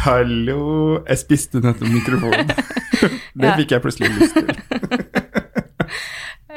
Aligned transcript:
Hallo. 0.00 1.00
Jeg 1.04 1.20
spiste 1.20 1.60
nettopp 1.60 1.90
mikrofonen. 1.92 2.48
det 3.40 3.50
fikk 3.58 3.74
jeg 3.74 3.84
plutselig 3.84 4.12
lyst 4.16 4.38
til. 4.38 4.52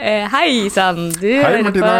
Eh, 0.03 0.25
Hei 0.27 0.67
sann, 0.67 1.13
du 1.15 1.29
Hei, 1.29 1.61
hører 1.63 1.77
på 1.77 1.91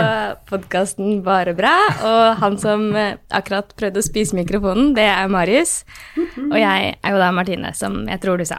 podkasten 0.50 1.22
Bare 1.24 1.54
bra. 1.56 1.72
Og 2.04 2.42
han 2.42 2.58
som 2.60 2.90
eh, 3.00 3.14
akkurat 3.32 3.70
prøvde 3.80 4.02
å 4.02 4.04
spise 4.04 4.36
mikrofonen, 4.36 4.90
det 4.98 5.06
er 5.08 5.30
Marius. 5.32 5.86
Og 6.18 6.58
jeg 6.60 6.90
er 6.98 7.16
jo 7.16 7.22
da 7.22 7.30
Martine, 7.32 7.72
som 7.80 8.02
jeg 8.12 8.20
tror 8.26 8.42
du 8.42 8.44
sa. 8.50 8.58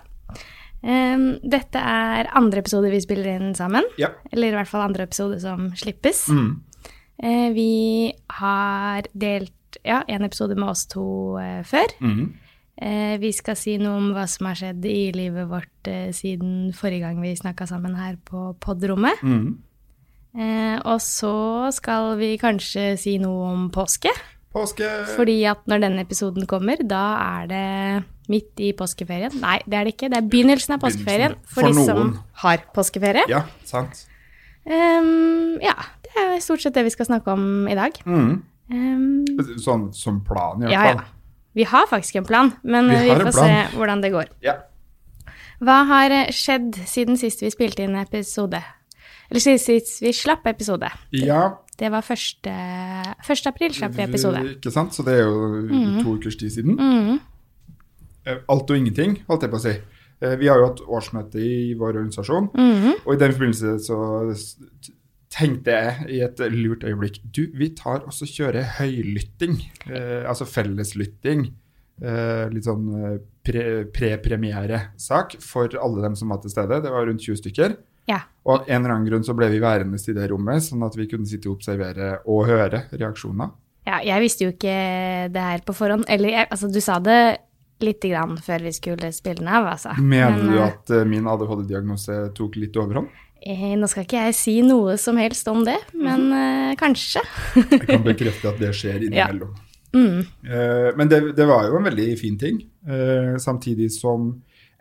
Um, 0.80 1.26
dette 1.44 1.76
er 1.76 2.30
andre 2.40 2.62
episode 2.64 2.88
vi 2.94 3.02
spiller 3.04 3.34
inn 3.34 3.52
sammen. 3.58 3.84
Ja. 4.00 4.14
Eller 4.32 4.54
i 4.54 4.56
hvert 4.56 4.70
fall 4.70 4.86
andre 4.86 5.04
episode 5.10 5.36
som 5.44 5.68
slippes. 5.76 6.24
Mm. 6.32 6.48
Uh, 7.20 7.48
vi 7.52 7.74
har 8.38 9.10
delt 9.12 9.76
ja, 9.84 10.00
en 10.08 10.24
episode 10.24 10.56
med 10.56 10.72
oss 10.72 10.86
to 10.88 11.04
uh, 11.36 11.60
før. 11.68 11.92
Mm. 12.00 12.32
Eh, 12.74 13.14
vi 13.22 13.30
skal 13.34 13.54
si 13.58 13.76
noe 13.78 14.00
om 14.00 14.08
hva 14.16 14.24
som 14.30 14.48
har 14.50 14.58
skjedd 14.58 14.86
i 14.90 15.12
livet 15.14 15.46
vårt 15.50 15.90
eh, 15.90 16.08
siden 16.16 16.72
forrige 16.74 17.04
gang 17.06 17.20
vi 17.22 17.34
snakka 17.38 17.68
sammen 17.70 17.94
her 17.98 18.16
på 18.26 18.48
podrommet. 18.62 19.20
Mm. 19.22 19.52
Eh, 20.34 20.78
og 20.82 20.98
så 21.02 21.70
skal 21.74 22.16
vi 22.18 22.32
kanskje 22.42 22.94
si 22.98 23.18
noe 23.22 23.52
om 23.52 23.68
påske. 23.74 24.10
Påske. 24.54 24.88
Fordi 25.14 25.36
at 25.50 25.62
når 25.70 25.84
denne 25.86 26.02
episoden 26.02 26.46
kommer, 26.50 26.82
da 26.82 27.04
er 27.22 27.46
det 27.50 27.68
midt 28.30 28.58
i 28.62 28.72
påskeferien. 28.74 29.34
Nei, 29.42 29.60
det 29.66 29.78
er 29.78 29.86
det 29.86 29.94
ikke. 29.94 30.10
Det 30.10 30.18
er 30.18 30.28
begynnelsen 30.30 30.76
av 30.76 30.82
påskeferien 30.82 31.34
for, 31.42 31.60
For 31.60 31.70
de 31.70 31.86
som 31.86 31.98
noen. 32.00 32.12
har 32.42 32.62
påskeferie. 32.74 33.26
Ja, 33.30 33.44
sant. 33.66 34.04
Um, 34.64 35.58
ja, 35.62 35.74
det 36.06 36.14
er 36.22 36.38
stort 36.42 36.62
sett 36.64 36.74
det 36.78 36.86
vi 36.86 36.94
skal 36.94 37.10
snakke 37.10 37.34
om 37.34 37.66
i 37.68 37.74
dag. 37.76 37.98
Mm. 38.06 38.30
Um, 38.72 39.42
Sånn 39.60 39.90
som 39.92 40.22
plan, 40.24 40.62
i 40.62 40.70
hvert 40.70 40.72
ja, 40.72 40.86
fall. 40.86 41.02
ja. 41.02 41.13
Vi 41.54 41.66
har 41.70 41.86
faktisk 41.90 42.16
en 42.16 42.26
plan, 42.26 42.52
men 42.62 42.88
Vi 42.90 43.02
vi, 43.04 43.16
får 43.20 43.36
se 43.36 43.76
hvordan 43.76 44.02
det 44.02 44.12
går. 44.12 44.30
Ja. 44.42 44.56
Hva 45.64 45.82
har 45.88 46.10
eh, 46.10 46.32
skjedd 46.34 46.74
siden 46.86 47.16
sist 47.20 47.42
vi 47.42 47.50
spilte 47.54 47.84
inn 47.86 47.94
episode? 47.96 48.60
Eller 49.30 49.40
siden 49.40 49.62
sist 49.62 50.02
vi 50.02 50.12
slapp 50.12 50.46
episode? 50.46 50.90
ja. 51.12 51.52
Det 51.74 51.88
var 51.90 52.06
1. 52.06 52.46
1. 52.46 53.46
april 53.50 53.72
slapp 53.74 53.96
vi 53.96 54.02
episode. 54.04 54.38
Ikke 54.52 54.70
sant? 54.70 54.94
Så 54.94 55.02
det 55.02 55.16
er 55.18 55.24
jo 55.24 56.04
to 56.04 56.12
ukers 56.14 56.36
tid 56.38 56.52
siden. 56.54 56.76
Mm. 56.78 57.16
Eh, 58.26 58.36
Alt 58.48 58.70
og 58.70 58.76
ingenting, 58.78 59.16
holdt 59.26 59.42
jeg 59.42 59.50
på 59.50 59.58
å 59.58 59.64
si. 59.64 59.72
Eh, 60.22 60.36
Vi 60.38 60.46
har 60.46 60.60
jo 60.60 60.68
hatt 60.68 60.84
årsmøte 60.86 61.42
i 61.42 61.74
vår 61.74 61.96
organisasjon, 61.96 62.46
mm. 62.54 62.92
og 63.04 63.10
i 63.14 63.18
den 63.18 63.34
forbindelse 63.34 63.74
så 63.82 63.98
tenkte 65.34 65.74
jeg 65.74 66.08
i 66.14 66.20
et 66.24 66.40
lurt 66.54 66.84
øyeblikk 66.86 67.18
Du, 67.34 67.48
vi 67.58 67.72
tar 67.76 68.04
også 68.06 68.28
kjører 68.30 68.76
høylytting, 68.78 69.58
eh, 69.90 70.22
altså 70.30 70.46
felleslytting. 70.46 71.48
Eh, 72.02 72.44
litt 72.50 72.66
sånn 72.66 72.86
eh, 72.98 73.16
pre- 73.46 73.84
pre-premiere-sak 73.94 75.36
for 75.42 75.74
alle 75.80 76.02
dem 76.06 76.16
som 76.18 76.30
var 76.32 76.40
til 76.42 76.50
stede. 76.54 76.80
Det 76.82 76.92
var 76.94 77.06
rundt 77.08 77.22
20 77.22 77.42
stykker. 77.42 77.76
Ja. 78.10 78.20
Og 78.44 78.58
av 78.58 78.68
en 78.68 78.82
eller 78.82 78.94
annen 78.96 79.08
grunn 79.08 79.24
så 79.24 79.34
ble 79.36 79.48
vi 79.52 79.62
værende 79.62 79.96
i 79.96 80.16
det 80.16 80.26
rommet, 80.30 80.64
sånn 80.66 80.82
at 80.84 80.96
vi 80.98 81.06
kunne 81.08 81.28
sitte 81.28 81.48
og 81.48 81.58
observere 81.58 82.18
og 82.26 82.46
høre 82.50 82.84
reaksjoner. 82.92 83.54
ja, 83.86 84.00
jeg 84.04 84.20
visste 84.24 84.44
jo 84.46 84.52
ikke 84.52 84.76
det 85.32 85.42
her 85.48 85.64
på 85.64 85.74
forhånd. 85.76 86.04
Eller 86.08 86.28
jeg, 86.34 86.48
altså, 86.50 86.68
du 86.72 86.80
sa 86.84 86.98
det 87.04 87.18
lite 87.84 88.08
grann 88.08 88.36
før 88.40 88.62
vi 88.64 88.72
skulle 88.72 89.10
spille 89.12 89.42
den 89.42 89.48
av, 89.50 89.66
altså. 89.74 89.94
Mener 89.98 90.36
Men, 90.38 90.46
du 90.46 90.58
eh, 90.58 90.66
at 90.66 90.90
uh, 90.94 91.04
min 91.08 91.26
ADHD-diagnose 91.28 92.18
tok 92.36 92.56
litt 92.60 92.76
overhånd? 92.80 93.08
Eh, 93.46 93.74
Nå 93.78 93.88
skal 93.90 94.06
ikke 94.06 94.22
jeg 94.26 94.34
si 94.38 94.54
noe 94.66 94.96
som 95.00 95.18
helst 95.20 95.48
om 95.52 95.62
det, 95.66 95.76
men 95.94 96.26
eh, 96.32 96.72
kanskje. 96.80 97.22
Jeg 97.60 97.84
kan 97.86 98.04
bekrefte 98.06 98.50
at 98.52 98.58
det 98.62 98.72
skjer 98.76 99.04
Ja. 99.12 99.28
innimellom. 99.28 99.54
Mm. 99.94 100.20
Eh, 100.50 100.88
men 100.98 101.10
det, 101.12 101.20
det 101.38 101.46
var 101.46 101.68
jo 101.68 101.76
en 101.78 101.86
veldig 101.86 102.08
fin 102.18 102.38
ting. 102.40 102.62
eh, 102.88 103.36
samtidig 103.38 103.92
som 103.94 104.32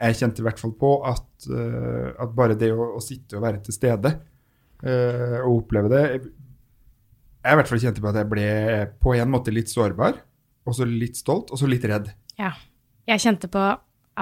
jeg 0.03 0.17
kjente 0.19 0.41
i 0.41 0.45
hvert 0.47 0.59
fall 0.59 0.73
på 0.75 0.89
at, 1.07 1.45
at 2.19 2.31
bare 2.35 2.55
det 2.59 2.71
å, 2.73 2.95
å 2.97 3.01
sitte 3.03 3.37
og 3.37 3.43
være 3.45 3.61
til 3.63 3.75
stede 3.77 4.09
eh, 4.83 5.37
og 5.45 5.61
oppleve 5.61 5.91
det 5.93 6.01
Jeg 6.17 7.53
i 7.53 7.59
hvert 7.59 7.69
fall 7.69 7.79
kjente 7.85 8.01
på 8.03 8.09
at 8.09 8.17
jeg 8.19 8.27
ble 8.31 8.47
på 9.03 9.13
en 9.15 9.31
måte 9.31 9.53
litt 9.53 9.69
sårbar, 9.71 10.17
og 10.65 10.75
så 10.75 10.87
litt 10.89 11.15
stolt, 11.19 11.51
og 11.53 11.59
så 11.61 11.67
litt 11.69 11.83
redd. 11.87 12.09
Ja. 12.39 12.51
Jeg 13.07 13.19
kjente 13.19 13.49
på 13.51 13.61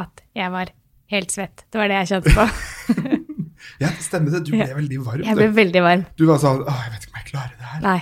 at 0.01 0.23
jeg 0.37 0.49
var 0.53 0.71
helt 1.13 1.29
svett. 1.33 1.65
Det 1.69 1.77
var 1.81 1.89
det 1.91 1.99
jeg 2.01 2.09
kjente 2.15 2.33
på. 2.33 2.45
Ja, 3.81 3.89
stemmer 4.03 4.31
det. 4.35 4.43
Du 4.47 4.51
ble 4.55 4.67
veldig 4.77 4.99
varm. 5.05 5.23
Jeg 5.25 5.37
ble 5.39 5.49
veldig 5.57 5.81
varm. 5.85 6.05
du 6.17 6.25
var 6.29 6.41
sånn 6.41 6.61
Å, 6.63 6.73
jeg 6.85 6.93
vet 6.95 7.05
ikke 7.07 7.13
om 7.15 7.21
jeg 7.21 7.29
klarer 7.31 7.53
det 7.57 7.69
her. 7.73 7.85
Nei. 7.85 8.01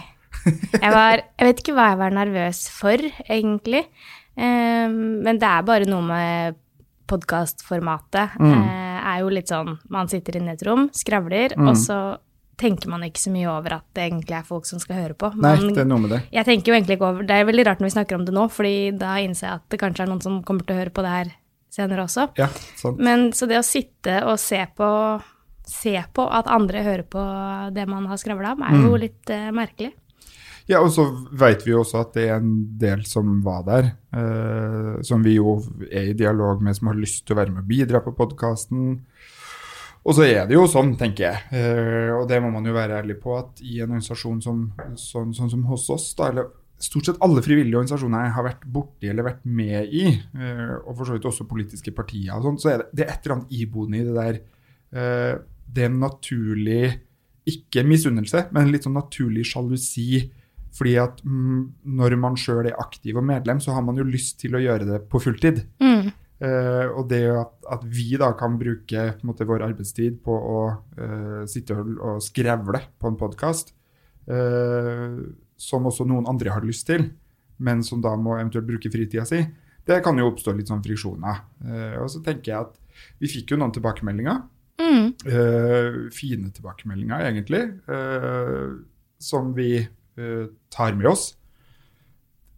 Jeg, 0.79 0.91
var, 0.95 1.21
jeg 1.39 1.47
vet 1.49 1.59
ikke 1.63 1.73
hva 1.75 1.85
jeg 1.91 1.99
var 1.99 2.13
nervøs 2.15 2.59
for, 2.71 3.05
egentlig. 3.27 3.81
Um, 4.39 4.95
men 5.25 5.39
det 5.41 5.47
er 5.49 5.65
bare 5.67 5.87
noe 5.89 6.05
med 6.05 6.59
podkastformatet. 7.09 8.37
Mm. 8.39 8.53
Uh, 8.53 8.97
er 9.09 9.21
jo 9.23 9.29
litt 9.33 9.51
sånn 9.51 9.77
man 9.91 10.09
sitter 10.11 10.37
inne 10.39 10.53
i 10.53 10.57
et 10.59 10.65
rom, 10.67 10.89
skravler, 10.95 11.55
Mm. 11.57 11.69
og 11.71 11.77
så 11.79 11.99
tenker 12.59 12.89
man 12.91 13.03
ikke 13.07 13.21
så 13.23 13.31
mye 13.31 13.47
over 13.47 13.77
at 13.77 13.85
det 13.95 14.03
egentlig 14.09 14.35
er 14.35 14.43
folk 14.43 14.65
som 14.67 14.79
skal 14.83 14.97
høre 14.99 15.15
på. 15.15 15.29
Nei, 15.39 15.55
Man, 15.55 15.73
det 15.73 15.79
er 15.85 15.87
noe 15.87 16.03
med 16.03 16.11
det. 16.11 16.21
Jeg 16.35 16.45
tenker 16.45 16.71
jo 16.71 16.75
egentlig 16.75 16.97
ikke 16.97 17.07
over 17.07 17.23
Det 17.23 17.31
er 17.35 17.45
veldig 17.47 17.65
rart 17.65 17.79
når 17.79 17.87
vi 17.87 17.95
snakker 17.95 18.15
om 18.17 18.25
det 18.27 18.33
nå, 18.35 18.43
fordi 18.51 18.73
da 18.99 19.13
innser 19.23 19.47
jeg 19.47 19.55
at 19.61 19.69
det 19.71 19.79
kanskje 19.79 20.03
er 20.03 20.09
noen 20.11 20.21
som 20.21 20.41
kommer 20.43 20.65
til 20.67 20.75
å 20.75 20.79
høre 20.81 20.91
på 20.91 21.05
det 21.05 21.13
her 21.13 21.31
senere 21.71 22.03
også. 22.03 22.25
Ja, 22.37 22.47
sant. 22.75 22.99
Men 22.99 23.31
så 23.31 23.47
det 23.47 23.59
å 23.61 23.63
sitte 23.63 24.17
og 24.27 24.39
se 24.39 24.59
på 24.75 24.89
Se 25.69 25.93
på 26.15 26.25
at 26.33 26.49
andre 26.49 26.81
hører 26.85 27.05
på 27.05 27.23
det 27.75 27.85
man 27.89 28.07
har 28.09 28.17
skravla 28.21 28.55
om, 28.57 28.63
er 28.65 28.77
jo 28.81 28.93
Mm. 28.95 29.01
litt 29.05 29.29
uh, 29.33 29.49
merkelig. 29.55 29.91
Ja, 30.69 30.83
og 30.85 30.91
så 30.93 31.07
vet 31.33 31.63
vi 31.65 31.71
jo 31.71 31.79
også 31.81 32.01
at 32.03 32.11
det 32.13 32.27
er 32.29 32.35
en 32.37 32.77
del 32.77 32.99
som 33.09 33.39
var 33.41 33.63
der, 33.65 33.87
eh, 34.13 34.99
som 35.01 35.23
vi 35.25 35.33
jo 35.39 35.55
er 35.89 36.11
i 36.11 36.13
dialog 36.13 36.61
med, 36.61 36.75
som 36.77 36.91
har 36.91 36.99
lyst 36.99 37.23
til 37.25 37.33
å 37.33 37.39
være 37.39 37.49
med 37.55 37.63
og 37.63 37.69
bidra 37.71 38.01
på 38.05 38.13
podkasten. 38.13 38.99
Og 40.05 40.13
så 40.13 40.27
er 40.27 40.45
det 40.45 40.53
jo 40.53 40.67
sånn, 40.69 40.93
tenker 40.99 41.25
jeg, 41.25 41.41
eh, 41.57 42.11
og 42.13 42.27
det 42.29 42.37
må 42.43 42.51
man 42.53 42.69
jo 42.69 42.75
være 42.77 42.99
ærlig 43.01 43.17
på, 43.19 43.33
at 43.39 43.63
i 43.65 43.79
en 43.81 43.89
organisasjon 43.89 44.43
som, 44.45 44.61
sånn, 44.93 45.33
sånn 45.33 45.49
som 45.49 45.63
hos 45.71 45.89
oss, 45.89 46.13
da, 46.13 46.29
eller 46.29 46.51
stort 46.77 47.09
sett 47.09 47.17
alle 47.25 47.41
frivillige 47.41 47.75
organisasjoner 47.81 48.27
jeg 48.29 48.35
har 48.37 48.45
vært 48.51 48.69
borti 48.71 49.09
eller 49.09 49.25
vært 49.25 49.45
med 49.45 49.89
i, 49.89 50.05
eh, 50.37 50.75
og 50.85 50.93
for 50.95 51.09
så 51.09 51.17
vidt 51.17 51.25
også 51.25 51.49
politiske 51.49 51.91
partier 51.97 52.37
og 52.37 52.45
sånn, 52.45 52.61
så 52.61 52.75
er 52.75 52.77
det, 52.83 52.91
det 52.93 53.07
er 53.07 53.15
et 53.17 53.25
eller 53.25 53.39
annet 53.39 53.57
iboende 53.57 53.97
i 53.97 54.05
det 54.05 54.19
der. 54.21 55.41
Eh, 55.69 55.75
det 55.75 55.85
er 55.85 55.91
en 55.91 56.01
naturlig 56.01 56.83
ikke 57.49 57.85
misunnelse, 57.87 58.47
men 58.53 58.69
litt 58.73 58.85
sånn 58.85 58.97
naturlig 58.97 59.47
sjalusi. 59.49 60.27
Fordi 60.75 60.95
at 61.01 61.23
mm, 61.25 61.61
når 61.97 62.15
man 62.21 62.35
sjøl 62.37 62.67
er 62.69 62.77
aktiv 62.77 63.17
og 63.17 63.25
medlem, 63.25 63.61
så 63.63 63.73
har 63.73 63.81
man 63.85 63.97
jo 63.97 64.05
lyst 64.05 64.37
til 64.43 64.53
å 64.53 64.61
gjøre 64.61 64.85
det 64.85 64.99
på 65.09 65.21
fulltid. 65.23 65.63
Mm. 65.81 66.11
Uh, 66.39 66.85
og 66.95 67.09
det 67.09 67.23
at, 67.35 67.49
at 67.73 67.81
vi 67.83 68.13
da 68.15 68.29
kan 68.39 68.53
bruke 68.55 69.09
måte, 69.27 69.47
vår 69.49 69.65
arbeidstid 69.65 70.21
på 70.23 70.31
å 70.31 70.59
uh, 70.71 71.41
sitte 71.49 71.75
og, 71.75 72.21
skrevle 72.23 72.79
på 72.95 73.09
en 73.11 73.17
podkast, 73.19 73.73
som 75.59 75.87
også 75.89 76.05
noen 76.05 76.27
andre 76.29 76.51
har 76.53 76.61
lyst 76.61 76.85
til, 76.85 77.07
men 77.57 77.81
som 77.81 77.97
da 78.03 78.11
må 78.13 78.35
eventuelt 78.35 78.67
bruke 78.67 78.91
fritida 78.93 79.25
si, 79.25 79.39
det 79.89 80.03
kan 80.05 80.19
jo 80.19 80.27
oppstå 80.29 80.53
litt 80.55 80.69
sånn 80.69 80.83
friksjoner. 80.85 81.43
Eh, 81.65 81.97
og 82.01 82.09
så 82.13 82.21
tenker 82.25 82.51
jeg 82.51 82.67
at 82.67 83.05
vi 83.21 83.31
fikk 83.31 83.53
jo 83.53 83.59
noen 83.59 83.73
tilbakemeldinger. 83.75 84.43
Mm. 84.79 85.11
Uh, 85.27 86.07
fine 86.15 86.51
tilbakemeldinger, 86.55 87.25
egentlig, 87.27 87.65
uh, 87.91 88.79
som 89.19 89.51
vi 89.53 89.81
uh, 89.83 90.45
tar 90.71 90.95
med 90.95 91.11
oss. 91.11 91.33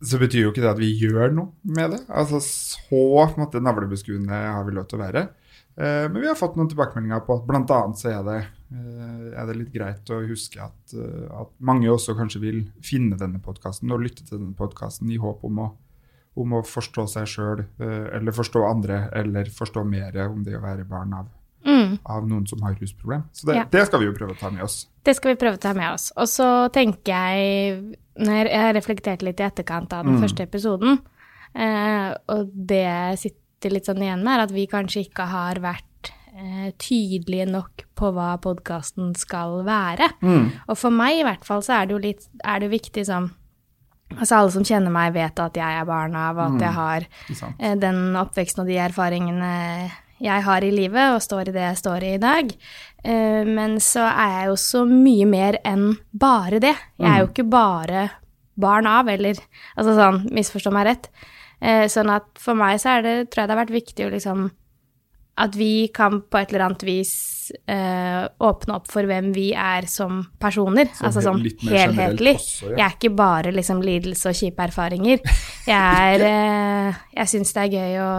Så 0.02 0.18
betyr 0.22 0.46
jo 0.46 0.52
ikke 0.54 0.64
det 0.64 0.72
at 0.72 0.82
vi 0.82 0.94
gjør 0.98 1.34
noe 1.34 1.76
med 1.78 1.94
det. 1.94 2.02
Altså 2.10 2.40
Så 2.42 2.80
på 2.90 3.62
navlebeskuende 3.62 4.34
har 4.34 4.66
vi 4.66 4.74
lov 4.74 4.88
til 4.90 4.98
å 4.98 5.04
være. 5.04 5.28
Men 5.78 6.18
vi 6.18 6.28
har 6.28 6.36
fått 6.36 6.58
noen 6.58 6.68
tilbakemeldinger 6.68 7.22
på 7.24 7.36
at 7.38 7.44
bl.a. 7.48 7.78
så 7.96 8.10
er 8.10 8.24
det, 8.26 8.40
er 9.38 9.46
det 9.48 9.54
litt 9.56 9.70
greit 9.72 10.10
å 10.12 10.18
huske 10.26 10.60
at, 10.60 10.96
at 11.38 11.54
mange 11.64 11.88
også 11.94 12.16
kanskje 12.18 12.42
vil 12.42 12.60
finne 12.84 13.16
denne 13.18 13.40
podkasten 13.46 13.94
og 13.94 14.02
lytte 14.04 14.26
til 14.26 14.42
denne 14.42 14.58
podkasten 14.58 15.14
i 15.14 15.20
håp 15.22 15.46
om 15.48 15.62
å, 15.64 15.68
om 16.42 16.58
å 16.58 16.64
forstå 16.66 17.06
seg 17.14 17.30
sjøl, 17.30 17.64
eller 17.78 18.36
forstå 18.36 18.66
andre, 18.68 19.04
eller 19.22 19.54
forstå 19.54 19.86
mer 19.88 20.18
om 20.26 20.42
det 20.44 20.58
å 20.58 20.66
være 20.66 20.90
barn 20.90 21.14
av 21.22 21.30
Mm. 21.66 22.00
av 22.06 22.28
noen 22.28 22.48
som 22.48 22.62
har 22.62 22.74
rusproblem. 22.76 23.24
Så 23.34 23.46
det, 23.46 23.56
Ja. 23.56 23.64
det 23.70 23.86
skal 23.88 24.00
vi 24.00 24.06
jo 24.08 24.14
prøve 24.14 24.34
å 24.36 24.40
ta 24.40 24.50
med 24.50 24.64
oss. 24.64 24.88
Det 25.04 25.16
skal 25.16 25.36
vi 25.36 25.40
prøve 25.46 25.58
å 25.58 25.60
ta 25.62 25.74
med 25.74 25.94
oss. 25.94 26.12
Og 26.18 26.26
så 26.28 26.70
tenker 26.74 27.06
jeg, 27.14 27.98
når 28.18 28.50
jeg 28.50 28.62
har 28.62 28.74
reflektert 28.74 29.22
litt 29.22 29.40
i 29.40 29.44
etterkant 29.44 29.94
av 29.94 30.06
den 30.06 30.16
Mm. 30.18 30.22
første 30.24 30.42
episoden, 30.48 31.00
eh, 31.56 32.16
og 32.30 32.50
det 32.54 32.84
jeg 32.84 33.18
sitter 33.20 33.70
litt 33.76 33.86
sånn 33.86 34.02
igjen 34.02 34.24
med, 34.24 34.40
er 34.40 34.44
at 34.44 34.52
vi 34.52 34.66
kanskje 34.68 35.06
ikke 35.08 35.28
har 35.28 35.56
vært 35.56 35.84
eh, 36.34 36.72
tydelige 36.80 37.46
nok 37.52 37.84
på 37.96 38.14
hva 38.14 38.40
podkasten 38.42 39.16
skal 39.16 39.64
være. 39.64 40.08
Og 40.70 40.78
for 40.78 40.90
meg 40.90 41.20
i 41.20 41.24
hvert 41.24 41.44
fall 41.46 41.62
så 41.62 41.82
er 41.82 41.86
det 41.86 41.92
jo 41.94 42.00
litt 42.00 42.28
er 42.44 42.60
det 42.60 42.72
viktig 42.72 43.06
sånn 43.06 43.32
Altså 44.20 44.36
alle 44.36 44.52
som 44.52 44.64
kjenner 44.64 44.92
meg, 44.92 45.14
vet 45.14 45.40
at 45.40 45.54
jeg 45.54 45.64
er 45.82 45.86
barn 45.86 46.14
av, 46.16 46.36
og 46.38 46.56
at 46.56 46.60
jeg 46.62 46.74
har 46.74 47.06
eh, 47.60 47.76
den 47.76 48.14
oppveksten 48.14 48.60
og 48.60 48.68
de 48.68 48.76
erfaringene 48.76 49.90
jeg 50.22 50.44
har 50.46 50.64
i 50.64 50.72
livet, 50.74 51.16
og 51.16 51.22
står 51.24 51.50
i 51.50 51.56
det 51.56 51.64
jeg 51.66 51.80
står 51.82 52.04
i 52.06 52.14
i 52.16 52.22
dag. 52.22 52.52
Eh, 53.04 53.44
Men 53.48 53.78
så 53.82 54.06
er 54.12 54.34
jeg 54.38 54.48
jo 54.52 54.56
så 54.62 54.86
mye 54.86 55.26
mer 55.30 55.58
enn 55.66 55.98
bare 56.14 56.60
det. 56.62 56.76
Jeg 57.00 57.10
er 57.10 57.20
jo 57.24 57.30
ikke 57.32 57.50
bare 57.50 58.10
barn 58.62 58.86
av, 58.86 59.10
eller 59.10 59.40
altså 59.76 59.96
sånn, 59.98 60.24
misforstå 60.36 60.72
meg 60.76 60.86
rett. 60.86 61.10
Eh, 61.62 61.86
sånn 61.90 62.10
at 62.14 62.26
for 62.42 62.58
meg 62.58 62.80
så 62.82 62.98
er 62.98 63.06
det, 63.06 63.16
tror 63.32 63.44
jeg 63.44 63.50
det 63.50 63.56
har 63.56 63.64
vært 63.66 63.78
viktig 63.78 64.06
å 64.08 64.12
liksom 64.16 64.50
At 65.42 65.56
vi 65.56 65.88
kan 65.96 66.20
på 66.30 66.38
et 66.38 66.50
eller 66.52 66.66
annet 66.66 66.84
vis 66.84 67.52
eh, 67.66 68.28
åpne 68.44 68.76
opp 68.76 68.90
for 68.92 69.08
hvem 69.08 69.30
vi 69.34 69.54
er 69.58 69.88
som 69.90 70.26
personer. 70.38 70.90
Sånn 70.92 71.08
altså 71.08 71.24
sånn 71.24 71.40
helhetlig. 71.72 72.36
også, 72.36 72.68
ja. 72.74 72.76
Jeg 72.78 72.86
er 72.86 72.98
ikke 72.98 73.14
bare 73.16 73.54
liksom 73.56 73.80
lidelse 73.82 74.30
og 74.30 74.36
kjipe 74.38 74.68
erfaringer. 74.68 75.24
Jeg 75.66 76.20
er 76.20 77.00
Jeg 77.22 77.32
syns 77.32 77.54
det 77.56 77.64
er 77.64 77.74
gøy 77.78 77.96
å 78.04 78.12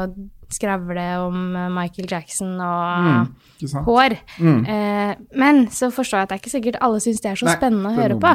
skravle 0.55 1.07
om 1.27 1.57
eh, 1.57 1.69
Michael 1.73 2.09
Jackson 2.11 2.55
og 2.61 3.09
Mm, 3.63 3.85
hår. 3.87 4.17
Mm. 4.39 4.61
Eh, 4.67 5.15
men 5.39 5.67
så 5.71 5.91
forstår 5.95 6.19
jeg 6.19 6.23
at 6.23 6.29
det 6.33 6.37
er 6.37 6.43
ikke 6.43 6.55
sikkert 6.57 6.79
alle 6.83 7.01
syns 7.05 7.21
det 7.23 7.31
er 7.33 7.41
så 7.41 7.47
Nei, 7.51 7.57
spennende 7.57 7.93
å 7.93 7.99
høre 7.99 8.19
på. 8.21 8.33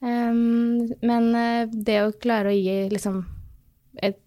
Um, 0.00 0.86
men 1.02 1.24
eh, 1.34 1.66
det 1.72 1.96
å 2.04 2.12
klare 2.22 2.52
å 2.52 2.54
gi 2.54 2.76
liksom 2.92 3.24
et, 4.02 4.18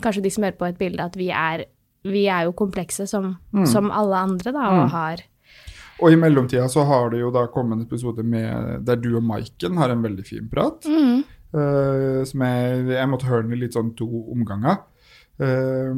Kanskje 0.00 0.22
de 0.24 0.30
som 0.32 0.42
hører 0.46 0.56
på, 0.58 0.66
et 0.66 0.78
bilde 0.80 1.04
at 1.04 1.14
vi 1.20 1.28
er, 1.30 1.66
vi 2.08 2.24
er 2.32 2.46
jo 2.48 2.54
komplekse 2.56 3.06
som, 3.06 3.36
Mm. 3.54 3.66
som 3.70 3.90
alle 3.94 4.16
andre, 4.16 4.52
da, 4.52 4.64
og 4.74 4.90
har 4.90 5.20
Og 6.02 6.10
i 6.10 6.16
mellomtida 6.18 6.66
så 6.68 6.82
har 6.88 7.10
det 7.12 7.20
jo 7.20 7.30
da 7.30 7.44
kommet 7.46 7.76
en 7.78 7.84
episode 7.86 8.24
med, 8.26 8.82
der 8.84 8.96
du 8.96 9.12
og 9.16 9.22
Maiken 9.22 9.76
har 9.78 9.90
en 9.94 10.02
veldig 10.02 10.24
fin 10.26 10.48
prat. 10.50 10.82
mm, 10.88 11.22
Uh, 11.54 12.24
som 12.26 12.40
jeg, 12.42 12.86
jeg 12.90 13.06
måtte 13.12 13.28
høre 13.30 13.44
den 13.46 13.52
i 13.54 13.60
litt 13.60 13.76
sånn 13.76 13.92
to 13.94 14.08
omganger. 14.32 14.80
Eh, 15.40 15.90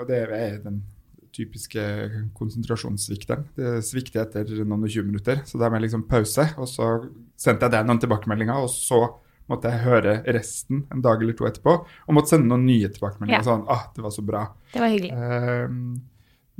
og 0.00 0.06
det 0.08 0.20
er 0.28 0.58
den 0.64 0.82
typiske 1.32 1.80
konsentrasjonssvikten. 2.36 3.44
Det 3.56 3.78
svikter 3.86 4.26
etter 4.26 4.44
noen 4.66 4.84
og 4.84 4.90
20 4.92 5.06
minutter, 5.08 5.40
så 5.48 5.56
da 5.60 5.70
må 5.72 5.78
jeg 5.78 5.86
liksom 5.86 6.06
pause. 6.10 6.44
Og 6.60 6.68
så 6.68 6.88
sendte 7.40 7.64
jeg 7.68 7.72
deg 7.72 7.86
noen 7.88 8.00
tilbakemeldinger, 8.02 8.60
og 8.60 8.68
så 8.72 9.00
måtte 9.48 9.72
jeg 9.72 9.82
høre 9.86 10.12
resten 10.32 10.84
en 10.92 11.00
dag 11.04 11.22
eller 11.24 11.32
to 11.36 11.44
etterpå. 11.48 11.72
Og 12.06 12.14
måtte 12.16 12.34
sende 12.34 12.48
noen 12.52 12.66
nye 12.68 12.88
tilbakemeldinger. 12.92 13.40
Ja. 13.40 13.46
Sånn, 13.48 13.64
ah, 13.72 13.86
det 13.96 14.04
var 14.04 14.12
så 14.14 14.22
bra. 14.28 14.44
Det 14.74 14.80
var 14.84 14.92
hyggelig. 14.92 15.12
Uh, 15.16 15.66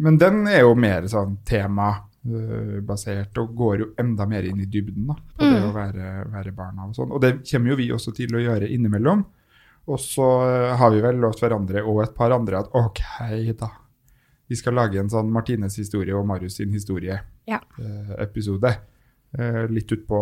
men 0.02 0.18
den 0.18 0.40
er 0.50 0.64
jo 0.64 0.72
mer 0.74 1.04
sånn 1.12 1.36
temabasert 1.48 3.38
og 3.42 3.52
går 3.58 3.76
jo 3.84 3.86
enda 4.00 4.26
mer 4.28 4.48
inn 4.48 4.60
i 4.64 4.68
dybden 4.72 5.06
da, 5.12 5.14
på 5.36 5.44
det 5.44 5.60
Mm. 5.60 5.68
å 5.68 5.72
være, 5.76 6.08
være 6.32 6.52
barna 6.56 6.88
og 6.88 6.94
sånn. 6.96 7.12
Og 7.12 7.20
det 7.20 7.32
kommer 7.50 7.70
jo 7.70 7.76
vi 7.76 7.90
også 7.92 8.14
til 8.16 8.34
å 8.34 8.40
gjøre 8.42 8.68
innimellom. 8.72 9.24
Og 9.90 9.98
så 10.00 10.28
eh, 10.46 10.76
har 10.78 10.90
vi 10.94 11.00
vel 11.02 11.16
lovt 11.22 11.40
hverandre 11.42 11.82
og 11.82 12.02
et 12.04 12.14
par 12.16 12.30
andre 12.34 12.58
at 12.62 12.68
OK, 12.78 13.00
da. 13.58 13.68
Vi 14.48 14.56
skal 14.58 14.74
lage 14.76 15.00
en 15.00 15.10
sånn 15.10 15.32
Martines 15.32 15.76
historie 15.80 16.14
og 16.14 16.26
Marius 16.28 16.56
sin 16.60 16.72
historie-episode. 16.74 18.72
litt 19.72 19.92
utpå 19.94 20.18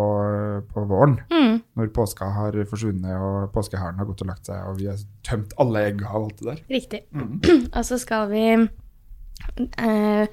på 0.71 0.83
våren, 0.87 1.17
Mm, 1.27 1.61
når 1.75 1.87
påska 1.91 2.25
har 2.31 2.55
forsvunnet 2.63 3.11
og 3.19 3.51
påskeharen 3.51 3.97
har 3.99 4.05
gått 4.07 4.21
og 4.23 4.27
lagt 4.29 4.45
seg, 4.47 4.63
og 4.69 4.77
vi 4.79 4.87
har 4.87 4.95
tømt 5.27 5.51
alle 5.59 5.79
egga 5.89 6.07
og 6.13 6.23
alt 6.29 6.37
det 6.39 6.47
der. 6.47 6.59
riktig. 6.71 7.01
Mm. 7.11 7.41
Og 7.75 7.83
så 7.85 7.97
skal 7.99 8.29
vi 8.31 8.45
eh, 8.55 10.27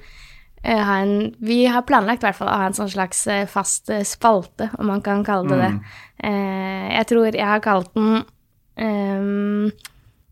eh, 0.63 0.83
ha 0.85 0.97
en 1.01 1.35
Vi 1.43 1.65
har 1.67 1.83
planlagt 1.87 2.23
i 2.23 2.27
hvert 2.29 2.39
fall 2.39 2.47
å 2.47 2.57
ha 2.61 2.67
en 2.69 2.77
sånn 2.77 2.89
slags 2.91 3.27
eh, 3.27 3.45
fast 3.51 3.89
eh, 3.91 4.05
spalte, 4.07 4.69
om 4.79 4.87
man 4.93 5.01
kan 5.03 5.23
kalle 5.27 5.49
det 5.49 5.59
det. 5.59 5.71
Mm. 5.75 5.81
Eh, 6.23 6.87
jeg 6.95 7.05
tror 7.11 7.35
jeg 7.35 7.47
har 7.51 7.59
kalt 7.59 7.91
den 7.99 8.23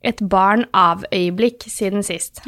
Et 0.07 0.19
barn 0.21 0.65
av 0.77 1.03
øyeblikk 1.11 1.65
siden 1.67 2.03
sist. 2.05 2.41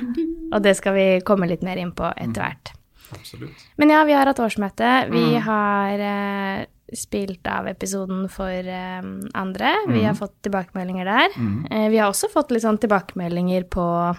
Og 0.54 0.62
det 0.64 0.76
skal 0.78 0.94
vi 0.96 1.08
komme 1.28 1.48
litt 1.50 1.64
mer 1.66 1.78
inn 1.82 1.92
på 1.98 2.08
etter 2.16 2.42
hvert. 2.46 2.74
Absolutt. 3.12 3.64
Men 3.82 3.90
ja, 3.90 4.04
vi 4.06 4.14
har 4.14 4.30
hatt 4.30 4.38
årsmøte. 4.40 5.10
Vi 5.12 5.24
Mm. 5.36 5.42
har 5.42 6.00
eh, 6.00 6.66
spilt 6.94 7.46
av 7.48 7.68
episoden 7.68 8.30
for 8.30 8.70
andre. 9.34 9.72
Vi 9.90 10.04
har 10.04 10.14
fått 10.14 10.36
tilbakemeldinger 10.46 11.06
der. 11.06 11.30
Mm. 11.38 11.66
Eh, 11.72 11.90
vi 11.90 11.98
har 11.98 12.10
også 12.12 12.30
fått 12.32 12.52
litt 12.52 12.64
sånn 12.64 12.78
tilbakemeldinger 12.80 13.64
på 13.70 14.16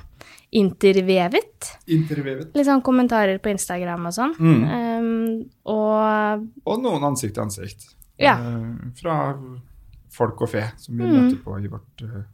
intervevet. 0.53 1.71
Intervevet. 1.89 2.55
Litt 2.55 2.67
sånn 2.67 2.83
kommentarer 2.83 3.39
på 3.43 3.51
Instagram 3.55 4.07
og 4.11 4.13
sånn. 4.17 4.35
Mm. 4.39 4.65
Ehm, 4.77 5.51
og 5.67 6.49
Og 6.67 6.83
noen 6.83 7.03
ansikt 7.13 7.35
til 7.35 7.45
ansikt. 7.45 7.95
Ja. 8.19 8.35
Eh, 8.39 8.93
fra 9.01 9.35
folk 10.11 10.41
og 10.43 10.51
fe, 10.51 10.65
som 10.77 10.97
vi 10.99 11.05
Mm. 11.05 11.15
møter 11.17 11.43
på 11.45 11.59
i, 11.65 11.69
vårt, 11.69 12.03
eh, 12.03 12.25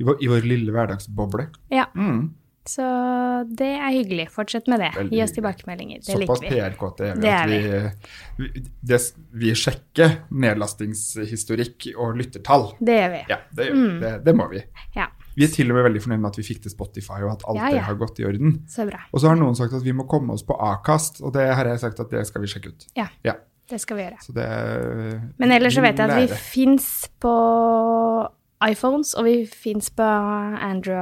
i, 0.00 0.04
vår, 0.04 0.18
i 0.22 0.26
vår 0.28 0.42
lille 0.46 0.72
hverdagsboble. 0.72 1.48
ja, 1.70 1.84
Mm. 1.94 2.30
så 2.66 2.82
det 3.56 3.68
er 3.78 3.90
hyggelig. 3.94 4.28
Fortsett 4.30 4.66
med 4.66 4.80
det. 4.80 4.90
Veldig 4.96 5.12
Gi 5.12 5.22
oss 5.22 5.32
tilbakemeldinger. 5.32 5.98
Det 6.04 6.16
Såpass. 6.16 6.40
PR-kåte 6.40 7.00
er 7.10 7.14
vi 7.14 7.20
Det 7.20 7.30
at 7.30 7.44
er 7.44 7.92
vi, 8.38 8.48
vi, 8.54 8.62
det, 8.82 9.00
vi 9.32 9.50
sjekker 9.54 10.16
nedlastingshistorikk 10.30 11.86
og 11.96 12.16
lyttertall. 12.18 12.72
Det 12.80 12.96
gjør 12.98 13.12
vi. 13.14 13.20
Ja, 13.30 13.38
det, 13.54 13.66
gjør 13.68 13.74
vi. 13.76 13.86
Mm. 13.86 14.00
det, 14.02 14.12
det 14.24 14.34
må 14.36 14.48
vi. 14.50 14.62
Ja, 14.96 15.06
Vi 15.36 15.44
er 15.44 15.48
til 15.52 15.68
og 15.70 15.76
med 15.76 15.84
veldig 15.84 16.00
fornøyd 16.02 16.20
med 16.22 16.30
at 16.32 16.36
vi 16.40 16.42
fikk 16.48 16.62
til 16.64 16.72
Spotify, 16.72 17.18
og 17.26 17.32
at 17.36 17.42
alt 17.46 17.58
Ja, 17.60 17.70
det 17.74 17.80
har 17.84 17.94
gått 18.00 18.18
i 18.20 18.24
orden. 18.24 18.54
så 18.72 18.86
bra. 18.88 19.02
Og 19.12 19.20
så 19.20 19.28
har 19.28 19.36
noen 19.36 19.54
sagt 19.58 19.74
at 19.76 19.82
vi 19.84 19.92
må 19.92 20.06
komme 20.08 20.32
oss 20.32 20.42
på 20.42 20.56
Acast, 20.58 21.20
og 21.22 21.34
det 21.34 21.54
har 21.54 21.64
jeg 21.66 21.78
sagt 21.80 22.00
at 22.00 22.10
det 22.10 22.26
skal 22.26 22.40
vi 22.40 22.46
sjekke 22.48 22.68
ut. 22.72 22.86
Ja, 22.96 23.06
Ja, 23.24 23.34
det 23.70 23.80
skal 23.82 23.96
vi 23.96 24.02
gjøre. 24.06 24.18
så 24.22 24.32
det 24.36 24.48
Men 25.38 25.52
ellers 25.52 25.74
så 25.74 25.82
vet 25.82 25.98
jeg 25.98 26.10
at 26.10 26.20
vi 26.22 26.34
fins 26.36 27.08
på 27.20 27.32
iPhones, 28.66 29.14
og 29.14 29.24
vi 29.26 29.34
fins 29.46 29.90
på 29.90 30.02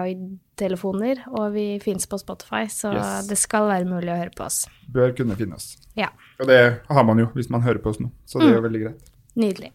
Android-telefoner, 0.04 1.20
og 1.38 1.52
vi 1.54 1.66
fins 1.82 2.06
på 2.10 2.18
Spotify, 2.18 2.64
så 2.70 2.92
Yes. 2.94 3.28
det 3.28 3.38
skal 3.38 3.68
være 3.68 3.84
mulig 3.88 4.10
å 4.12 4.16
høre 4.18 4.30
på 4.36 4.44
oss. 4.44 4.66
bør 4.92 5.14
kunne 5.16 5.36
finne 5.36 5.54
oss. 5.54 5.76
Ja, 5.96 6.08
Og 6.40 6.46
det 6.48 6.80
har 6.90 7.04
man 7.04 7.18
jo 7.18 7.26
hvis 7.34 7.50
man 7.50 7.62
hører 7.62 7.78
på 7.78 7.90
oss 7.90 8.00
nå, 8.00 8.10
så 8.26 8.40
det 8.40 8.48
er 8.50 8.54
jo 8.56 8.62
veldig 8.62 8.82
greit. 8.82 9.10
nydelig. 9.36 9.72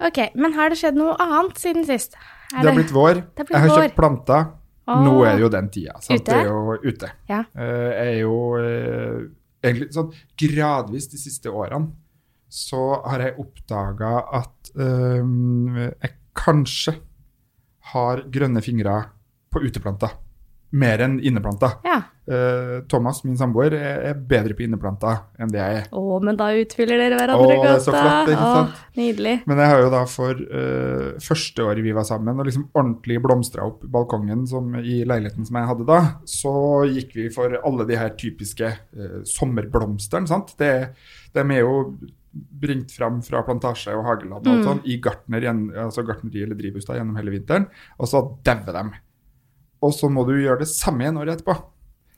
Ok, 0.00 0.18
men 0.34 0.52
har 0.52 0.68
det 0.68 0.78
skjedd 0.78 0.94
noe 0.94 1.16
annet 1.18 1.56
siden 1.58 1.84
sist? 1.86 2.14
Er 2.54 2.62
Det 2.62 2.66
har 2.68 2.74
blitt 2.76 2.92
vår. 2.92 3.14
Det 3.14 3.38
har 3.38 3.44
blitt 3.44 3.50
jeg 3.50 3.60
har 3.60 3.68
vår. 3.68 3.82
kjøpt 3.88 3.96
planter. 3.96 4.46
Åh. 4.88 5.04
Nå 5.04 5.24
er 5.26 5.32
det 5.32 5.40
jo 5.40 5.48
den 5.48 5.68
tida. 5.68 5.92
Sant? 6.00 6.20
Ute? 6.20 6.24
Det 6.24 6.34
er 6.36 6.44
jo 6.44 6.78
ute. 6.84 7.10
Ja. 7.28 7.38
Uh, 7.56 7.92
er 7.96 8.18
jo 8.20 8.34
uh, 8.54 9.28
egentlig 9.64 9.88
sånn 9.92 10.12
gradvis 10.38 11.08
de 11.10 11.16
siste 11.18 11.46
årene 11.50 11.90
så 12.48 12.82
har 13.06 13.24
jeg 13.24 13.38
oppdaga 13.42 14.12
at 14.38 14.70
um, 14.78 15.76
jeg 15.76 16.14
kanskje 16.36 16.98
har 17.92 18.26
grønne 18.32 18.62
fingre 18.64 19.00
på 19.52 19.62
uteplanter. 19.66 20.16
Mer 20.76 21.00
enn 21.04 21.20
inneplanter. 21.22 21.78
Ja. 21.86 22.00
Uh, 22.26 22.82
Thomas, 22.90 23.20
min 23.22 23.36
samboer, 23.38 23.76
er, 23.78 24.16
bedre 24.18 24.56
på 24.58 24.64
inneplanter 24.64 25.20
enn 25.38 25.52
det 25.52 25.60
jeg 25.60 25.76
er. 25.78 25.84
Å, 25.94 26.16
men 26.26 26.38
da 26.38 26.48
utfyller 26.58 26.98
dere 26.98 27.20
hverandre 27.20 27.54
Å, 27.54 27.60
det 27.62 27.70
er 27.70 27.84
så 27.84 27.94
flott, 27.94 28.32
ikke 28.32 28.48
sant? 28.56 28.80
nydelig. 28.98 29.34
Men 29.46 29.62
jeg 29.62 29.72
har 29.72 29.84
jo 29.84 29.92
da 29.94 30.02
for 30.10 30.42
uh, 30.42 31.06
første 31.22 31.68
året 31.68 31.86
vi 31.86 31.94
var 31.96 32.08
sammen, 32.08 32.34
og 32.34 32.50
liksom 32.50 32.66
ordentlig 32.72 33.20
blomstra 33.22 33.68
opp 33.70 33.86
balkongen 33.94 34.42
som, 34.50 34.74
i 34.82 34.98
leiligheten 35.06 35.46
som 35.46 35.60
jeg 35.60 35.70
hadde 35.70 35.88
da, 35.88 36.00
så 36.28 36.56
gikk 36.90 37.14
vi 37.20 37.30
for 37.38 37.56
alle 37.62 37.86
de 37.88 38.02
her 38.02 38.12
typiske 38.18 38.74
uh, 38.74 39.18
sommerblomstene. 39.36 40.26
sant? 40.26 40.56
Det, 40.58 40.74
de 41.36 41.46
er 41.46 41.62
jo 41.62 41.84
bringt 42.36 42.92
fram 42.92 43.22
fra 43.22 43.42
plantasje 43.46 43.94
og 43.96 44.04
hageland 44.04 44.46
og 44.46 44.58
Mm. 44.60 44.64
sånn, 44.64 44.82
i 44.86 44.98
gartner, 45.00 45.42
altså 45.86 46.04
gartneri 46.06 46.42
eller 46.42 46.54
drivhus 46.58 46.84
da, 46.86 46.94
gjennom 46.94 47.16
hele 47.16 47.30
vinteren, 47.38 47.66
og 47.98 48.06
så 48.08 48.22
dauer 48.44 48.72
dem. 48.72 48.92
Og 49.82 49.92
så 49.92 50.08
må 50.10 50.24
du 50.26 50.32
gjøre 50.34 50.58
det 50.60 50.68
samme 50.68 51.00
igjen 51.04 51.18
året 51.18 51.38
etterpå. 51.40 51.56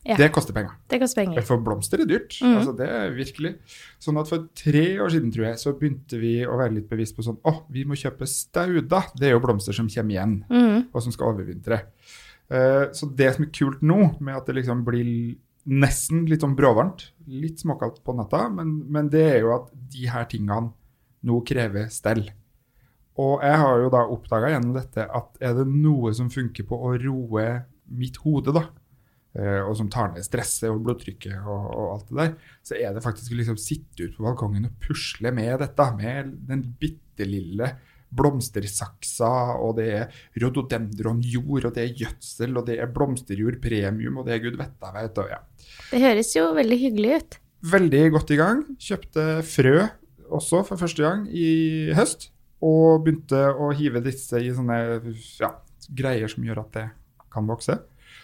Ja. 0.06 0.16
Det 0.16 0.30
koster 0.32 0.54
penger. 0.54 0.70
Det 0.88 1.00
koster 1.00 1.25
penger. 1.25 1.42
For 1.42 1.58
blomster 1.60 2.00
er 2.00 2.06
dyrt. 2.06 2.38
Mm. 2.40 2.54
altså 2.56 2.76
Det 2.76 2.88
er 2.88 3.10
virkelig. 3.12 3.56
Sånn 4.00 4.18
at 4.20 4.28
For 4.28 4.48
tre 4.54 4.96
år 5.02 5.10
siden 5.10 5.32
tror 5.34 5.44
jeg, 5.50 5.56
så 5.58 5.72
begynte 5.78 6.18
vi 6.20 6.46
å 6.46 6.56
være 6.56 6.75
litt 6.78 6.88
bevisst 6.88 7.16
på 7.16 7.22
sånn 7.26 7.37
Å, 7.44 7.64
vi 7.70 7.84
må 7.84 7.92
kjøpe 7.98 8.25
stauder. 8.26 9.10
Det 9.18 9.26
er 9.28 9.32
jo 9.34 9.40
blomster 9.40 9.75
som 9.75 9.88
kommer 9.88 10.14
igjen, 10.14 10.44
Mm. 10.48 10.87
og 10.94 11.02
som 11.02 11.12
skal 11.12 11.34
overvintre. 11.34 11.82
Uh, 12.50 12.88
så 12.94 13.14
det 13.14 13.34
som 13.34 13.44
er 13.44 13.50
kult 13.50 13.82
nå, 13.82 14.18
med 14.20 14.34
at 14.37 14.46
det 14.46 14.54
liksom 14.54 14.82
blir 14.82 15.37
nesten 15.68 16.25
litt 16.28 16.44
sånn 16.44 16.56
bråvarmt, 16.56 17.10
litt 17.28 17.60
småkaldt 17.60 18.00
på 18.04 18.14
natta, 18.16 18.46
men, 18.52 18.78
men 18.88 19.10
det 19.12 19.25
er 19.34 19.40
jo 19.44 19.54
at 19.58 19.70
de 19.92 20.08
her 20.08 20.28
tingene 20.30 20.72
nå 21.28 21.40
krever 21.46 21.90
stell. 21.92 22.25
Og 23.18 23.42
jeg 23.42 23.58
har 23.60 23.80
jo 23.82 23.90
da 23.92 24.04
oppdaga 24.06 24.52
gjennom 24.52 24.76
dette 24.76 25.04
at 25.04 25.40
er 25.42 25.56
det 25.58 25.66
noe 25.68 26.12
som 26.14 26.30
funker 26.30 26.66
på 26.68 26.78
å 26.78 26.92
roe 27.02 27.46
mitt 27.98 28.20
hode, 28.22 28.54
da, 28.54 28.64
eh, 29.34 29.60
og 29.64 29.75
som 29.80 29.90
tar 29.92 30.12
ned 30.14 30.25
stresset 30.25 30.70
og 30.70 30.84
blodtrykket 30.87 31.37
og, 31.40 31.68
og 31.68 31.92
alt 31.96 32.08
det 32.12 32.18
der, 32.20 32.32
så 32.70 32.78
er 32.78 32.94
det 32.94 33.04
faktisk 33.04 33.34
å 33.34 33.40
liksom 33.40 33.60
sitte 33.60 34.06
ute 34.06 34.14
på 34.16 34.26
balkongen 34.28 34.70
og 34.70 34.80
pusle 34.84 35.34
med 35.34 35.58
dette, 35.64 35.90
med 35.98 36.34
den 36.48 36.64
bitte 36.80 37.26
lille 37.28 37.75
blomstersaksa, 38.08 39.30
og 39.60 39.75
det 39.78 39.88
er 39.92 40.20
rhododendronjord, 40.40 41.68
og 41.68 41.75
det 41.76 41.84
er 41.84 41.98
gjødsel, 42.04 42.56
og 42.56 42.68
det 42.70 42.78
er 42.80 42.92
blomsterjord 42.92 43.58
premium, 43.62 44.20
og 44.20 44.28
det 44.28 44.37
er 44.37 44.44
gud 44.46 44.56
vet 44.60 44.78
da, 44.80 44.92
vet 44.96 45.18
du. 45.18 45.26
Ja. 45.28 45.42
Det 45.90 46.00
høres 46.02 46.35
jo 46.37 46.49
veldig 46.57 46.78
hyggelig 46.83 47.14
ut. 47.21 47.38
Veldig 47.73 48.02
godt 48.14 48.30
i 48.35 48.38
gang. 48.38 48.64
Kjøpte 48.78 49.26
frø 49.49 49.76
også 50.28 50.61
for 50.68 50.76
første 50.80 51.02
gang 51.02 51.23
i 51.33 51.88
høst, 51.97 52.28
og 52.61 53.04
begynte 53.07 53.38
å 53.57 53.71
hive 53.78 54.02
disse 54.04 54.37
i 54.45 54.50
sånne 54.52 54.76
ja, 55.40 55.52
greier 55.97 56.28
som 56.28 56.45
gjør 56.45 56.61
at 56.66 56.75
det 56.76 56.85
kan 57.33 57.49
vokse. 57.49 57.78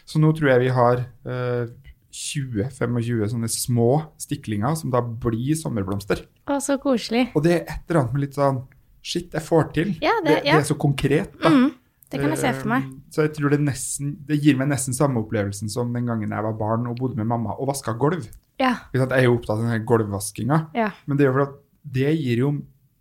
Så 0.04 0.21
nå 0.21 0.35
tror 0.37 0.50
jeg 0.52 0.66
vi 0.66 0.73
har 0.76 1.00
eh, 1.25 1.73
20-25 2.14 3.25
sånne 3.33 3.49
små 3.50 3.88
stiklinger 4.21 4.76
som 4.78 4.92
da 4.92 5.00
blir 5.02 5.56
sommerblomster. 5.59 6.25
Å, 6.50 6.59
så 6.62 6.76
koselig. 6.83 7.30
Og 7.35 7.42
det 7.47 7.54
er 7.56 7.62
et 7.64 7.88
eller 7.88 8.02
annet 8.04 8.16
med 8.18 8.26
litt 8.28 8.38
sånn 8.38 8.62
Shit, 9.04 9.35
jeg 9.37 9.44
får 9.44 9.66
til. 9.76 9.88
Ja, 10.00 10.14
det- 10.25 10.38
det, 10.38 10.44
det 10.47 10.52
er 10.56 10.62
så 10.64 10.78
konkret, 10.80 11.35
da. 11.42 11.50
Mm. 11.52 11.66
Det 12.14 12.23
kan 12.23 12.33
jeg 12.35 12.40
se 12.40 12.52
for 12.61 12.71
meg. 12.73 12.87
Eh, 12.88 13.12
Så 13.14 13.26
jeg 13.26 13.35
tror 13.37 13.50
det 13.54 13.61
nesten 13.62 14.14
Det 14.26 14.38
gir 14.42 14.56
meg 14.61 14.71
nesten 14.71 14.94
samme 14.97 15.21
opplevelsen 15.23 15.68
som 15.71 15.92
den 15.92 16.06
gangen 16.09 16.30
jeg 16.30 16.47
var 16.49 16.56
barn 16.59 16.87
og 16.90 16.97
bodde 16.99 17.18
med 17.21 17.26
mamma 17.30 17.54
og 17.59 17.68
vaska 17.73 17.97
gulv. 17.99 18.26
Ja. 18.62 18.76
Jeg 18.94 19.09
er 19.11 19.25
jo 19.26 19.35
opptatt 19.37 19.59
av 19.59 19.64
den 19.66 19.73
her 19.75 19.83
gulvvaskinga, 19.85 20.61
Ja. 20.75 20.90
men 21.06 21.16
det 21.18 21.28
det 21.85 22.14
gir 22.16 22.38
jo 22.38 22.52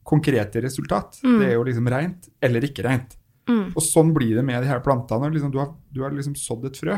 konkrete 0.04 0.62
resultat. 0.62 1.20
Det 1.24 1.48
er 1.48 1.54
jo 1.56 1.64
liksom 1.64 1.88
rent 1.88 2.30
eller 2.42 2.66
ikke 2.68 2.84
rent. 2.84 3.16
Mm. 3.48 3.72
Og 3.76 3.82
sånn 3.84 4.14
blir 4.16 4.36
det 4.36 4.44
med 4.44 4.62
de 4.64 4.68
her 4.68 4.80
plantene. 4.84 5.30
Liksom, 5.32 5.52
du, 5.52 5.60
har, 5.60 5.74
du 5.92 6.02
har 6.04 6.12
liksom 6.12 6.36
sådd 6.36 6.66
et 6.66 6.78
frø, 6.80 6.98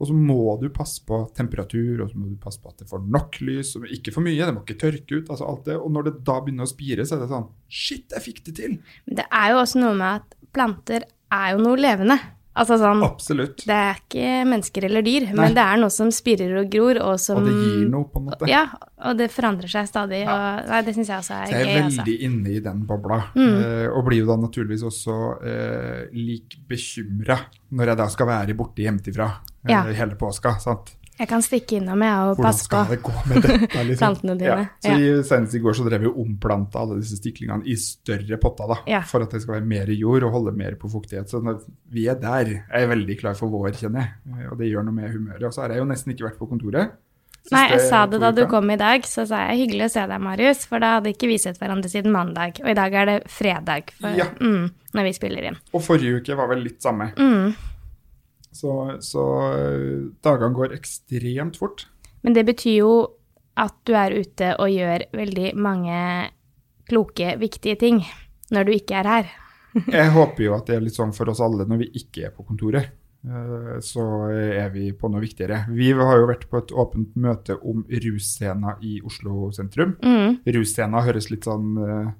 og 0.00 0.08
så 0.08 0.14
må 0.16 0.58
du 0.60 0.68
passe 0.72 1.02
på 1.04 1.18
temperatur, 1.36 2.00
og 2.04 2.10
så 2.10 2.16
må 2.16 2.30
du 2.30 2.36
passe 2.40 2.60
på 2.62 2.70
at 2.72 2.78
det 2.80 2.88
får 2.88 3.02
nok 3.12 3.36
lys, 3.44 3.74
og 3.76 3.84
ikke 3.92 4.14
for 4.14 4.24
mye, 4.24 4.40
det 4.40 4.54
må 4.56 4.62
ikke 4.64 4.78
tørke 4.80 5.18
ut. 5.20 5.28
altså 5.28 5.44
alt 5.48 5.64
det. 5.68 5.76
Og 5.76 5.90
når 5.92 6.08
det 6.08 6.14
da 6.24 6.38
begynner 6.40 6.64
å 6.64 6.72
spire, 6.72 7.04
så 7.04 7.16
er 7.18 7.24
det 7.26 7.28
sånn 7.34 7.48
Shit, 7.68 8.06
jeg 8.16 8.24
fikk 8.24 8.44
det 8.48 8.54
til! 8.56 8.78
Men 9.06 9.20
det 9.20 9.26
er 9.30 9.50
jo 9.52 9.60
også 9.60 9.80
noe 9.84 9.94
med 10.00 10.22
at 10.22 10.36
planter 10.56 11.04
er 11.32 11.54
jo 11.56 11.64
noe 11.64 11.76
levende. 11.80 12.18
Altså 12.60 12.74
sånn 12.80 12.98
Absolutt. 13.06 13.62
Det 13.64 13.72
er 13.72 14.00
ikke 14.00 14.30
mennesker 14.50 14.84
eller 14.88 15.04
dyr, 15.06 15.28
Nei. 15.30 15.36
men 15.38 15.54
det 15.54 15.62
er 15.62 15.78
noe 15.78 15.92
som 15.94 16.08
spirer 16.12 16.50
og 16.58 16.66
gror, 16.72 16.98
og 17.06 17.20
som 17.22 17.38
Og 17.38 17.46
det 17.46 17.52
gir 17.54 17.84
noe, 17.92 18.08
på 18.10 18.18
en 18.18 18.24
måte. 18.26 18.48
Ja, 18.50 18.64
og 19.06 19.16
det 19.20 19.28
forandrer 19.32 19.70
seg 19.70 19.86
stadig. 19.88 20.24
Og, 20.26 20.66
nei, 20.68 20.80
det 20.84 20.94
syns 20.96 21.12
jeg 21.12 21.22
også 21.22 21.36
er 21.38 21.46
Så 21.46 21.54
jeg 21.54 21.62
er 21.62 21.70
gøy, 21.70 21.84
altså. 21.84 22.02
veldig 22.02 22.16
inne 22.26 22.50
i 22.50 22.60
den 22.66 22.82
bobla, 22.90 23.20
eh, 23.38 23.86
og 23.94 24.02
blir 24.10 24.18
jo 24.24 24.26
da 24.32 24.36
naturligvis 24.42 24.82
også 24.90 25.16
eh, 25.46 26.02
lik 26.18 26.58
bekymra 26.68 27.38
når 27.70 27.92
jeg 27.94 28.00
da 28.02 28.08
skal 28.18 28.26
være 28.34 28.58
borte 28.58 28.82
hjemmefra 28.84 29.30
eh, 29.30 29.70
Ja. 29.70 29.84
hele 30.02 30.18
påska. 30.18 30.58
sant? 30.60 30.96
Jeg 31.20 31.28
kan 31.28 31.42
stikke 31.44 31.76
innom 31.76 32.00
jeg 32.00 32.30
og 32.30 32.38
passe 32.40 32.64
på. 32.72 32.78
det 32.88 32.96
gå 33.04 33.12
med 33.28 33.42
dette? 33.44 33.82
Liksom? 33.90 33.98
Plantene 34.00 34.36
dine, 34.40 34.54
Ja. 34.56 34.64
Så 34.80 34.94
i, 34.96 35.10
senest 35.28 35.54
i 35.58 35.60
går 35.60 35.76
så 35.76 35.84
drev 35.84 36.00
vi 36.06 36.08
og 36.08 36.22
omplanta 36.24 36.80
alle 36.80 36.96
disse 37.02 37.18
stiklingene 37.20 37.68
i 37.68 37.76
større 37.76 38.38
potter, 38.40 38.72
da, 38.72 38.78
Ja. 38.88 39.02
for 39.04 39.26
at 39.26 39.36
det 39.36 39.42
skal 39.44 39.58
være 39.58 39.68
mer 39.68 39.92
jord 39.92 40.24
og 40.24 40.32
holde 40.38 40.56
mer 40.56 40.78
på 40.80 40.88
fuktighet. 40.90 41.28
Så 41.28 41.42
når 41.44 41.60
vi 41.92 42.06
er 42.08 42.16
der, 42.22 42.54
jeg 42.56 42.82
er 42.86 42.88
veldig 42.94 43.18
klar 43.20 43.36
for 43.36 43.52
vår, 43.52 43.76
kjenner 43.76 44.08
jeg, 44.08 44.48
og 44.50 44.58
det 44.58 44.72
gjør 44.72 44.88
noe 44.88 44.96
med 44.96 45.12
humøret. 45.12 45.44
Og 45.44 45.52
så 45.52 45.66
har 45.66 45.76
jeg 45.76 45.84
jo 45.84 45.88
nesten 45.92 46.14
ikke 46.16 46.28
vært 46.30 46.40
på 46.40 46.48
kontoret. 46.48 46.96
Siste 47.40 47.54
Nei, 47.56 47.66
jeg 47.72 47.80
sa 47.88 48.02
det 48.04 48.18
da 48.20 48.30
du 48.36 48.42
kom 48.52 48.68
i 48.70 48.76
dag, 48.76 49.00
så 49.08 49.22
sa 49.28 49.38
jeg 49.48 49.62
hyggelig 49.62 49.86
å 49.86 49.92
se 49.94 50.02
deg, 50.10 50.20
Marius, 50.20 50.66
for 50.68 50.78
da 50.82 50.98
hadde 50.98 51.12
ikke 51.14 51.28
vi 51.30 51.38
sett 51.40 51.56
hverandre 51.60 51.88
siden 51.88 52.12
mandag, 52.12 52.58
og 52.60 52.68
i 52.68 52.74
dag 52.76 52.92
er 53.00 53.06
det 53.08 53.14
fredag 53.32 53.92
for, 53.96 54.12
Ja. 54.12 54.26
mm, 54.40 54.66
når 54.92 55.06
vi 55.08 55.12
spiller 55.16 55.46
inn. 55.48 55.56
Og 55.72 55.80
forrige 55.84 56.20
uke 56.20 56.36
var 56.36 56.48
vel 56.52 56.64
litt 56.66 56.82
samme. 56.84 57.12
Mm. 57.16 57.54
Så, 58.52 58.72
så 59.04 59.24
eh, 59.54 60.08
dagene 60.26 60.56
går 60.56 60.74
ekstremt 60.74 61.56
fort. 61.60 61.86
Men 62.26 62.34
det 62.36 62.44
betyr 62.48 62.80
jo 62.80 62.92
at 63.60 63.74
du 63.86 63.92
er 63.98 64.14
ute 64.16 64.54
og 64.60 64.70
gjør 64.72 65.04
veldig 65.14 65.52
mange 65.60 65.98
kloke, 66.90 67.36
viktige 67.40 67.76
ting 67.78 68.00
når 68.50 68.66
du 68.66 68.72
ikke 68.74 68.96
er 69.02 69.08
her. 69.10 69.28
Jeg 69.94 70.10
håper 70.16 70.42
jo 70.48 70.54
at 70.56 70.66
det 70.66 70.78
er 70.78 70.82
litt 70.82 70.96
sånn 70.98 71.12
for 71.14 71.30
oss 71.30 71.42
alle 71.44 71.66
når 71.68 71.84
vi 71.84 71.90
ikke 72.02 72.26
er 72.26 72.32
på 72.34 72.42
kontoret. 72.48 72.88
eh, 73.22 73.76
Så 73.86 74.02
er 74.34 74.72
vi 74.74 74.88
på 74.98 75.10
noe 75.12 75.22
viktigere. 75.22 75.62
Vi 75.70 75.92
har 75.94 76.18
jo 76.18 76.26
vært 76.32 76.48
på 76.50 76.58
et 76.58 76.72
åpent 76.74 77.14
møte 77.22 77.54
om 77.62 77.84
russcena 77.86 78.74
i 78.82 78.98
Oslo 79.06 79.52
sentrum. 79.54 79.94
Mm. 80.02 80.40
Russcena 80.58 81.04
høres 81.06 81.30
litt 81.30 81.46
sånn 81.46 81.76
eh, 81.86 82.10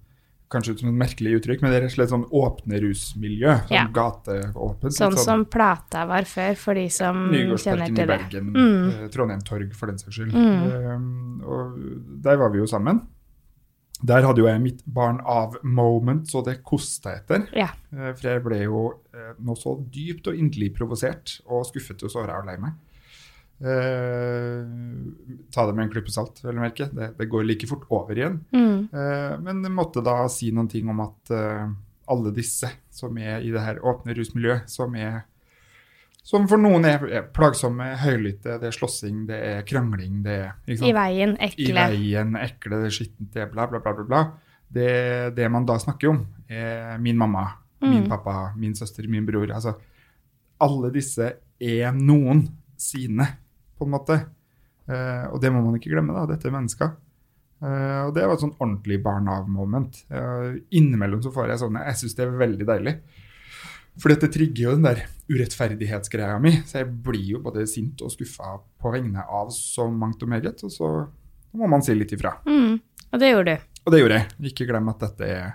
Kanskje 0.51 0.73
ut 0.75 0.81
som 0.83 0.89
et 0.91 0.99
merkelig 0.99 1.37
uttrykk, 1.39 1.61
men 1.63 1.71
det 1.71 1.77
er 1.79 1.85
rett 1.85 1.93
og 1.93 1.97
slett 1.99 2.11
sånn 2.11 2.25
åpne 2.35 2.81
rusmiljø. 2.83 3.53
Sånn 3.69 3.71
Ja. 3.77 3.85
gateåpent. 3.95 4.93
Sånn 4.97 5.13
sånn, 5.15 5.25
som 5.25 5.45
Plata 5.47 6.07
var 6.11 6.23
før, 6.27 6.57
for 6.59 6.75
de 6.75 6.89
som 6.91 7.31
kjenner 7.31 7.87
til 7.87 7.95
det. 7.95 8.07
Bergen, 8.09 8.53
Mm. 8.53 8.89
eh, 9.05 9.09
Trondheim 9.09 9.41
Torg 9.45 9.73
for 9.75 9.87
den 9.87 9.99
saks 9.99 10.17
skyld. 10.19 10.33
Mm. 10.33 10.67
Eh, 10.67 11.47
og 11.47 12.23
der 12.23 12.37
var 12.37 12.51
vi 12.51 12.59
jo 12.59 12.67
sammen. 12.67 13.01
Der 14.03 14.23
hadde 14.23 14.39
jo 14.39 14.47
jeg 14.47 14.61
mitt 14.63 14.83
barn 14.87 15.21
av 15.25 15.57
moment, 15.63 16.27
så 16.27 16.43
det 16.43 16.65
kosta 16.65 17.15
etter. 17.21 17.47
Ja. 17.55 17.69
Eh, 17.93 18.13
For 18.15 18.29
jeg 18.29 18.43
ble 18.43 18.63
jo 18.65 18.95
eh, 19.15 19.35
nå 19.41 19.55
så 19.57 19.77
dypt 19.91 20.27
og 20.27 20.35
inderlig 20.35 20.75
provosert 20.75 21.41
og 21.47 21.67
skuffet 21.67 22.03
og 22.03 22.11
såra 22.11 22.39
og 22.41 22.47
lei 22.47 22.57
meg. 22.57 22.73
Eh, 23.61 24.65
ta 25.53 25.67
det 25.67 25.75
med 25.77 25.85
en 25.87 25.93
klype 25.93 26.13
salt, 26.13 26.41
vel 26.45 26.57
å 26.59 26.65
merke. 26.65 26.89
Det, 26.95 27.11
det 27.19 27.29
går 27.31 27.45
like 27.49 27.69
fort 27.71 27.85
over 27.93 28.17
igjen. 28.19 28.41
Mm. 28.55 28.89
Eh, 28.93 29.35
men 29.45 29.63
måtte 29.77 30.03
da 30.05 30.23
si 30.33 30.51
noen 30.55 30.71
ting 30.73 30.89
om 30.93 31.03
at 31.05 31.33
eh, 31.37 31.67
alle 32.11 32.33
disse 32.35 32.71
som 32.95 33.19
er 33.21 33.45
i 33.45 33.53
det 33.55 33.63
her 33.65 33.83
åpne 33.87 34.17
rusmiljøet, 34.17 34.71
som 34.71 34.97
som 36.31 36.45
for 36.47 36.61
noen 36.61 36.85
er, 36.85 37.03
er 37.17 37.23
plagsomme, 37.35 37.87
høylytte, 38.03 38.59
det 38.61 38.69
er 38.69 38.75
slåssing, 38.77 39.23
det 39.27 39.39
er 39.41 39.63
krangling, 39.67 40.19
det 40.23 40.35
er? 40.37 40.51
I 40.69 40.93
veien, 40.95 41.33
I 41.41 41.47
ekle. 41.49 41.75
veien, 41.81 42.35
ekle, 42.37 42.77
det 42.83 42.91
er 42.91 42.95
skittent, 42.95 43.31
det 43.35 43.43
er 43.47 43.49
bla, 43.51 43.65
bla, 43.71 43.81
bla, 43.81 43.95
bla. 43.97 44.05
bla. 44.05 44.21
Det, 44.71 44.91
det 45.35 45.49
man 45.51 45.65
da 45.67 45.79
snakker 45.81 46.13
om, 46.13 46.21
er 46.47 46.99
min 47.03 47.19
mamma, 47.19 47.47
min 47.81 48.03
Mm. 48.05 48.09
pappa, 48.13 48.53
min 48.61 48.75
søster, 48.77 49.09
min 49.09 49.25
bror. 49.27 49.49
Altså, 49.57 49.73
alle 50.61 50.91
disse 50.93 51.31
er 51.59 51.93
noen 51.97 52.45
sine, 52.79 53.25
på 53.81 53.89
en 53.89 53.95
måte. 53.97 54.19
Eh, 54.91 55.27
og 55.31 55.41
det 55.43 55.53
må 55.53 55.63
man 55.65 55.79
ikke 55.79 55.93
glemme, 55.93 56.17
da. 56.17 56.27
Dette 56.29 56.49
er 56.51 56.55
mennesker. 56.55 56.93
Eh, 57.61 58.03
og 58.07 58.15
det 58.17 58.25
var 58.25 58.37
et 58.37 58.45
sånn 58.45 58.57
ordentlig 58.57 59.01
barn 59.05 59.29
av-moment. 59.31 60.03
Eh, 60.09 60.61
innimellom 60.77 61.23
så 61.25 61.33
får 61.35 61.53
jeg 61.53 61.63
sånne 61.65 61.83
Jeg 61.91 62.01
syns 62.01 62.17
det 62.17 62.25
er 62.27 62.39
veldig 62.41 62.69
deilig. 62.69 62.95
For 64.01 64.13
dette 64.13 64.31
trigger 64.33 64.69
jo 64.69 64.75
den 64.77 64.87
der 64.87 65.03
urettferdighetsgreia 65.29 66.39
mi. 66.43 66.55
Så 66.67 66.81
jeg 66.81 66.91
blir 67.05 67.35
jo 67.35 67.43
både 67.45 67.67
sint 67.69 68.01
og 68.05 68.13
skuffa 68.15 68.57
på 68.81 68.93
vegne 68.95 69.25
av 69.27 69.51
så 69.55 69.89
mangt 69.93 70.23
og 70.25 70.31
meget. 70.33 70.63
Og 70.65 70.73
så 70.73 70.91
må 71.59 71.69
man 71.71 71.85
si 71.85 71.97
litt 71.97 72.15
ifra. 72.17 72.37
Mm. 72.47 72.79
Og 73.11 73.21
det 73.21 73.33
gjorde 73.33 73.57
du. 73.57 73.67
Og 73.85 73.93
det 73.93 74.01
gjorde 74.01 74.21
jeg. 74.21 74.53
Ikke 74.53 74.69
glem 74.71 74.89
at 74.93 75.05
dette 75.05 75.29
er, 75.35 75.51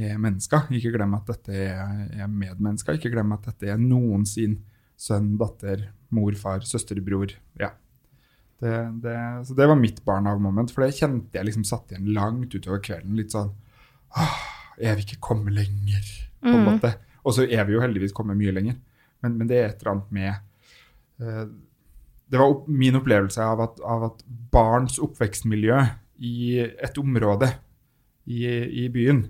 er 0.00 0.18
mennesker. 0.22 0.72
Ikke 0.74 0.94
glem 0.96 1.14
at 1.18 1.30
dette 1.30 1.54
er, 1.68 2.02
er 2.24 2.32
medmennesker. 2.32 2.98
Ikke 2.98 3.12
glem 3.12 3.36
at 3.36 3.50
dette 3.50 3.70
er 3.74 3.80
noen 3.82 4.26
sin 4.26 4.58
sønn, 4.98 5.36
datter, 5.40 5.88
mor, 6.14 6.34
far, 6.38 6.64
søster, 6.66 6.98
bror. 7.04 7.32
Ja. 7.60 7.72
Det, 8.58 8.74
det, 9.04 9.16
så 9.46 9.54
det 9.54 9.68
var 9.70 9.78
mitt 9.78 10.00
barn 10.06 10.26
av 10.26 10.40
moment. 10.42 10.72
For 10.74 10.84
det 10.84 10.96
kjente 10.98 11.38
jeg 11.38 11.46
liksom 11.46 11.66
satt 11.68 11.92
igjen 11.92 12.10
langt 12.16 12.54
utover 12.54 12.82
kvelden. 12.84 13.16
Litt 13.18 13.34
sånn 13.36 13.54
Åh, 14.18 14.36
jeg 14.80 14.96
vil 14.96 15.04
ikke 15.04 15.24
komme 15.26 15.52
lenger, 15.52 16.04
på 16.40 16.48
en 16.48 16.62
mm. 16.62 16.68
måte. 16.70 16.94
Og 17.28 17.34
så 17.36 17.44
er 17.44 17.66
vi 17.68 17.74
jo 17.74 17.82
heldigvis 17.82 18.14
kommet 18.16 18.38
mye 18.38 18.54
lenger. 18.56 18.78
Men, 19.20 19.34
men 19.36 19.50
det 19.50 19.58
er 19.58 19.66
et 19.68 19.82
eller 19.82 19.96
annet 19.96 20.12
med 20.14 20.30
eh, 21.20 21.42
Det 22.30 22.38
var 22.40 22.54
opp, 22.54 22.68
min 22.70 22.96
opplevelse 22.96 23.42
av 23.44 23.62
at, 23.66 23.82
av 23.82 24.06
at 24.12 24.22
barns 24.54 24.98
oppvekstmiljø 25.02 25.80
i 26.24 26.38
et 26.62 26.98
område 26.98 27.50
i, 28.28 28.46
i 28.84 28.86
byen 28.92 29.22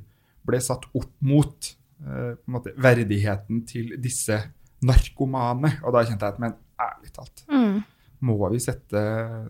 ble 0.48 0.60
satt 0.62 0.86
opp 0.96 1.10
mot 1.24 1.72
eh, 2.04 2.32
måte, 2.48 2.72
verdigheten 2.80 3.64
til 3.68 3.92
disse 4.00 4.38
narkomane. 4.82 5.72
Og 5.84 5.92
da 5.92 6.04
kjente 6.04 6.26
jeg 6.26 6.34
at 6.34 6.38
men 6.42 6.54
ærlig 6.78 7.12
talt, 7.12 7.44
Mm. 7.48 7.84
må 8.20 8.50
vi 8.50 8.58
sette, 8.58 9.02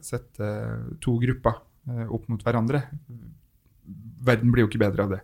sette 0.02 0.48
to 1.00 1.18
grupper 1.18 1.60
eh, 1.88 2.06
opp 2.12 2.28
mot 2.28 2.42
hverandre? 2.42 2.82
Verden 4.24 4.50
blir 4.52 4.64
jo 4.66 4.68
ikke 4.70 4.82
bedre 4.82 5.04
av 5.06 5.10
det. 5.16 5.20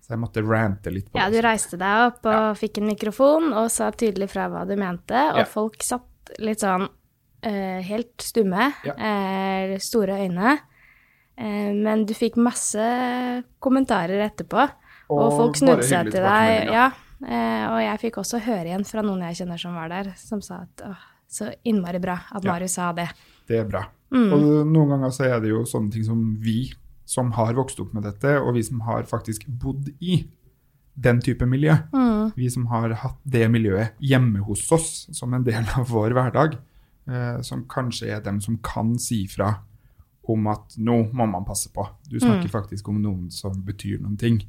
Så 0.00 0.14
jeg 0.14 0.20
måtte 0.22 0.42
rante 0.46 0.92
litt 0.94 1.08
på 1.10 1.16
det. 1.18 1.22
Ja, 1.24 1.30
du 1.30 1.40
reiste 1.42 1.76
deg 1.80 2.04
opp 2.12 2.26
og 2.30 2.56
fikk 2.60 2.78
en 2.78 2.86
mikrofon 2.92 3.50
og 3.52 3.70
sa 3.74 3.90
tydelig 3.90 4.28
fra 4.30 4.46
hva 4.48 4.62
du 4.68 4.76
mente, 4.78 5.18
og 5.32 5.42
Ja. 5.42 5.44
folk 5.44 5.82
satt 5.82 6.36
litt 6.38 6.60
sånn 6.60 6.88
eh, 7.42 7.80
helt 7.82 8.16
stumme, 8.18 8.72
Ja. 8.84 8.94
eh, 8.96 9.78
store 9.78 10.16
øyne. 10.26 10.58
Eh, 11.38 11.72
men 11.74 12.04
du 12.06 12.14
fikk 12.14 12.36
masse 12.36 13.44
kommentarer 13.60 14.30
etterpå, 14.30 14.70
og, 15.10 15.32
folk 15.36 15.54
snudde 15.56 15.84
seg 15.84 16.10
til 16.10 16.22
deg. 16.22 16.70
Ja, 16.72 16.90
eh, 17.24 17.64
og 17.70 17.78
jeg 17.82 18.00
fikk 18.00 18.18
også 18.22 18.40
høre 18.44 18.66
igjen 18.70 18.84
fra 18.88 19.02
noen 19.02 19.22
jeg 19.28 19.40
kjenner 19.42 19.58
som 19.60 19.74
var 19.74 19.88
der, 19.92 20.12
som 20.20 20.42
sa 20.44 20.62
at 20.66 20.82
åh, 20.86 21.04
så 21.28 21.50
innmari 21.66 21.98
bra 22.02 22.18
at 22.30 22.44
Ja. 22.44 22.52
Marius 22.52 22.76
sa 22.78 22.92
det. 22.92 23.08
Det 23.48 23.58
er 23.60 23.64
bra. 23.68 23.84
Mm. 24.14 24.32
Og 24.32 24.66
noen 24.70 24.88
ganger 24.94 25.10
så 25.10 25.24
er 25.26 25.40
det 25.40 25.50
jo 25.50 25.64
sånne 25.66 25.90
ting 25.92 26.04
som 26.04 26.36
vi 26.40 26.72
som 27.06 27.30
har 27.32 27.54
vokst 27.54 27.78
opp 27.80 27.92
med 27.94 28.02
dette, 28.02 28.40
og 28.42 28.54
vi 28.54 28.62
som 28.66 28.80
har 28.80 29.02
faktisk 29.06 29.46
bodd 29.48 29.88
i 30.00 30.24
den 30.98 31.20
type 31.20 31.46
miljø, 31.46 31.74
Mm. 31.92 32.32
vi 32.34 32.48
som 32.50 32.66
har 32.66 32.88
hatt 32.94 33.18
det 33.24 33.50
miljøet 33.50 33.92
hjemme 34.00 34.40
hos 34.46 34.70
oss 34.72 35.06
som 35.12 35.34
en 35.34 35.44
del 35.44 35.64
av 35.76 35.86
vår 35.88 36.10
hverdag, 36.16 36.56
eh, 37.08 37.40
som 37.42 37.64
kanskje 37.64 38.08
er 38.16 38.20
dem 38.20 38.40
som 38.40 38.56
kan 38.58 38.98
si 38.98 39.26
fra 39.26 39.58
om 40.28 40.46
at 40.48 40.74
nå 40.78 41.12
må 41.12 41.26
man 41.30 41.44
passe 41.44 41.68
på. 41.72 41.86
Du 42.10 42.18
snakker 42.18 42.48
faktisk 42.50 42.88
om 42.88 43.00
noen 43.02 43.30
som 43.30 43.52
betyr 43.62 44.00
noen 44.00 44.16
ting 44.18 44.40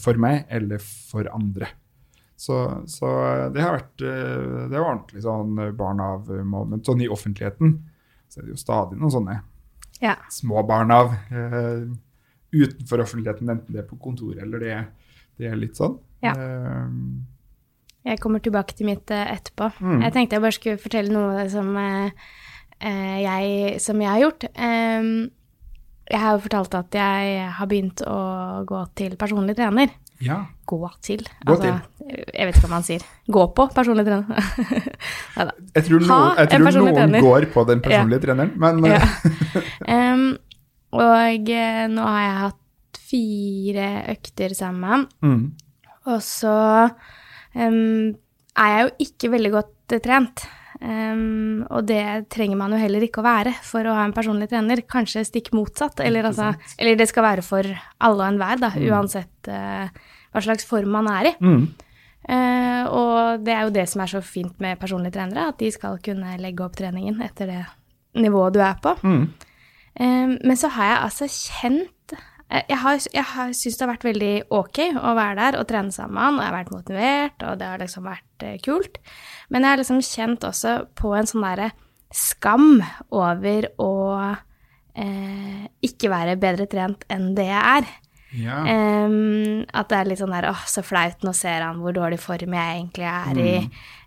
for 0.00 0.14
meg 0.20 0.46
eller 0.48 0.78
for 0.80 1.28
andre. 1.34 1.68
Så, 2.38 2.54
så 2.86 3.08
det 3.52 3.60
har 3.64 3.74
vært 3.80 4.02
eh, 4.06 4.66
det 4.70 4.78
var 4.78 4.92
ordentlig 4.94 5.22
sånn 5.24 5.56
barn 5.76 6.00
av-moment. 6.00 6.86
Sånn 6.86 7.02
i 7.02 7.08
offentligheten 7.10 7.72
så 8.30 8.40
er 8.40 8.46
det 8.46 8.52
jo 8.54 8.60
stadig 8.60 8.98
noen 9.00 9.10
sånne 9.16 9.38
Ja. 10.00 10.14
små 10.30 10.62
barn 10.68 10.92
av 10.94 11.10
eh, 11.34 11.88
utenfor 12.54 13.02
offentligheten, 13.02 13.50
enten 13.50 13.74
det 13.74 13.82
er 13.82 13.88
på 13.90 13.98
kontoret 14.00 14.42
eller 14.44 14.62
det, 14.62 14.76
det 15.40 15.50
er 15.50 15.56
litt 15.58 15.74
sånn. 15.76 15.98
Ja. 16.22 16.32
Eh, 16.38 16.92
Jeg 18.12 18.20
kommer 18.22 18.40
tilbake 18.40 18.76
til 18.78 18.86
mitt 18.88 19.10
eh, 19.10 19.32
etterpå. 19.34 19.72
Mm. 19.82 19.98
Jeg 20.06 20.14
tenkte 20.14 20.38
jeg 20.38 20.44
bare 20.46 20.56
skulle 20.56 20.80
fortelle 20.80 21.12
noe 21.12 21.48
som, 21.52 21.74
eh, 21.76 22.30
eh, 22.78 23.18
jeg, 23.26 23.80
som 23.82 24.00
jeg 24.00 24.08
har 24.14 24.22
gjort. 24.22 24.46
Em, 24.54 25.10
jeg 26.08 26.20
har 26.22 26.36
jo 26.36 26.42
fortalt 26.44 26.76
at 26.78 26.96
jeg 26.96 27.48
har 27.58 27.68
begynt 27.68 28.02
å 28.08 28.18
gå 28.68 28.82
til 28.98 29.16
personlig 29.20 29.56
trener. 29.58 29.92
Ja. 30.24 30.40
gå 30.66 30.80
til. 31.04 31.20
Gå 31.46 31.54
altså, 31.54 31.76
Jeg 32.08 32.46
vet 32.48 32.56
ikke 32.56 32.64
hva 32.64 32.72
man 32.72 32.86
sier. 32.86 33.04
Gå 33.30 33.44
på 33.54 33.68
personlig 33.70 34.04
trener. 34.08 34.48
Jeg 35.76 35.84
tror, 35.86 36.02
noen, 36.02 36.32
jeg 36.40 36.48
tror 36.50 36.74
noen 36.74 36.96
trener. 36.96 37.22
går 37.22 37.44
på 37.54 37.62
den 37.68 37.82
personlige 37.84 38.24
treneren, 38.24 38.50
men 38.58 38.80
Ja. 38.88 38.98
um, 39.94 40.24
og 40.98 41.50
eh, 41.52 41.84
nå 41.92 42.06
har 42.08 42.22
jeg 42.24 42.38
hatt 42.42 43.00
fire 43.08 43.88
økter 44.14 44.54
sammen 44.56 45.04
mm, 45.22 45.42
Og 46.08 46.22
så 46.24 46.54
um, 46.88 48.08
er 48.58 48.72
jeg 48.72 48.86
jo 48.86 48.90
ikke 49.06 49.30
veldig 49.36 49.52
godt 49.54 49.94
eh, 49.94 50.02
trent. 50.02 50.46
Em, 50.78 51.64
og 51.74 51.88
det 51.88 52.28
trenger 52.30 52.58
man 52.60 52.74
jo 52.74 52.78
heller 52.78 53.02
ikke 53.02 53.22
å 53.22 53.26
være 53.26 53.54
for 53.66 53.86
å 53.88 53.96
ha 53.96 54.04
en 54.06 54.14
personlig 54.14 54.50
trener. 54.52 54.84
Kanskje 54.86 55.24
stikk 55.26 55.50
motsatt. 55.56 56.00
Eller, 56.04 56.28
altså, 56.30 56.52
eller 56.78 56.98
det 57.00 57.08
skal 57.10 57.26
være 57.26 57.44
for 57.46 57.66
alle 57.66 58.22
og 58.22 58.28
enhver, 58.28 58.62
da, 58.62 58.70
uansett 58.90 59.50
uh, 59.50 59.90
hva 60.32 60.44
slags 60.44 60.66
form 60.68 60.94
man 60.98 61.10
er 61.18 61.32
i. 61.32 61.36
mm, 61.40 61.68
Uh, 62.28 62.84
og 62.92 63.44
det 63.46 63.54
er 63.54 63.62
jo 63.64 63.70
det 63.72 63.86
som 63.88 64.02
er 64.04 64.10
så 64.10 64.20
fint 64.20 64.58
med 64.60 64.76
personlige 64.76 65.14
trenere, 65.14 65.46
at 65.48 65.56
de 65.62 65.70
skal 65.72 65.94
kunne 66.04 66.34
legge 66.42 66.60
opp 66.60 66.74
treningen 66.76 67.22
etter 67.24 67.48
det 67.48 67.62
nivået 68.20 68.52
du 68.52 68.60
er 68.60 68.74
på. 68.84 68.92
mm. 69.00 69.22
Um, 69.98 70.34
men 70.44 70.54
så 70.54 70.68
har 70.70 70.84
jeg 70.84 70.98
altså 71.06 71.26
kjent 71.32 71.94
Jeg 72.48 72.78
har, 72.80 73.00
jeg 73.12 73.24
har 73.34 73.50
syntes 73.52 73.76
det 73.76 73.84
har 73.84 73.90
vært 73.92 74.06
veldig 74.08 74.32
ok 74.56 74.78
å 74.96 75.10
være 75.18 75.36
der 75.36 75.58
og 75.60 75.66
trene 75.68 75.92
sammen 75.92 76.38
og 76.38 76.40
jeg 76.40 76.48
har 76.48 76.56
vært 76.56 76.72
motivert, 76.72 77.42
og 77.44 77.58
det 77.60 77.66
har 77.68 77.82
liksom 77.82 78.06
vært 78.08 78.44
eh, 78.48 78.56
kult. 78.64 78.96
Men 79.52 79.66
jeg 79.66 79.74
har 79.74 79.82
liksom 79.82 80.00
kjent 80.06 80.46
også 80.48 80.76
på 80.96 81.12
en 81.18 81.28
sånn 81.28 81.44
derre 81.44 81.70
skam 82.14 82.78
over 83.12 83.68
å 83.84 83.92
eh, 84.96 85.66
ikke 85.84 86.08
være 86.08 86.38
bedre 86.40 86.64
trent 86.72 87.04
enn 87.12 87.34
det 87.36 87.50
jeg 87.50 87.82
er. 87.82 87.90
Ja. 88.36 88.58
Um, 89.08 89.62
at 89.72 89.88
det 89.88 89.98
er 89.98 90.08
litt 90.10 90.20
sånn 90.20 90.32
der 90.34 90.50
åh, 90.50 90.64
så 90.68 90.82
flaut, 90.84 91.22
nå 91.24 91.32
ser 91.36 91.62
han 91.64 91.78
hvor 91.80 91.94
dårlig 91.96 92.18
form 92.20 92.56
jeg 92.56 92.74
egentlig 92.78 93.06
er 93.08 93.38
i. 93.44 93.52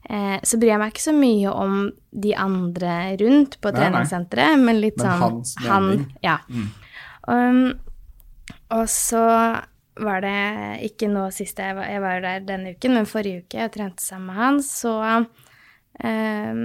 Uh, 0.09 0.37
så 0.45 0.57
bryr 0.61 0.75
jeg 0.75 0.81
meg 0.81 0.93
ikke 0.93 1.05
så 1.07 1.13
mye 1.17 1.53
om 1.53 1.77
de 2.25 2.33
andre 2.37 2.97
rundt 3.21 3.57
på 3.61 3.69
Nei, 3.69 3.77
nei. 3.77 3.85
treningssenteret, 3.85 4.61
men 4.65 4.81
litt 4.81 4.97
Men 5.01 5.07
sånn 5.07 5.23
hans 5.25 5.55
han. 5.65 5.89
ja. 6.25 6.37
Um, 7.29 7.63
og 8.71 8.87
så 8.89 9.21
var 10.01 10.21
det 10.23 10.35
ikke 10.87 11.09
nå 11.11 11.25
sist 11.35 11.59
jeg 11.59 11.75
var, 11.75 11.85
jeg 11.91 12.01
var 12.01 12.21
der 12.23 12.39
denne 12.47 12.71
uken, 12.77 12.93
men 12.95 13.05
forrige 13.09 13.43
uke 13.43 13.59
jeg 13.59 13.71
trente 13.75 14.01
sammen 14.05 14.31
med 14.31 14.39
han, 14.39 14.61
så 14.63 14.93
eh, 16.01 16.61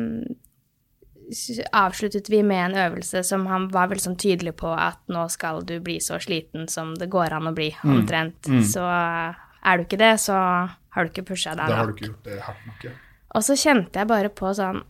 avsluttet 1.72 2.28
vi 2.30 2.42
med 2.46 2.64
en 2.70 2.76
øvelse 2.86 3.22
som 3.26 3.46
han 3.50 3.66
var 3.75 3.88
vel 3.90 3.98
sånn 4.02 4.14
tydelig 4.20 4.54
på 4.60 4.70
at 4.78 5.00
nå 5.10 5.25
skal 5.32 5.64
du 5.66 5.75
bli 5.82 5.98
så 6.02 6.20
sliten 6.22 6.68
som 6.70 6.94
det 6.94 7.08
går 7.10 7.34
an 7.34 7.50
å 7.50 7.54
bli, 7.56 7.72
Mm. 7.82 7.96
omtrent. 7.98 8.46
Så 8.70 8.82
er 8.86 9.76
du 9.76 9.84
ikke 9.84 9.98
det, 9.98 10.12
så 10.22 10.36
har 10.38 11.04
du 11.04 11.10
ikke 11.10 11.26
pusha 11.34 11.54
deg 11.56 11.66
Da 11.68 11.76
har 11.82 11.86
du 11.86 11.92
ikke 11.94 12.06
gjort 12.12 12.25
det 12.25 12.40
hardt 12.40 12.66
nok, 12.66 12.84
ja. 12.84 12.90
Og 13.34 13.42
så 13.42 13.56
kjente 13.58 13.98
jeg 13.98 14.06
bare 14.06 14.28
på 14.30 14.54
sånn 14.54 14.82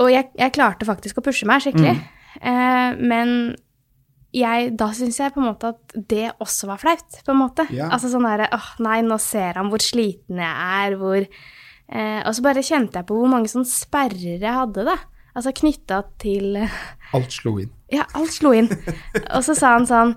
Og 0.00 0.08
jeg, 0.10 0.30
jeg 0.36 0.52
klarte 0.52 0.84
faktisk 0.88 1.18
å 1.18 1.22
pushe 1.22 1.46
meg 1.46 1.60
skikkelig. 1.62 2.00
Eh, 2.42 2.96
men 2.98 3.54
jeg, 4.34 4.72
da 4.80 4.88
syns 4.96 5.18
jeg 5.20 5.30
på 5.34 5.38
en 5.42 5.46
måte 5.52 5.68
at 5.74 5.94
det 6.10 6.26
også 6.42 6.66
var 6.66 6.80
flaut, 6.82 7.20
på 7.24 7.30
en 7.34 7.38
måte. 7.38 7.66
Ja. 7.74 7.86
Altså 7.94 8.10
sånn 8.10 8.26
derre 8.26 8.48
åh, 8.56 8.70
nei, 8.82 8.96
nå 9.06 9.18
ser 9.22 9.60
han 9.60 9.70
hvor 9.70 9.82
sliten 9.84 10.40
jeg 10.42 10.68
er, 10.82 10.96
hvor 10.98 11.20
eh, 11.22 12.20
Og 12.26 12.34
så 12.34 12.42
bare 12.42 12.64
kjente 12.66 12.98
jeg 12.98 13.06
på 13.08 13.18
hvor 13.20 13.30
mange 13.30 13.50
sånne 13.52 13.70
sperrer 13.70 14.42
jeg 14.42 14.56
hadde, 14.58 14.84
da. 14.90 14.96
Altså 15.34 15.52
knytta 15.54 16.02
til 16.22 16.58
Alt 17.14 17.32
slo 17.34 17.56
inn. 17.62 17.70
Ja, 17.94 18.04
alt 18.18 18.34
slo 18.34 18.52
inn. 18.58 18.68
Og 19.34 19.42
så 19.46 19.54
sa 19.58 19.76
han 19.78 19.86
sånn 19.90 20.14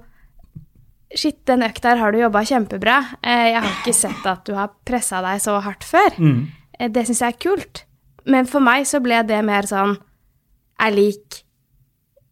Shit, 1.15 1.37
den 1.47 1.63
økta 1.63 1.93
her 1.93 2.01
har 2.01 2.11
du 2.11 2.17
jobba 2.19 2.41
kjempebra. 2.43 2.97
Eh, 3.23 3.45
Jeg 3.53 3.61
har 3.63 3.75
ikke 3.77 3.93
sett 3.95 4.25
at 4.27 4.41
du 4.49 4.51
har 4.57 4.73
pressa 4.85 5.21
deg 5.23 5.39
så 5.39 5.53
hardt 5.63 5.85
før. 5.87 6.17
Mm. 6.19 6.41
Eh, 6.79 6.89
Det 6.91 7.05
syns 7.07 7.21
jeg 7.23 7.33
er 7.35 7.39
kult. 7.45 7.83
Men 8.27 8.45
for 8.49 8.59
meg 8.59 8.83
så 8.89 8.99
ble 8.99 9.21
det 9.23 9.37
mer 9.47 9.63
sånn 9.69 9.95
er 10.83 10.91
lik 10.91 11.43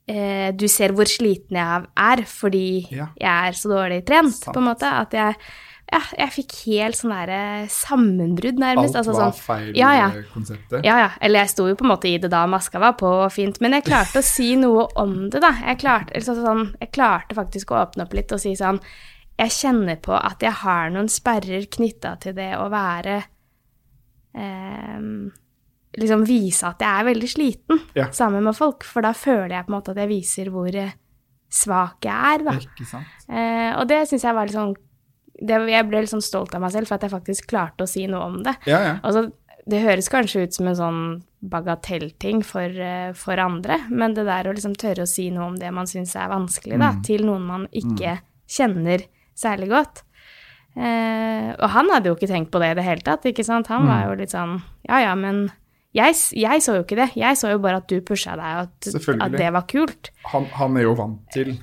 eh, 0.07 0.51
Du 0.51 0.67
ser 0.67 0.89
hvor 0.93 1.05
sliten 1.09 1.57
jeg 1.57 1.85
er 1.97 2.23
fordi 2.25 2.87
Ja. 2.91 3.07
jeg 3.19 3.47
er 3.49 3.51
så 3.53 3.69
dårlig 3.69 4.05
trent, 4.05 4.33
Sant. 4.35 4.53
på 4.55 4.59
en 4.61 4.67
måte. 4.69 4.83
At 4.85 5.11
jeg, 5.13 5.35
ja, 5.93 5.99
jeg 6.17 6.29
fikk 6.33 6.51
helt 6.65 6.95
sånn 6.97 7.11
derre 7.13 7.67
sammenbrudd, 7.69 8.57
nærmest. 8.59 8.95
Alt 8.95 9.07
altså 9.07 9.13
var 9.17 9.31
sånn, 9.31 9.41
feil 9.41 9.75
Ja, 9.77 9.91
ja. 9.93 10.07
eh, 10.09 10.23
konseptet. 10.33 10.83
ja, 10.85 10.97
ja. 11.03 11.09
Eller 11.21 11.39
jeg 11.45 11.49
sto 11.49 11.67
jo 11.67 11.75
på 11.75 11.85
en 11.85 11.91
måte 11.93 12.07
i 12.09 12.17
det 12.17 12.29
da 12.31 12.45
maska 12.47 12.79
var 12.79 12.93
på 12.93 13.05
og 13.25 13.31
fint, 13.31 13.59
men 13.61 13.71
jeg 13.73 13.83
klarte 13.85 14.19
å 14.19 14.23
si 14.35 14.55
noe 14.55 14.87
om 14.95 15.29
det, 15.29 15.41
da. 15.41 15.51
Jeg 15.65 15.77
klarte, 15.79 16.13
altså 16.15 16.35
sånn, 16.41 16.75
jeg 16.81 16.91
klarte 16.91 17.35
faktisk 17.35 17.71
å 17.71 17.81
åpne 17.85 18.03
opp 18.07 18.13
litt 18.13 18.31
og 18.31 18.39
si 18.39 18.55
sånn 18.55 18.79
Jeg 19.37 19.49
kjenner 19.51 19.97
på 20.01 20.13
at 20.15 20.39
jeg 20.39 20.53
har 20.63 20.89
noen 20.89 21.09
sperrer 21.09 21.65
knytta 21.67 22.15
til 22.21 22.33
det 22.33 22.53
å 22.55 22.69
være 22.71 23.23
ehm, 24.35 25.31
Liksom 25.97 26.25
vise 26.27 26.67
at 26.67 26.81
jeg 26.84 26.99
er 27.01 27.05
veldig 27.08 27.29
sliten 27.31 27.79
Ja. 27.95 28.10
sammen 28.12 28.43
med 28.43 28.55
folk, 28.58 28.84
for 28.84 29.01
da 29.05 29.13
føler 29.13 29.49
jeg 29.55 29.65
på 29.67 29.71
en 29.73 29.77
måte 29.79 29.91
at 29.95 29.97
jeg 30.03 30.10
viser 30.10 30.49
hvor 30.51 30.75
eh, 30.75 30.91
svak 31.49 32.03
jeg 32.03 32.34
er, 32.36 32.43
da. 32.43 32.51
Ikke 32.60 32.86
sant? 32.89 33.05
Eh, 33.29 33.71
og 33.79 33.88
det 33.88 34.01
syns 34.10 34.23
jeg 34.27 34.36
var 34.36 34.45
litt 34.49 34.55
sånn 34.58 34.75
det, 35.36 35.58
Jeg 35.69 35.88
ble 35.89 35.99
litt 36.01 36.10
sånn 36.12 36.23
stolt 36.23 36.53
av 36.55 36.62
meg 36.63 36.71
selv 36.71 36.88
for 36.88 36.95
at 36.95 37.01
jeg 37.03 37.12
faktisk 37.12 37.47
klarte 37.51 37.84
å 37.84 37.88
si 37.91 38.05
noe 38.08 38.23
om 38.23 38.38
det. 38.43 38.53
Ja, 38.67 38.79
ja. 38.84 38.93
Altså, 39.03 39.31
det 39.67 39.81
høres 39.84 40.08
kanskje 40.12 40.43
ut 40.45 40.53
som 40.53 40.67
en 40.69 40.75
sånn 40.77 40.99
bagatellting 41.43 42.43
for, 42.45 42.63
eh, 42.69 43.12
for 43.13 43.39
andre, 43.39 43.79
men 43.89 44.13
det 44.13 44.25
der 44.25 44.47
å 44.49 44.53
liksom 44.55 44.75
tørre 44.79 45.03
å 45.03 45.10
si 45.10 45.29
noe 45.31 45.47
om 45.51 45.55
det 45.60 45.71
man 45.73 45.86
syns 45.89 46.15
er 46.15 46.29
vanskelig, 46.31 46.77
da, 46.79 46.93
til 47.03 47.25
noen 47.25 47.41
man 47.45 47.67
ikke 47.73 48.19
kjenner 48.47 49.03
særlig 49.36 49.69
godt. 49.73 50.03
Eh, 50.75 51.51
og 51.55 51.69
han 51.71 51.89
hadde 51.93 52.10
jo 52.12 52.15
ikke 52.17 52.27
tenkt 52.31 52.51
på 52.51 52.60
det 52.60 52.71
i 52.73 52.77
det 52.79 52.84
hele 52.88 53.01
tatt, 53.05 53.23
ikke 53.29 53.45
sant. 53.47 53.67
Han 53.71 53.88
var 53.88 54.10
jo 54.10 54.15
litt 54.19 54.34
sånn 54.34 54.58
ja 54.89 54.99
ja, 55.05 55.13
men 55.15 55.45
jeg, 55.95 56.17
jeg 56.36 56.63
så 56.63 56.77
jo 56.79 56.84
ikke 56.84 56.99
det. 56.99 57.10
Jeg 57.15 57.39
så 57.39 57.53
jo 57.53 57.62
bare 57.63 57.79
at 57.79 57.88
du 57.91 57.99
pusha 58.05 58.36
deg, 58.36 58.62
og 58.62 58.67
at, 58.67 59.15
at 59.15 59.38
det 59.39 59.49
var 59.55 59.67
kult. 59.71 60.12
Han, 60.34 60.47
han 60.58 60.79
er 60.79 60.89
jo 60.89 60.95
vant 60.99 61.21
til 61.34 61.55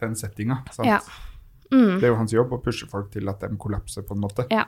den 0.00 0.14
settinga. 0.18 0.62
sant? 0.74 0.88
Ja. 0.88 1.00
Mm. 1.72 1.98
Det 1.98 2.06
er 2.06 2.12
jo 2.12 2.18
hans 2.20 2.34
jobb 2.34 2.54
å 2.54 2.60
pushe 2.62 2.86
folk 2.90 3.10
til 3.14 3.28
at 3.32 3.42
de 3.42 3.56
kollapser, 3.58 4.06
på 4.06 4.14
en 4.14 4.22
måte. 4.22 4.46
Ja. 4.54 4.66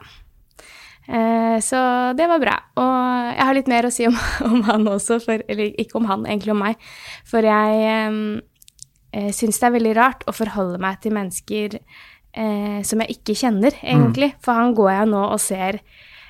Eh, 1.06 1.58
så 1.62 1.78
det 2.18 2.26
var 2.30 2.42
bra. 2.42 2.56
Og 2.82 3.30
jeg 3.30 3.46
har 3.48 3.58
litt 3.58 3.70
mer 3.70 3.86
å 3.86 3.92
si 3.94 4.08
om, 4.08 4.18
om 4.50 4.66
han 4.66 4.90
også, 4.90 5.20
for, 5.22 5.44
eller 5.46 5.72
ikke 5.80 6.00
om 6.00 6.10
han, 6.10 6.26
egentlig 6.26 6.56
om 6.56 6.62
meg. 6.64 6.82
For 7.28 7.46
jeg 7.46 7.86
eh, 7.86 9.30
syns 9.36 9.62
det 9.62 9.70
er 9.70 9.76
veldig 9.78 9.96
rart 9.98 10.26
å 10.26 10.34
forholde 10.36 10.82
meg 10.82 11.00
til 11.04 11.14
mennesker 11.16 11.78
eh, 11.78 12.80
som 12.86 13.02
jeg 13.04 13.18
ikke 13.18 13.38
kjenner, 13.38 13.78
egentlig. 13.82 14.34
For 14.44 14.58
han 14.58 14.74
går 14.76 14.92
jeg 14.96 15.12
nå 15.14 15.22
og 15.28 15.40
ser 15.42 15.80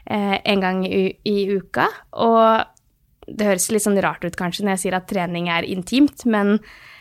eh, 0.07 0.39
en 0.45 0.61
gang 0.61 0.85
i, 0.87 1.19
i 1.25 1.37
uka. 1.57 1.87
Og 2.13 2.65
det 3.29 3.47
høres 3.49 3.71
litt 3.75 3.83
sånn 3.83 3.99
rart 4.03 4.25
ut 4.25 4.37
kanskje 4.39 4.65
når 4.65 4.77
jeg 4.77 4.83
sier 4.87 4.95
at 5.01 5.09
trening 5.11 5.49
er 5.51 5.63
intimt, 5.67 6.23
men, 6.31 6.61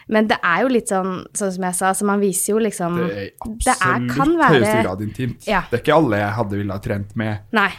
men 0.10 0.28
det 0.32 0.40
er 0.42 0.64
jo 0.66 0.72
litt 0.74 0.90
sånn, 0.90 1.20
sånn 1.38 1.52
som 1.54 1.64
jeg 1.68 1.76
sa, 1.78 1.92
så 1.94 2.06
man 2.10 2.20
viser 2.24 2.56
jo 2.56 2.64
liksom 2.66 2.98
Det 2.98 3.06
er 3.06 3.30
det 3.44 3.76
er- 3.76 3.76
absolutt 3.76 4.16
kan 4.18 4.34
være- 4.40 4.56
høyeste 4.58 4.82
grad 4.88 5.02
intimt. 5.06 5.46
Ja. 5.48 5.62
Det 5.70 5.80
er 5.80 5.84
ikke 5.84 5.98
alle 6.00 6.18
jeg 6.24 6.34
hadde 6.40 6.58
ville 6.58 6.74
ha 6.74 6.80
trent 6.80 7.16
med 7.16 7.38
Nei. 7.54 7.70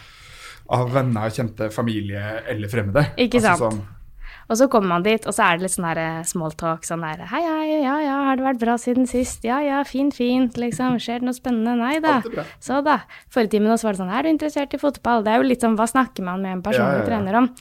av 0.69 0.89
venner, 0.91 1.29
kjente, 1.29 1.69
familie 1.71 2.23
eller 2.47 2.67
fremmede. 2.71 3.05
Ikke 3.17 3.41
sant. 3.43 3.59
Sånn, 3.59 3.81
Og 4.47 4.55
så 4.55 4.67
kommer 4.71 4.93
man 4.93 5.03
dit, 5.03 5.25
og 5.27 5.35
så 5.35 5.43
er 5.43 5.57
det 5.57 5.65
litt 5.67 5.73
sånn 5.73 5.89
der 5.89 5.99
eh, 5.99 6.19
small 6.27 6.53
talk, 6.55 6.85
sånn 6.87 7.03
der 7.03 7.25
Hei, 7.27 7.41
hei, 7.43 7.81
ja, 7.83 7.97
ja, 8.03 8.19
har 8.29 8.39
det 8.39 8.45
vært 8.45 8.61
bra 8.61 8.77
siden 8.79 9.09
sist? 9.09 9.43
Ja, 9.47 9.59
ja, 9.63 9.81
fint, 9.87 10.15
fint, 10.15 10.55
liksom. 10.61 10.95
Skjer 11.03 11.19
det 11.19 11.27
noe 11.27 11.35
spennende? 11.35 11.75
Nei 11.81 11.97
da. 12.03 12.21
Så 12.63 12.79
da. 12.85 13.01
Forrige 13.33 13.57
time 13.57 13.67
nå 13.67 13.75
så 13.75 13.89
var 13.89 13.97
det 13.97 14.03
sånn 14.03 14.13
Er 14.15 14.23
du 14.23 14.31
interessert 14.31 14.77
i 14.77 14.79
fotball? 14.81 15.25
Det 15.25 15.33
er 15.33 15.43
jo 15.43 15.49
litt 15.49 15.65
sånn 15.65 15.75
Hva 15.79 15.89
snakker 15.91 16.23
man 16.23 16.45
med 16.45 16.59
en 16.59 16.63
personlig 16.65 16.95
Ja, 16.95 17.01
ja, 17.01 17.03
ja. 17.03 17.09
trener 17.11 17.39
om? 17.41 17.51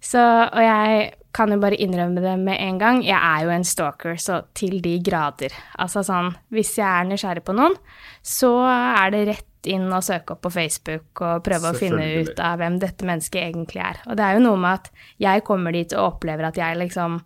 Så, 0.00 0.20
og 0.22 0.62
jeg 0.62 1.12
kan 1.34 1.50
jo 1.52 1.58
bare 1.60 1.76
innrømme 1.78 2.22
det 2.22 2.36
med 2.40 2.56
en 2.62 2.78
gang. 2.80 3.00
Jeg 3.04 3.18
er 3.18 3.44
jo 3.44 3.50
en 3.54 3.64
stalker, 3.66 4.16
så 4.18 4.40
til 4.56 4.78
de 4.82 4.96
grader. 5.04 5.52
Altså 5.78 6.02
sånn 6.06 6.32
Hvis 6.54 6.76
jeg 6.78 6.86
er 6.88 7.06
nysgjerrig 7.10 7.44
på 7.46 7.54
noen, 7.58 7.74
så 8.22 8.52
er 8.68 9.10
det 9.14 9.24
rett 9.28 9.44
inn 9.68 9.88
og 9.92 10.04
søke 10.06 10.32
opp 10.36 10.44
på 10.46 10.52
Facebook 10.54 11.20
og 11.26 11.42
prøve 11.44 11.72
å 11.72 11.76
finne 11.76 12.04
ut 12.22 12.38
av 12.40 12.60
hvem 12.60 12.78
dette 12.80 13.04
mennesket 13.04 13.42
egentlig 13.50 13.82
er. 13.82 13.98
Og 14.06 14.16
det 14.16 14.24
er 14.24 14.38
jo 14.38 14.44
noe 14.46 14.60
med 14.62 14.78
at 14.78 14.92
jeg 15.20 15.42
kommer 15.44 15.74
dit 15.74 15.92
og 15.98 16.14
opplever 16.14 16.46
at 16.48 16.56
jeg 16.62 16.78
liksom 16.78 17.18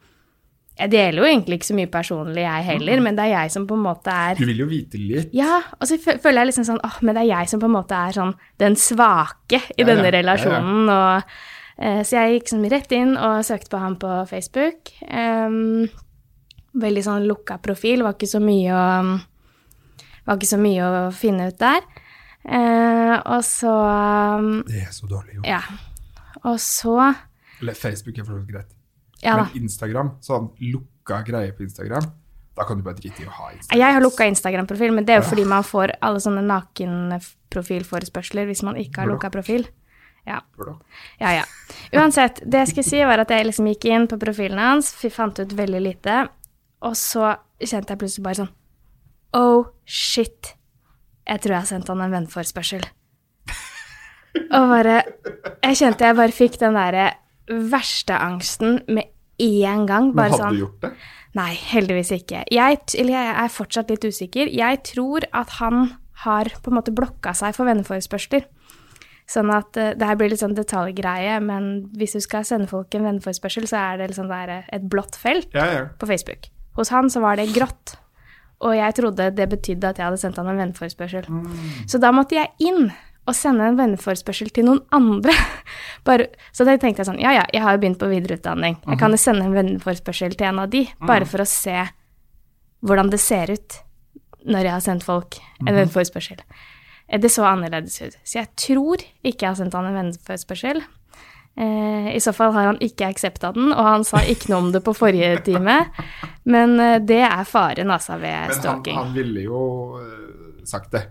Jeg 0.81 0.89
deler 0.89 1.21
jo 1.21 1.27
egentlig 1.29 1.59
ikke 1.59 1.69
så 1.69 1.75
mye 1.77 1.91
personlig, 1.93 2.43
jeg 2.47 2.65
heller, 2.65 3.01
men 3.05 3.15
det 3.19 3.27
er 3.27 3.35
jeg 3.35 3.51
som 3.53 3.67
på 3.69 3.77
en 3.77 3.83
måte 3.85 4.09
er 4.11 4.35
Du 4.41 4.47
vil 4.49 4.63
jo 4.65 4.67
vite 4.71 4.97
litt. 4.99 5.29
ja, 5.37 5.61
og 5.79 5.85
så 5.87 5.99
føler 6.01 6.41
jeg 6.41 6.49
liksom 6.49 6.65
sånn 6.65 6.81
åh, 6.83 6.97
men 7.05 7.15
det 7.15 7.23
er 7.27 7.29
jeg 7.37 7.51
som 7.53 7.61
på 7.61 7.69
en 7.69 7.75
måte 7.77 7.93
er 7.95 8.17
sånn 8.17 8.33
den 8.59 8.75
svake 8.81 9.61
i 9.61 9.77
Ja, 9.77 9.85
ja, 9.85 9.89
denne 9.93 10.09
ja, 10.09 10.11
ja. 10.11 10.17
relasjonen. 10.17 10.89
Og, 10.89 11.17
eh, 11.21 11.62
så 11.83 12.15
jeg 12.15 12.37
gikk 12.37 12.53
sånn 12.53 12.69
rett 12.71 12.93
inn 12.95 13.17
og 13.17 13.43
søkte 13.47 13.73
på 13.73 13.81
han 13.83 13.97
på 13.99 14.11
Facebook. 14.31 14.93
Veldig 16.73 17.03
sånn 17.05 17.27
lukka 17.27 17.57
profil, 17.65 18.05
var 18.07 18.15
ikke 18.15 18.31
så 18.31 18.39
mye 18.43 18.77
å 18.77 18.87
så 20.47 20.61
mye 20.61 20.87
å 20.87 21.11
finne 21.11 21.49
ut 21.51 21.59
der. 21.59 21.83
Eh, 22.43 23.17
og 23.31 23.45
så 23.47 23.71
Det 24.67 24.81
er 24.83 24.91
så 24.91 25.07
dårlig 25.07 25.37
gjort. 25.37 25.47
Ja. 25.47 25.61
Og 26.45 26.59
så 26.59 27.15
Eller 27.61 27.75
Facebook 27.75 28.19
er 28.19 28.25
for 28.25 28.35
så 28.35 28.39
vidt 28.41 28.51
greit. 28.51 28.67
Ja. 29.23 29.37
Men 29.37 29.47
Instagram, 29.63 30.11
sånn 30.21 30.51
lukka 30.73 31.23
greie 31.27 31.53
på 31.53 31.63
Instagram, 31.63 32.03
Da 32.55 32.65
kan 32.69 32.77
du 32.77 32.83
bare 32.83 32.99
drite 32.99 33.23
i 33.23 33.25
å 33.25 33.31
ha 33.33 33.49
Instagram. 33.49 33.81
Jeg 33.81 33.93
har 33.95 34.03
lukka 34.03 34.25
Instagram-profil, 34.29 34.93
men 34.93 35.05
det 35.07 35.15
er 35.15 35.23
jo 35.23 35.29
fordi 35.31 35.45
man 35.49 35.63
får 35.65 35.97
alle 36.03 36.21
sånne 36.21 36.43
nakenprofilforespørsler 36.45 38.45
hvis 38.45 38.63
man 38.63 38.77
ikke 38.77 39.01
har 39.01 39.09
lukka 39.09 39.31
profil. 39.33 39.65
Ja. 40.29 40.39
Ja, 41.19 41.33
ja. 41.41 41.45
Uansett, 41.99 42.41
det 42.47 42.61
jeg 42.63 42.73
skulle 42.73 42.87
si, 42.87 43.01
var 43.09 43.23
at 43.23 43.33
jeg 43.35 43.49
liksom 43.49 43.67
gikk 43.73 43.89
inn 43.91 44.09
på 44.11 44.19
profilen 44.23 44.61
hans, 44.63 44.93
fant 45.11 45.41
ut 45.43 45.55
veldig 45.59 45.81
lite, 45.83 46.19
og 46.83 46.95
så 46.99 47.35
kjente 47.63 47.95
jeg 47.95 48.03
plutselig 48.03 48.27
bare 48.27 48.41
sånn 48.43 48.53
Oh, 49.33 49.71
shit. 49.89 50.53
Jeg 51.25 51.41
tror 51.41 51.55
jeg 51.55 51.63
har 51.63 51.71
sendt 51.71 51.89
han 51.89 52.03
en 52.05 52.13
vennforespørsel. 52.13 52.83
Og 54.53 54.69
bare 54.69 54.99
Jeg 55.63 55.79
kjente 55.79 56.09
jeg 56.09 56.19
bare 56.19 56.35
fikk 56.37 56.59
den 56.61 56.77
derre 56.77 57.07
verste 57.49 58.17
angsten 58.21 58.79
med 58.93 59.09
en 59.43 59.87
gang. 59.89 60.11
Men 60.11 60.19
Bare 60.19 60.35
hadde 60.35 60.43
sånn 60.43 60.59
du 60.59 60.63
gjort 60.67 60.85
det? 60.85 60.93
Nei, 61.39 61.51
heldigvis 61.57 62.13
ikke. 62.13 62.43
Jeg, 62.53 62.79
eller 63.01 63.15
jeg 63.17 63.35
er 63.43 63.53
fortsatt 63.55 63.93
litt 63.93 64.05
usikker. 64.05 64.51
Jeg 64.53 64.83
tror 64.85 65.25
at 65.33 65.57
han 65.63 65.95
har 66.27 66.51
på 66.61 66.71
en 66.71 66.77
måte 66.77 66.93
blokka 66.95 67.33
seg 67.37 67.57
for 67.57 67.69
venneforespørsler. 67.69 68.45
Sånn 69.33 69.53
at 69.55 69.79
uh, 69.81 69.93
det 69.97 70.09
her 70.09 70.19
blir 70.21 70.33
litt 70.33 70.43
sånn 70.43 70.57
detaljgreie, 70.59 71.39
men 71.45 71.71
hvis 71.97 72.19
du 72.19 72.21
skal 72.25 72.45
sende 72.45 72.69
folk 72.69 72.93
en 72.99 73.07
venneforespørsel, 73.09 73.65
så 73.71 73.79
er 73.81 74.03
det 74.03 74.11
liksom 74.13 74.29
der, 74.29 74.51
eh, 74.59 74.67
et 74.77 74.85
blått 74.93 75.17
felt 75.17 75.55
Ja, 75.57 75.67
ja. 75.73 75.85
på 75.97 76.09
Facebook. 76.11 76.51
Hos 76.77 76.93
han 76.93 77.09
så 77.13 77.23
var 77.25 77.41
det 77.41 77.53
grått. 77.57 77.97
Og 78.63 78.77
jeg 78.77 78.95
trodde 78.95 79.31
det 79.35 79.49
betydde 79.51 79.89
at 79.89 79.99
jeg 79.99 80.07
hadde 80.07 80.21
sendt 80.21 80.39
han 80.39 80.53
en 80.53 80.61
venneforespørsel. 80.61 81.27
Så 81.91 81.99
da 82.01 82.13
måtte 82.15 82.37
jeg 82.37 82.53
inn 82.63 82.93
og 83.27 83.37
sende 83.39 83.67
en 83.71 83.79
venneforespørsel 83.79 84.51
til 84.55 84.67
noen 84.67 84.81
andre. 84.95 85.35
Bare, 86.07 86.29
så 86.55 86.67
da 86.67 86.75
tenkte 86.81 87.03
jeg 87.03 87.11
sånn, 87.11 87.21
ja 87.23 87.35
ja, 87.37 87.47
jeg 87.55 87.63
har 87.63 87.77
jo 87.77 87.83
begynt 87.83 88.01
på 88.01 88.11
videreutdanning. 88.11 88.79
Jeg 88.87 89.01
kan 89.01 89.15
jo 89.15 89.21
sende 89.21 89.47
en 89.47 89.57
venneforespørsel 89.57 90.35
til 90.35 90.49
en 90.51 90.63
av 90.65 90.71
de, 90.73 90.85
bare 91.07 91.29
for 91.29 91.45
å 91.45 91.49
se 91.49 91.85
hvordan 92.83 93.13
det 93.13 93.21
ser 93.23 93.53
ut 93.55 93.79
når 94.43 94.67
jeg 94.67 94.75
har 94.75 94.83
sendt 94.83 95.07
folk 95.07 95.39
en 95.63 95.71
venneforespørsel. 95.71 96.41
Eh, 97.13 97.21
Det 97.21 97.29
så 97.31 97.45
annerledes 97.45 98.01
ut. 98.03 98.17
Så 98.25 98.41
jeg 98.41 98.49
tror 98.57 99.05
ikke 99.23 99.45
jeg 99.47 99.51
har 99.53 99.61
sendt 99.61 99.77
han 99.77 99.91
en 99.91 99.99
venneforespørsel. 100.01 100.83
Eh, 101.55 102.09
I 102.17 102.21
så 102.25 102.33
fall 102.33 102.53
har 102.57 102.71
han 102.71 102.79
ikke 102.81 103.11
aksepta 103.13 103.51
den, 103.53 103.73
og 103.77 103.85
han 103.85 104.05
sa 104.09 104.23
ikke 104.25 104.49
noe 104.49 104.63
om 104.67 104.71
det 104.73 104.81
på 104.87 104.95
forrige 104.97 105.43
time. 105.45 105.75
Men 106.49 106.79
eh, 106.81 106.99
det 107.05 107.21
er 107.29 107.45
faren, 107.45 107.93
altså, 107.93 108.17
ved 108.17 108.33
Men 108.33 108.49
han, 108.55 108.61
stalking. 108.63 108.97
han 108.97 109.13
ville 109.17 109.45
jo 109.45 109.61
eh, 110.01 110.65
sagt 110.65 110.95
det. 110.97 111.05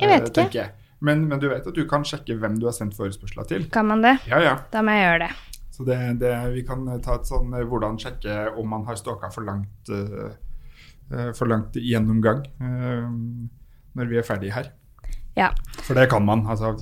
Jeg 0.00 0.08
vet 0.08 0.30
ikke. 0.32 0.62
jeg. 0.62 0.72
Men, 1.04 1.26
men 1.28 1.40
du 1.40 1.46
vet 1.48 1.66
at 1.66 1.76
du 1.76 1.84
kan 1.88 2.02
sjekke 2.04 2.34
hvem 2.40 2.58
du 2.60 2.66
har 2.68 2.74
sendt 2.76 2.96
forespørsler 2.96 3.46
til? 3.48 3.68
Kan 3.72 3.86
man 3.88 4.02
det? 4.04 4.18
Ja, 4.28 4.40
ja. 4.44 4.56
Da 4.72 4.80
må 4.84 4.92
jeg 4.96 5.04
gjøre 5.06 5.26
det. 5.26 5.30
Så 5.76 5.84
det, 5.88 5.96
det, 6.20 6.32
vi 6.52 6.64
kan 6.68 6.84
ta 7.04 7.14
et 7.16 7.28
sånn 7.28 7.52
hvordan 7.56 7.96
sjekke 8.00 8.34
om 8.60 8.68
man 8.68 8.84
har 8.88 8.98
stalka 9.00 9.30
for 9.32 9.44
langt 9.48 9.88
eh, 9.92 11.32
for 11.36 11.48
langt 11.50 11.74
gjennomgang 11.74 12.44
uh, 12.62 13.08
når 13.98 14.10
vi 14.12 14.18
er 14.20 14.26
ferdige 14.28 14.52
her. 14.54 14.68
Ja. 15.38 15.52
For 15.84 15.98
det 15.98 16.08
kan 16.10 16.24
man. 16.26 16.46
altså 16.46 16.74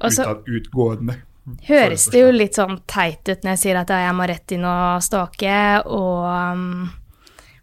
Også, 0.00 0.42
Utgående. 0.46 1.20
Høres 1.68 2.08
det 2.10 2.20
jo 2.24 2.30
litt 2.34 2.56
sånn 2.58 2.80
teit 2.90 3.28
ut 3.30 3.44
når 3.44 3.52
jeg 3.54 3.60
sier 3.62 3.78
at 3.78 3.90
jeg 3.94 4.14
må 4.18 4.26
rett 4.26 4.52
inn 4.56 4.64
og 4.66 5.02
stalke 5.04 5.58
og, 5.86 6.24
um, 6.26 6.88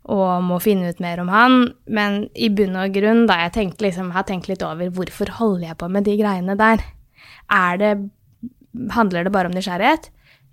og 0.08 0.30
må 0.48 0.60
finne 0.64 0.94
ut 0.94 1.02
mer 1.04 1.20
om 1.20 1.32
han, 1.34 1.58
men 1.92 2.22
i 2.32 2.48
bunn 2.48 2.78
og 2.80 2.96
grunn, 2.96 3.26
da 3.28 3.42
jeg 3.42 3.56
tenkte 3.58 3.90
liksom, 3.90 4.14
har 4.16 4.24
tenkt 4.30 4.48
litt 4.48 4.64
over 4.64 4.88
hvorfor 4.96 5.34
holder 5.36 5.74
jeg 5.74 5.80
på 5.84 5.92
med 5.92 6.08
de 6.08 6.16
greiene 6.22 6.58
der? 6.60 6.84
Er 7.52 7.80
det 7.82 7.96
Handler 8.90 9.22
det 9.22 9.30
bare 9.30 9.46
om 9.46 9.54
nysgjerrighet? 9.54 10.08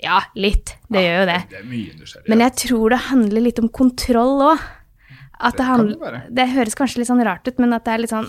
Ja, 0.05 0.19
litt. 0.37 0.75
Det 0.93 1.01
gjør 1.01 1.23
jo 1.23 1.29
det. 1.31 1.39
Det 1.49 1.57
er 1.57 1.65
mye 1.65 1.95
nysgjerrighet. 1.97 2.29
Men 2.29 2.43
jeg 2.45 2.53
tror 2.67 2.93
det 2.93 2.99
handler 3.07 3.45
litt 3.47 3.61
om 3.63 3.71
kontroll 3.73 4.43
òg. 4.45 4.67
Det, 5.41 5.53
Det 5.57 5.97
det 5.97 6.21
det 6.37 6.47
høres 6.53 6.77
kanskje 6.77 7.01
litt 7.01 7.09
sånn 7.09 7.23
rart 7.25 7.49
ut, 7.49 7.57
men 7.63 7.73
at 7.73 7.87
det 7.87 7.95
er 7.95 8.03
litt 8.03 8.13
sånn 8.13 8.29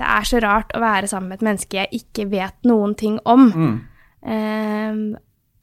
Det 0.00 0.08
er 0.08 0.24
så 0.28 0.40
rart 0.40 0.72
å 0.72 0.80
være 0.80 1.08
sammen 1.10 1.28
med 1.28 1.40
et 1.40 1.46
menneske 1.50 1.76
jeg 1.76 2.00
ikke 2.00 2.24
vet 2.32 2.68
noen 2.68 2.94
ting 2.96 3.18
om. 3.28 3.50
Mm. 3.52 3.74
Ehm, 4.32 5.02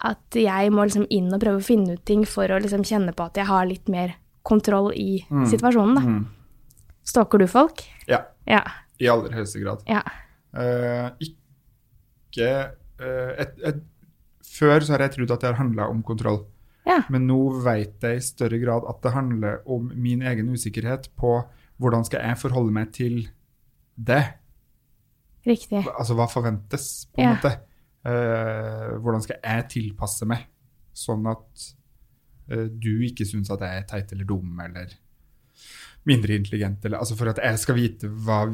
at 0.05 0.37
jeg 0.37 0.69
må 0.73 0.85
liksom 0.85 1.07
inn 1.13 1.31
og 1.33 1.41
prøve 1.41 1.57
å 1.57 1.65
finne 1.65 1.95
ut 1.97 2.03
ting 2.05 2.21
for 2.29 2.53
å 2.53 2.59
liksom 2.61 2.85
kjenne 2.85 3.15
på 3.17 3.25
at 3.25 3.39
jeg 3.41 3.49
har 3.49 3.65
litt 3.65 3.89
mer 3.89 4.13
kontroll 4.47 4.91
i 4.93 5.23
situasjonen, 5.49 5.97
da. 5.97 6.03
Mm. 6.05 6.25
Stalker 7.07 7.41
du 7.41 7.47
folk? 7.49 7.81
Ja, 8.07 8.25
Ja. 8.47 8.61
i 8.99 9.07
aller 9.09 9.33
høyeste 9.33 9.59
grad. 9.63 9.81
Ja. 9.89 10.03
Eh, 10.53 11.09
ikke 11.27 12.47
eh, 12.99 13.31
et, 13.43 13.57
et, 13.63 13.81
Før 14.47 14.79
så 14.81 14.95
har 14.95 15.03
jeg 15.05 15.17
trodd 15.17 15.31
at 15.35 15.41
det 15.43 15.49
har 15.51 15.59
handla 15.59 15.89
om 15.91 15.99
kontroll. 16.03 16.45
Ja. 16.87 17.01
Men 17.13 17.27
nå 17.27 17.37
vet 17.65 18.01
jeg 18.01 18.17
i 18.17 18.23
større 18.23 18.57
grad 18.61 18.85
at 18.89 19.01
det 19.03 19.11
handler 19.13 19.59
om 19.69 19.91
min 19.93 20.21
egen 20.25 20.49
usikkerhet 20.49 21.09
på 21.19 21.41
hvordan 21.77 22.05
skal 22.07 22.23
jeg 22.23 22.39
forholde 22.41 22.73
meg 22.73 22.93
til 22.95 23.27
det. 23.97 24.23
Riktig. 25.47 25.85
Altså 25.97 26.13
hva 26.17 26.27
forventes, 26.29 27.07
på 27.15 27.21
en 27.21 27.29
Ja. 27.29 27.33
måte. 27.35 27.53
Eh, 28.07 28.97
hvordan 29.01 29.21
skal 29.23 29.37
jeg 29.43 29.67
tilpasse 29.69 30.25
meg, 30.27 30.45
sånn 30.95 31.25
at 31.29 31.73
eh, 32.49 32.67
du 32.71 33.01
ikke 33.03 33.25
syns 33.27 33.49
at 33.51 33.59
jeg 33.59 33.81
er 33.81 33.87
teit 33.89 34.11
eller 34.13 34.25
dum 34.25 34.59
eller 34.63 34.93
mindre 36.07 36.35
intelligent. 36.37 36.85
Eller, 36.85 36.97
altså 36.99 37.17
for 37.17 37.27
at 37.27 37.37
jeg 37.43 37.59
skal 37.59 37.75
vite 37.75 38.07
hva, 38.07 38.45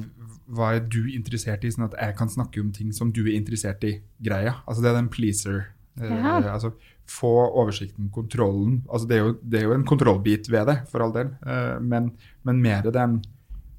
hva 0.50 0.72
er 0.76 0.80
du 0.90 1.04
interessert 1.14 1.64
i, 1.64 1.70
sånn 1.70 1.86
at 1.92 1.98
jeg 2.00 2.16
kan 2.18 2.30
snakke 2.30 2.62
om 2.64 2.72
ting 2.74 2.92
som 2.96 3.12
du 3.14 3.22
er 3.28 3.36
interessert 3.38 3.84
i. 3.86 4.02
greia. 4.24 4.56
Altså 4.68 4.82
Det 4.82 4.90
er 4.92 4.96
den 5.02 5.10
pleaser. 5.10 5.66
eh, 6.02 6.10
Ja. 6.10 6.40
altså 6.56 6.74
Få 7.06 7.52
oversikten, 7.54 8.10
kontrollen. 8.10 8.82
altså 8.90 9.06
det 9.08 9.18
er, 9.18 9.26
jo, 9.26 9.34
det 9.44 9.60
er 9.60 9.64
jo 9.64 9.74
en 9.74 9.84
kontrollbit 9.86 10.48
ved 10.50 10.66
det, 10.68 10.88
for 10.90 11.02
all 11.04 11.12
del, 11.12 11.36
eh, 11.46 11.78
men, 11.82 12.18
men 12.46 12.62
mer 12.62 12.82
den 12.82 13.22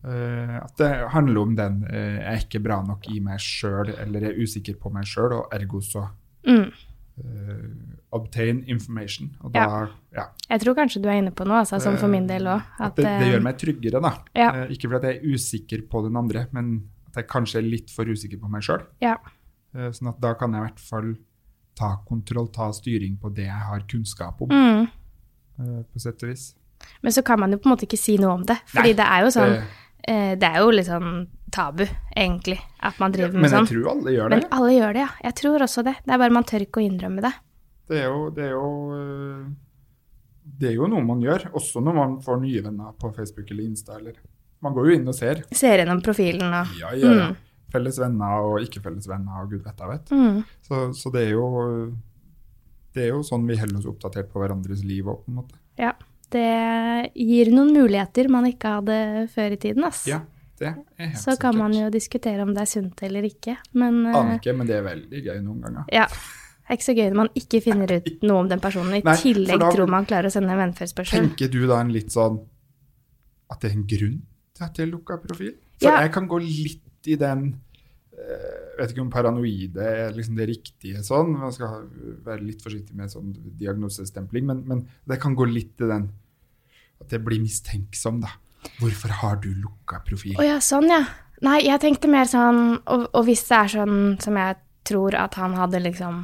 at 0.04 0.76
det 0.76 0.90
handler 1.14 1.40
om 1.42 1.54
den 1.56 1.84
eh, 1.90 2.18
jeg 2.20 2.32
er 2.34 2.42
ikke 2.44 2.62
bra 2.62 2.82
nok 2.84 3.06
i 3.08 3.20
meg 3.24 3.38
sjøl, 3.40 3.94
eller 4.02 4.26
er 4.30 4.36
usikker 4.42 4.76
på 4.80 4.92
meg 4.92 5.04
sjøl, 5.08 5.32
og 5.32 5.48
ergo 5.52 5.80
så 5.80 6.08
Mm. 6.46 6.66
uh, 7.24 7.94
obtain 8.12 8.58
information. 8.68 9.30
Og 9.40 9.52
da, 9.54 9.88
ja. 10.12 10.26
Jeg 10.50 10.60
tror 10.60 10.74
kanskje 10.76 11.00
du 11.02 11.08
er 11.08 11.20
inne 11.22 11.30
på 11.32 11.46
noe, 11.48 11.62
altså, 11.62 11.78
som 11.80 11.96
for 11.96 12.10
min 12.12 12.26
del 12.28 12.44
òg. 12.44 12.62
At 12.84 12.96
det, 12.98 13.06
det 13.22 13.30
gjør 13.32 13.42
meg 13.46 13.56
tryggere, 13.62 14.02
da. 14.04 14.10
Ja. 14.36 14.50
Eh, 14.64 14.74
ikke 14.76 14.90
fordi 14.92 15.08
jeg 15.08 15.20
er 15.22 15.34
usikker 15.34 15.86
på 15.88 16.02
den 16.04 16.16
andre, 16.20 16.46
men 16.52 16.74
at 17.08 17.16
jeg 17.22 17.28
kanskje 17.32 17.62
er 17.62 17.68
litt 17.68 17.90
for 17.94 18.04
usikker 18.04 18.40
på 18.42 18.50
meg 18.52 18.62
sjøl. 18.66 18.84
Ja. 19.00 19.16
sånn 19.74 20.06
at 20.12 20.20
da 20.22 20.34
kan 20.38 20.52
jeg 20.52 20.60
i 20.60 20.66
hvert 20.68 20.78
fall 20.86 21.14
ta 21.74 21.88
kontroll, 22.06 22.46
ta 22.54 22.68
styring 22.70 23.16
på 23.18 23.32
det 23.34 23.48
jeg 23.48 23.64
har 23.70 23.80
kunnskap 23.90 24.40
om, 24.44 24.48
Mm. 24.52 24.84
eh, 25.58 25.82
på 25.90 25.98
sett 26.00 26.22
og 26.22 26.28
vis. 26.28 26.54
Men 27.02 27.10
så 27.12 27.24
kan 27.24 27.40
man 27.40 27.50
jo 27.50 27.58
på 27.58 27.66
en 27.66 27.72
måte 27.76 27.86
ikke 27.88 27.98
si 27.98 28.16
noe 28.18 28.34
om 28.34 28.44
det. 28.44 28.58
Fordi 28.68 28.92
Nei, 28.92 28.98
det 29.00 29.06
er 29.08 29.20
jo 29.24 29.32
sånn 29.34 29.50
det- 29.50 29.58
eh, 29.62 29.64
Det 30.06 30.44
er 30.50 30.58
jo 30.60 30.70
litt 30.74 30.86
sånn 30.88 31.26
tabu, 31.54 31.84
egentlig, 32.16 32.58
at 32.82 32.98
man 33.00 33.12
driver 33.14 33.32
Men 33.32 33.44
med 33.44 33.50
jeg 33.50 33.56
sånn. 33.56 33.68
tror 33.70 33.90
alle 33.92 34.12
gjør 34.12 34.28
det. 34.32 34.36
Men 34.42 34.52
alle 34.58 34.72
gjør 34.74 34.92
det, 34.96 35.02
ja. 35.04 35.10
Jeg 35.24 35.34
tror 35.40 35.64
også 35.64 35.84
det. 35.86 35.94
Det 36.04 36.12
er 36.16 36.18
bare 36.24 36.34
man 36.34 36.44
tør 36.50 36.64
ikke 36.66 36.80
å 36.82 36.84
innrømme 36.84 37.22
det. 37.24 37.30
Det 37.88 38.00
er 38.00 38.06
jo, 38.10 38.24
det 38.34 38.44
er 38.48 38.52
jo 38.56 38.68
eh, 38.98 39.44
Det 40.60 40.68
er 40.70 40.74
jo 40.76 40.86
noe 40.92 41.04
man 41.04 41.20
gjør, 41.24 41.46
også 41.56 41.80
når 41.84 41.94
man 41.98 42.14
får 42.24 42.40
nye 42.42 42.62
venner 42.66 42.92
på 43.00 43.10
Facebook 43.16 43.50
eller 43.50 43.64
Insta. 43.64 43.96
Eller. 44.00 44.18
Man 44.64 44.74
går 44.76 44.88
jo 44.90 44.96
inn 44.98 45.08
og 45.08 45.16
ser. 45.16 45.42
Ser 45.52 45.78
gjennom 45.82 46.02
profilen 46.04 46.48
og 46.52 46.74
Ja, 46.80 46.92
ja, 46.96 47.12
ja. 47.22 47.28
Mm. 47.32 47.36
Felles 47.74 47.96
venner 47.98 48.44
og 48.48 48.60
ikke 48.62 48.82
felles 48.84 49.08
venner 49.10 49.40
og 49.42 49.50
gud 49.50 49.64
vet 49.64 49.80
jeg 49.82 49.88
vet. 49.90 50.10
mm. 50.14 50.42
Så, 50.62 50.82
så 50.94 51.10
det 51.14 51.24
er 51.26 51.32
jo 51.34 51.48
det 52.94 53.02
er 53.02 53.08
jo 53.16 53.22
sånn 53.26 53.46
vi 53.48 53.56
holder 53.58 53.80
oss 53.80 53.88
oppdatert 53.90 54.28
på 54.30 54.38
hverandres 54.38 54.84
liv 54.86 55.08
òg, 55.10 55.24
på 55.24 55.32
en 55.32 55.38
måte. 55.40 55.56
Ja. 55.80 55.90
Det 56.34 57.10
gir 57.14 57.50
noen 57.54 57.72
muligheter 57.76 58.28
man 58.32 58.46
ikke 58.50 58.76
hadde 58.80 58.96
før 59.34 59.54
i 59.54 59.58
tiden, 59.62 59.84
ass. 59.86 60.04
Ja, 60.10 60.20
det 60.58 60.68
er 60.72 60.78
helt 61.04 61.18
Så 61.20 61.34
kan 61.38 61.52
sikkert. 61.54 61.58
man 61.62 61.74
jo 61.78 61.90
diskutere 61.94 62.42
om 62.42 62.54
det 62.56 62.64
er 62.64 62.70
sunt 62.72 63.02
eller 63.06 63.22
ikke, 63.28 63.54
men 63.78 64.00
eh, 64.08 64.16
Aner 64.18 64.40
ikke, 64.40 64.54
men 64.58 64.66
det 64.70 64.76
er 64.80 64.86
veldig 64.88 65.20
gøy 65.28 65.38
noen 65.44 65.60
ganger. 65.68 65.84
ja. 65.94 66.08
Det 66.64 66.72
er 66.72 66.78
ikke 66.78 66.86
så 66.86 66.92
gøy 66.96 67.08
når 67.12 67.18
man 67.18 67.28
ikke 67.36 67.58
finner 67.60 67.90
ut 67.92 68.22
noe 68.24 68.38
om 68.40 68.46
den 68.48 68.60
personen, 68.64 68.94
i 68.96 69.02
Nei, 69.04 69.14
tillegg 69.20 69.60
da- 69.60 69.66
tror 69.74 69.90
man 69.92 70.06
klarer 70.08 70.30
å 70.30 70.32
sende 70.32 70.48
en 70.54 70.62
vennforespørsel. 70.62 71.20
Tenker 71.26 71.50
du 71.52 71.66
da 71.68 71.76
en 71.84 71.90
litt 71.92 72.08
sånn 72.14 72.38
at 73.52 73.60
det 73.60 73.68
er 73.70 73.74
en 73.76 73.82
grunn 73.90 74.14
til 74.56 74.64
at 74.64 74.78
jeg 74.80 74.88
lukka 74.88 75.18
profil? 75.20 75.52
For 75.78 75.90
Ja. 75.90 76.00
jeg 76.06 76.12
kan 76.16 76.26
gå 76.26 76.38
litt 76.40 76.80
i 77.12 77.16
den 77.20 77.60
jeg 78.16 78.78
vet 78.78 78.92
ikke 78.94 79.02
om 79.02 79.10
paranoide 79.10 79.76
er 79.84 80.12
liksom 80.16 80.36
det 80.38 80.46
riktige 80.48 81.02
sånn. 81.04 81.34
Man 81.36 81.52
skal 81.52 81.84
være 82.24 82.40
litt 82.46 82.62
forsiktig 82.62 82.94
med 82.94 83.10
sånn 83.12 83.34
diagnosestempling, 83.58 84.46
men, 84.46 84.62
men 84.66 84.86
det 85.06 85.20
kan 85.20 85.34
gå 85.36 85.44
litt 85.52 85.78
i 85.84 85.88
den 85.90 86.08
at 87.04 87.12
jeg 87.14 87.24
blir 87.24 87.40
mistenksom, 87.44 88.20
da. 88.24 88.32
Hvorfor 88.80 89.12
har 89.20 89.36
du 89.44 89.50
lukka 89.54 90.00
profil? 90.08 90.36
Å 90.40 90.44
ja, 90.46 90.58
sånn 90.64 90.88
ja. 90.90 91.02
Nei, 91.44 91.58
jeg 91.66 91.80
tenkte 91.82 92.08
mer 92.08 92.24
sånn 92.30 92.78
og, 92.88 93.08
og 93.12 93.24
hvis 93.26 93.42
det 93.50 93.56
er 93.58 93.72
sånn 93.74 93.96
som 94.22 94.36
jeg 94.40 94.56
tror 94.88 95.14
at 95.18 95.34
han 95.36 95.52
hadde 95.58 95.80
liksom 95.84 96.22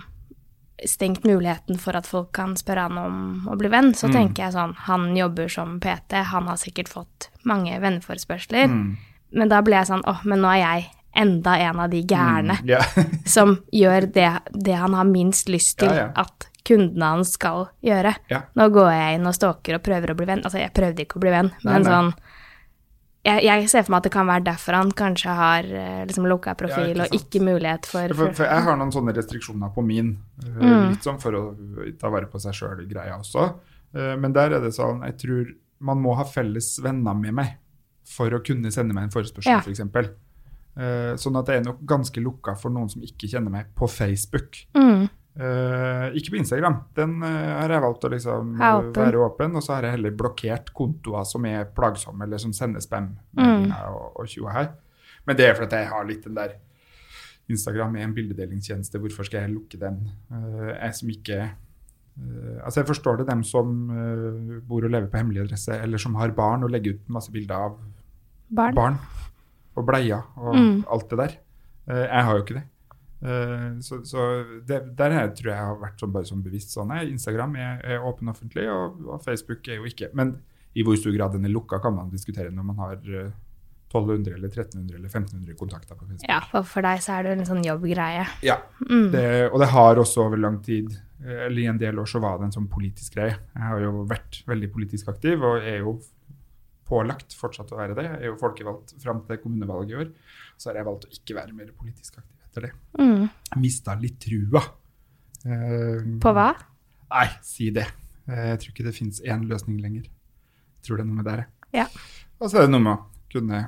stengt 0.88 1.27
muligheten 1.29 1.77
for 1.81 1.97
at 1.99 2.07
folk 2.09 2.31
kan 2.33 2.55
spørre 2.57 2.87
han 2.88 2.97
om 2.99 3.49
å 3.53 3.57
bli 3.61 3.69
venn, 3.69 3.90
så 3.93 4.09
Mm. 4.09 4.14
tenker 4.14 4.43
jeg 4.47 4.53
sånn 4.55 4.75
Han 4.87 5.14
jobber 5.16 5.49
som 5.53 5.79
PT, 5.81 6.23
han 6.25 6.47
har 6.49 6.57
sikkert 6.57 6.88
fått 6.88 7.29
mange 7.45 7.77
venneforespørsler. 7.81 8.64
Mm. 8.73 8.97
Men 9.33 9.49
da 9.53 9.61
ble 9.61 9.77
jeg 9.77 9.87
sånn 9.90 10.05
Å, 10.09 10.16
men 10.25 10.40
nå 10.40 10.49
er 10.55 10.62
jeg 10.64 10.87
enda 11.21 11.59
en 11.59 11.81
av 11.81 11.90
de 11.90 12.03
gærne 12.03 12.57
Mm, 12.62 12.69
yeah. 12.69 12.87
som 13.27 13.59
gjør 13.73 14.09
det, 14.12 14.31
det 14.55 14.77
han 14.79 14.95
har 14.95 15.05
minst 15.05 15.49
lyst 15.49 15.79
til 15.79 15.88
Ja, 15.90 15.95
ja. 16.07 16.12
at 16.16 16.47
kundene 16.70 17.12
hans 17.16 17.35
skal 17.37 17.66
gjøre. 17.85 18.14
Ja. 18.33 18.44
Nå 18.56 18.68
går 18.72 18.92
jeg 18.94 19.18
inn 19.18 19.26
og 19.30 19.35
stalker 19.37 19.76
og 19.80 19.83
prøver 19.87 20.14
å 20.14 20.18
bli 20.20 20.28
venn. 20.30 20.44
Altså, 20.46 20.62
jeg 20.62 20.72
prøvde 20.76 21.04
ikke 21.04 21.18
å 21.18 21.24
bli 21.26 21.35
venn, 21.35 21.50
men 21.66 21.83
nei. 21.83 21.90
sånn 21.90 22.12
jeg, 23.20 23.42
jeg 23.44 23.66
ser 23.68 23.83
for 23.85 23.92
meg 23.92 23.98
at 24.00 24.06
det 24.09 24.12
kan 24.14 24.28
være 24.30 24.44
derfor 24.46 24.76
han 24.78 24.90
kanskje 24.96 25.33
har 25.37 25.66
eh, 25.68 26.04
liksom 26.09 26.24
lukka 26.30 26.54
profil 26.56 26.94
ikke 26.94 27.04
og 27.11 27.16
ikke 27.18 27.42
mulighet 27.44 27.85
for, 27.90 28.14
For, 28.16 28.33
for 28.38 28.46
jeg 28.48 28.64
har 28.64 28.78
noen 28.80 28.92
sånne 28.94 29.12
restriksjoner 29.18 29.74
på 29.74 29.85
min, 29.85 30.14
eh, 30.40 30.54
Mm. 30.56 30.87
litt 30.94 31.04
sånn 31.04 31.18
for 31.20 31.37
å 31.37 31.42
ta 32.00 32.09
vare 32.09 32.30
på 32.33 32.40
seg 32.40 32.56
sjøl 32.56 32.80
i 32.80 32.88
greia 32.88 33.18
også. 33.20 33.44
Eh, 33.92 34.14
Men 34.16 34.33
der 34.33 34.54
er 34.56 34.64
det 34.64 34.72
sånn, 34.72 35.02
jeg 35.04 35.18
tror 35.20 35.52
man 35.85 36.00
må 36.00 36.14
ha 36.16 36.24
felles 36.24 36.78
venner 36.80 37.12
med 37.14 37.35
meg 37.35 37.59
for 38.09 38.30
å 38.33 38.40
kunne 38.44 38.72
sende 38.72 38.94
meg 38.96 39.04
en 39.11 39.11
forespørsel, 39.12 39.52
Ja. 39.52 39.61
for 39.61 39.70
f.eks. 39.70 41.20
Sånn 41.20 41.37
at 41.37 41.46
jeg 41.52 41.61
er 41.61 41.64
nok 41.66 41.80
ganske 41.85 42.22
lukka 42.24 42.54
for 42.56 42.70
noen 42.72 42.88
som 42.88 43.02
ikke 43.04 43.28
kjenner 43.28 43.50
meg 43.52 43.66
på 43.76 43.85
Facebook. 43.90 44.64
mm, 44.74 45.11
Eh, 45.38 46.11
ikke 46.19 46.33
på 46.35 46.38
Instagram. 46.40 46.75
Den 46.97 47.23
uh, 47.23 47.29
har 47.62 47.71
jeg 47.71 47.83
valgt 47.85 48.05
å 48.05 48.11
liksom 48.11 48.57
åpen. 48.59 48.93
være 48.99 49.21
åpen. 49.25 49.55
Og 49.57 49.62
så 49.62 49.77
har 49.77 49.83
jeg 49.87 49.93
heller 49.97 50.11
blokkert 50.19 50.73
kontoer 50.77 51.25
som 51.25 51.45
er 51.47 51.64
plagsomme, 51.77 52.25
eller 52.27 52.38
som 52.43 52.53
sender 52.53 52.81
spam 52.81 53.12
Mm. 53.38 53.71
og, 53.71 54.19
og 54.21 54.51
her. 54.53 54.73
Men 55.27 55.37
det 55.37 55.47
er 55.49 55.55
fordi 55.55 55.77
jeg 55.77 55.88
har 55.88 56.05
litt 56.05 56.25
den 56.25 56.35
der 56.35 56.57
Instagram 57.51 57.97
er 57.97 58.03
en 58.05 58.14
bildedelingstjeneste, 58.14 58.99
hvorfor 58.99 59.25
skal 59.27 59.43
jeg 59.47 59.55
lukke 59.55 59.79
den? 59.79 60.11
Uh, 60.31 60.75
jeg 60.81 60.95
som 60.95 61.09
ikke 61.11 61.51
Altså, 62.66 62.81
jeg 62.83 62.87
forstår 62.90 63.16
det, 63.19 63.27
dem 63.31 63.40
som 63.47 63.71
bor 64.69 64.85
og 64.85 64.90
lever 64.90 65.07
på 65.09 65.16
hemmelig 65.16 65.40
adresse, 65.47 65.73
eller 65.73 65.97
som 65.97 66.14
har 66.21 66.29
barn 66.37 66.64
og 66.66 66.71
legger 66.75 66.99
ut 66.99 67.07
masse 67.09 67.33
bilder 67.33 67.55
av 67.55 67.79
barn. 68.51 68.75
barn 68.77 68.99
og 69.79 69.87
bleier 69.88 70.21
og 70.37 70.55
Mm. 70.55 70.85
alt 70.90 71.09
det 71.09 71.19
der. 71.19 71.37
Jeg 71.88 72.25
har 72.27 72.37
jo 72.37 72.43
ikke 72.43 72.55
det. 72.59 72.64
Eh, 73.22 73.66
så 73.85 74.00
så 74.09 74.22
det, 74.66 74.96
der 74.96 75.11
er, 75.12 75.28
tror 75.37 75.50
jeg 75.52 75.56
jeg 75.59 75.66
har 75.70 75.80
vært 75.83 76.00
sånn, 76.00 76.12
bare 76.14 76.24
sånn 76.30 76.42
bevisst 76.44 76.72
sånn. 76.72 76.88
Nei, 76.88 77.02
Instagram 77.12 77.56
er, 77.61 77.80
er 77.85 78.06
åpen 78.09 78.28
offentlig, 78.33 78.64
og, 78.72 79.02
og 79.11 79.20
Facebook 79.24 79.68
er 79.68 79.76
jo 79.83 79.85
ikke. 79.90 80.09
Men 80.16 80.38
i 80.74 80.85
hvor 80.87 80.96
stor 80.96 81.12
grad 81.16 81.33
den 81.37 81.44
er 81.44 81.52
lukka, 81.52 81.80
kan 81.83 81.94
man 81.96 82.11
diskutere 82.12 82.50
når 82.54 82.64
man 82.70 82.76
har 82.80 82.96
eh, 83.11 83.30
1200 83.90 84.37
eller 84.37 84.48
1300 84.52 84.94
eller 84.96 85.09
1500 85.11 85.56
kontakter 85.59 85.96
på 85.98 86.06
Facebook. 86.06 86.28
Ja, 86.30 86.38
for 86.52 86.62
for 86.62 86.87
deg 86.87 87.00
så 87.02 87.16
er 87.18 87.26
det 87.26 87.33
en 87.38 87.46
sånn 87.48 87.64
jobbgreie. 87.66 88.26
Ja, 88.46 88.61
Mm. 88.87 89.11
det, 89.12 89.24
og 89.52 89.59
det 89.61 89.68
har 89.74 89.98
også 90.00 90.24
over 90.28 90.38
lang 90.40 90.61
tid, 90.62 90.88
eh, 91.24 91.44
eller 91.48 91.59
i 91.64 91.66
en 91.66 91.78
del 91.78 91.98
år, 91.98 92.06
så 92.09 92.20
var 92.22 92.38
det 92.38 92.48
en 92.48 92.54
sånn 92.56 92.68
politisk 92.70 93.18
greie. 93.18 93.35
Jeg 93.54 93.62
har 93.66 93.80
jo 93.83 94.04
vært 94.09 94.40
veldig 94.46 94.70
politisk 94.72 95.09
aktiv, 95.12 95.42
og 95.44 95.59
er 95.61 95.83
jo 95.83 95.98
pålagt 96.90 97.35
fortsatt 97.38 97.70
å 97.74 97.78
være 97.78 97.94
det. 97.98 98.04
Jeg 98.09 98.20
er 98.22 98.30
jo 98.33 98.38
folkevalgt 98.40 98.94
fram 99.02 99.20
til 99.28 99.38
kommunevalget 99.42 99.90
i 99.92 99.98
år. 100.04 100.09
Så 100.59 100.70
har 100.70 100.80
jeg 100.80 100.88
valgt 100.88 101.06
å 101.06 101.12
ikke 101.14 101.37
være 101.38 101.54
mer 101.54 101.70
politisk 101.78 102.18
aktiv 102.18 102.39
etter 102.51 102.67
det. 102.69 102.73
Mm. 102.99 103.29
Mista 103.63 103.95
litt 103.99 104.19
trua. 104.21 104.61
Uh, 105.47 106.19
På 106.21 106.35
hva? 106.37 106.51
Nei, 107.11 107.27
si 107.43 107.71
det. 107.75 107.87
Eh, 108.29 108.51
Jeg 108.53 108.59
tror 108.61 108.73
ikke 108.75 108.85
det 108.91 108.95
fins 108.95 109.21
én 109.25 109.47
løsning 109.49 109.81
lenger. 109.83 110.05
Jeg 110.05 110.85
tror 110.87 110.99
det 111.01 111.05
er 111.07 111.09
noe 111.11 111.23
med 111.23 111.27
det. 111.31 111.45
Ja. 111.75 111.87
Og 112.41 112.51
så 112.51 112.61
er 112.61 112.67
det 112.69 112.75
noe 112.75 112.85
med 112.85 112.93
å 112.93 113.07
kunne, 113.33 113.63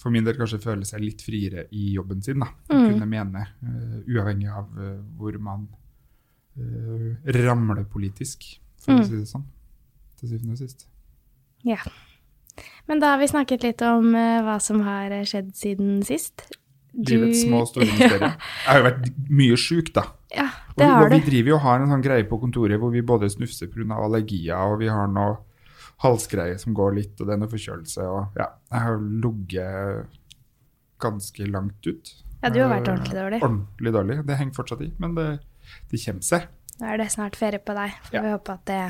for 0.00 0.12
min 0.12 0.24
del, 0.26 0.36
kanskje 0.36 0.58
føle 0.62 0.84
seg 0.88 1.00
litt 1.04 1.22
friere 1.24 1.66
i 1.72 1.92
jobben 1.94 2.20
sin. 2.24 2.40
da. 2.44 2.48
Mm. 2.72 2.84
Kunne 2.90 3.08
mene, 3.08 3.44
uh, 3.62 3.96
uavhengig 4.10 4.50
av 4.52 4.68
uh, 4.76 4.98
hvor 5.16 5.38
man 5.40 5.68
uh, 6.58 7.14
ramler 7.40 7.84
politisk, 7.90 8.44
for 8.84 8.92
Mm. 8.94 9.00
å 9.00 9.06
si 9.08 9.16
det 9.16 9.28
sånn. 9.30 9.46
Til 10.20 10.28
syvende 10.34 10.52
og 10.52 10.58
sist. 10.60 10.86
Ja. 11.64 11.78
Men 12.86 13.00
da 13.00 13.14
har 13.14 13.18
vi 13.18 13.26
snakket 13.30 13.62
litt 13.64 13.80
om 13.82 14.12
hva 14.12 14.58
som 14.60 14.82
har 14.84 15.10
skjedd 15.24 15.54
siden 15.56 16.02
sist. 16.04 16.44
Du- 16.94 17.14
Livets 17.16 17.40
små 17.42 17.60
og 17.64 17.68
store 17.68 17.86
mysterier. 17.90 18.34
Jeg 18.64 18.68
har 18.68 18.78
jo 18.78 18.84
vært 18.86 19.08
mye 19.30 19.56
sjuk, 19.58 19.92
da. 19.96 20.04
Ja, 20.34 20.44
Og 20.70 20.76
det 20.78 20.84
vi, 20.86 20.90
har 20.92 21.04
og 21.04 21.10
vi 21.10 21.20
driver 21.26 21.48
jo 21.48 21.54
og 21.56 21.60
har 21.66 21.80
en 21.82 21.90
sånn 21.90 22.02
greie 22.04 22.24
på 22.30 22.38
kontoret 22.42 22.78
hvor 22.78 22.92
vi 22.94 23.02
både 23.02 23.30
snufser 23.30 23.66
pga. 23.72 23.96
allergier, 23.98 24.54
og 24.72 24.78
vi 24.78 24.88
har 24.88 25.08
noe 25.10 25.36
halsgreie 26.04 26.58
som 26.58 26.74
går 26.74 26.94
litt, 26.94 27.20
og 27.20 27.26
det 27.26 27.34
er 27.34 27.40
noe 27.42 27.50
forkjølelse. 27.50 28.02
Og 28.10 28.38
ja, 28.38 28.46
jeg 28.72 28.80
har 28.86 28.98
ligget 28.98 30.20
ganske 31.02 31.46
langt 31.50 31.86
ut. 31.86 32.12
Ja, 32.42 32.50
du 32.50 32.60
har 32.60 32.70
vært 32.74 32.88
Eh, 32.88 32.94
ordentlig 32.94 33.16
dårlig. 33.18 33.42
Ordentlig 33.42 33.92
dårlig. 33.94 34.16
Det 34.26 34.36
henger 34.38 34.54
fortsatt 34.54 34.82
i, 34.84 34.92
men 35.00 35.14
det, 35.16 35.26
det 35.90 36.00
kommer 36.04 36.22
seg. 36.22 36.46
Nå 36.80 36.86
er 36.90 36.98
det 36.98 37.10
snart 37.14 37.36
ferie 37.38 37.58
på 37.62 37.74
deg. 37.74 37.90
Får 38.10 38.14
Ja. 38.18 38.22
vi 38.22 38.32
håpe 38.34 38.52
at 38.52 38.64
det 38.66 38.80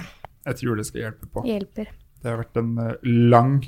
Jeg 0.46 0.56
tror 0.60 0.76
det 0.76 0.86
skal 0.86 1.00
hjelpe 1.02 1.26
på. 1.32 1.44
hjelper. 1.44 1.86
Det 2.22 2.30
har 2.30 2.38
vært 2.42 2.56
en 2.56 2.78
eh, 2.78 2.94
lang 3.04 3.64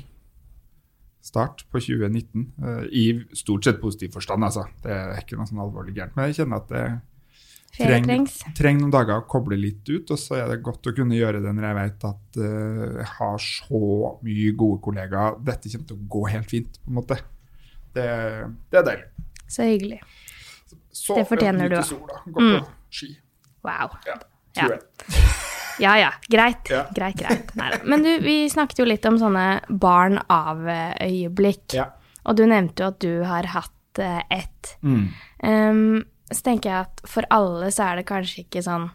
start 1.27 1.65
på 1.71 1.81
2019, 1.83 2.47
eh, 2.63 2.81
i 2.95 3.03
stort 3.37 3.67
sett 3.67 3.81
positiv 3.83 4.15
forstand, 4.15 4.47
altså. 4.47 4.65
Det 4.83 4.91
er 4.95 5.21
ikke 5.21 5.37
noe 5.39 5.49
sånn 5.49 5.61
alvorlig 5.63 5.95
gærent. 5.97 6.15
Men 6.17 6.29
jeg 6.31 6.39
kjenner 6.41 6.63
at 6.63 6.71
det 6.71 6.85
trenger, 7.77 8.25
trenger 8.57 8.81
noen 8.81 8.93
dager 8.95 9.19
å 9.21 9.25
koble 9.29 9.57
litt 9.59 9.85
ut, 9.91 10.09
og 10.15 10.17
så 10.21 10.39
er 10.39 10.47
det 10.49 10.61
godt 10.65 10.89
å 10.89 10.95
kunne 10.97 11.17
gjøre 11.19 11.43
det 11.43 11.51
når 11.53 11.67
jeg 11.67 11.77
vet 11.79 12.05
at 12.09 12.39
eh, 12.41 12.85
jeg 13.01 13.09
har 13.17 13.43
så 13.43 13.81
mye 14.25 14.53
gode 14.63 14.81
kollegaer. 14.87 15.37
Dette 15.51 15.73
kommer 15.73 15.91
til 15.91 15.99
å 15.99 16.07
gå 16.17 16.23
helt 16.33 16.55
fint, 16.55 16.79
på 16.83 16.93
en 16.93 16.99
måte. 17.01 17.19
Det, 17.97 18.07
det 18.71 18.81
er 18.81 18.87
deilig. 18.91 19.09
Så 19.47 19.67
hyggelig. 19.67 20.01
Så 20.91 21.15
Det 21.19 21.27
fortjener 21.29 21.69
du, 21.71 21.77
sola, 21.85 22.23
gå 22.25 22.39
på 22.41 22.63
ski. 22.89 23.13
Wow. 23.67 23.99
Ja, 24.07 24.17
Ja. 24.57 24.71
jeg. 24.73 25.45
Ja 25.79 25.97
ja, 25.99 26.11
greit. 26.27 26.69
Ja. 26.69 26.85
Greit, 26.95 27.19
greit. 27.19 27.55
Neida. 27.55 27.79
Men 27.85 28.03
du, 28.03 28.11
vi 28.23 28.49
snakket 28.49 28.81
jo 28.81 28.87
litt 28.89 29.05
om 29.05 29.19
sånne 29.21 29.47
barn 29.69 30.19
av-øyeblikk. 30.33 31.77
Ja. 31.77 31.91
Og 32.27 32.39
du 32.39 32.45
nevnte 32.49 32.83
jo 32.83 32.91
at 32.91 33.01
du 33.03 33.11
har 33.27 33.49
hatt 33.53 34.01
eh, 34.01 34.23
ett. 34.33 34.73
Mm. 34.81 35.03
Um, 35.43 35.99
så 36.31 36.41
tenker 36.49 36.71
jeg 36.71 36.87
at 36.89 37.05
for 37.07 37.27
alle 37.31 37.69
så 37.71 37.91
er 37.91 38.01
det 38.01 38.09
kanskje 38.09 38.43
ikke 38.43 38.65
sånn, 38.65 38.89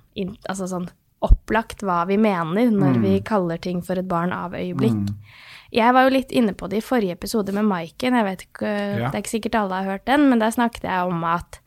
altså 0.51 0.69
sånn 0.69 0.91
opplagt 1.23 1.85
hva 1.87 2.03
vi 2.09 2.19
mener 2.21 2.73
når 2.75 2.99
vi 3.01 3.15
kaller 3.25 3.61
ting 3.63 3.81
for 3.87 4.01
et 4.01 4.09
barn 4.11 4.35
av 4.35 4.57
øyeblikk. 4.59 4.99
Mm. 5.07 5.41
Jeg 5.73 5.95
var 5.97 6.05
jo 6.05 6.13
litt 6.13 6.33
inne 6.35 6.53
på 6.59 6.69
det 6.69 6.83
i 6.83 6.85
forrige 6.85 7.17
episode 7.17 7.55
med 7.57 7.65
Maiken. 7.65 8.19
Jeg 8.19 8.27
vet 8.27 8.43
ikke, 8.45 8.69
Ja. 8.69 9.09
Det 9.09 9.15
er 9.15 9.23
ikke 9.23 9.37
sikkert 9.39 9.55
alle 9.63 9.79
har 9.81 9.91
hørt 9.95 10.05
den, 10.11 10.29
men 10.29 10.43
der 10.43 10.53
snakket 10.53 10.85
jeg 10.85 11.09
om 11.09 11.25
at 11.25 11.62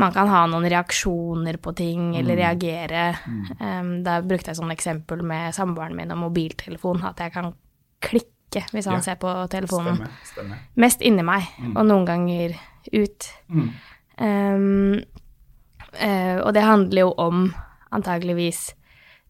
man 0.00 0.12
kan 0.14 0.28
ha 0.32 0.46
noen 0.48 0.64
reaksjoner 0.70 1.58
på 1.60 1.74
ting, 1.76 2.14
eller 2.16 2.34
Mm. 2.36 2.40
reagere. 2.40 3.02
Um, 3.60 3.90
da 4.06 4.20
brukte 4.24 4.50
jeg 4.50 4.56
sånn 4.58 4.72
eksempel 4.72 5.22
med 5.22 5.52
samboeren 5.54 5.94
min 5.96 6.10
og 6.14 6.18
mobiltelefon, 6.24 7.04
at 7.04 7.20
jeg 7.20 7.32
kan 7.34 7.52
klikke 8.00 8.64
hvis 8.72 8.86
han 8.88 8.98
Ja. 8.98 9.00
ser 9.00 9.14
på 9.20 9.30
telefonen. 9.52 9.96
Stemmer. 9.96 10.10
stemmer. 10.24 10.58
Mest 10.76 11.00
inni 11.02 11.22
meg, 11.22 11.44
og 11.76 11.84
noen 11.86 12.06
ganger 12.06 12.56
ut. 12.92 13.28
Mm. 13.48 13.70
Um, 14.18 14.94
uh, 15.94 16.38
og 16.46 16.54
det 16.54 16.62
handler 16.62 17.00
jo 17.06 17.14
om 17.18 17.54
antageligvis 17.92 18.74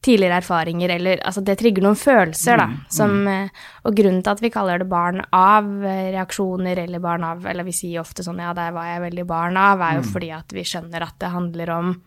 tidligere 0.05 0.39
erfaringer, 0.41 0.89
eller 0.89 1.21
altså 1.29 1.43
det 1.45 1.59
trigger 1.61 1.85
noen 1.85 1.99
følelser, 1.99 2.57
da. 2.57 2.69
Som, 2.93 3.27
eh, 3.29 3.65
og 3.85 3.97
grunnen 3.97 4.23
til 4.25 4.33
at 4.33 4.41
vi 4.41 4.53
kaller 4.53 4.81
det 4.81 4.89
barn 4.89 5.21
av 5.37 5.69
eh, 5.85 6.13
reaksjoner, 6.15 6.79
eller 6.87 7.03
barn 7.05 7.25
av 7.25 7.45
Eller 7.47 7.67
vi 7.69 7.75
sier 7.77 8.01
ofte 8.01 8.25
sånn 8.25 8.41
ja, 8.41 8.55
der 8.57 8.73
var 8.73 8.89
jeg 8.89 9.05
veldig 9.05 9.27
barn 9.29 9.59
av, 9.61 9.83
er 9.85 10.01
jo 10.01 10.07
fordi 10.09 10.31
at 10.33 10.57
vi 10.57 10.65
skjønner 10.65 11.05
at 11.05 11.19
det 11.21 11.35
handler 11.35 11.75
om 11.77 11.99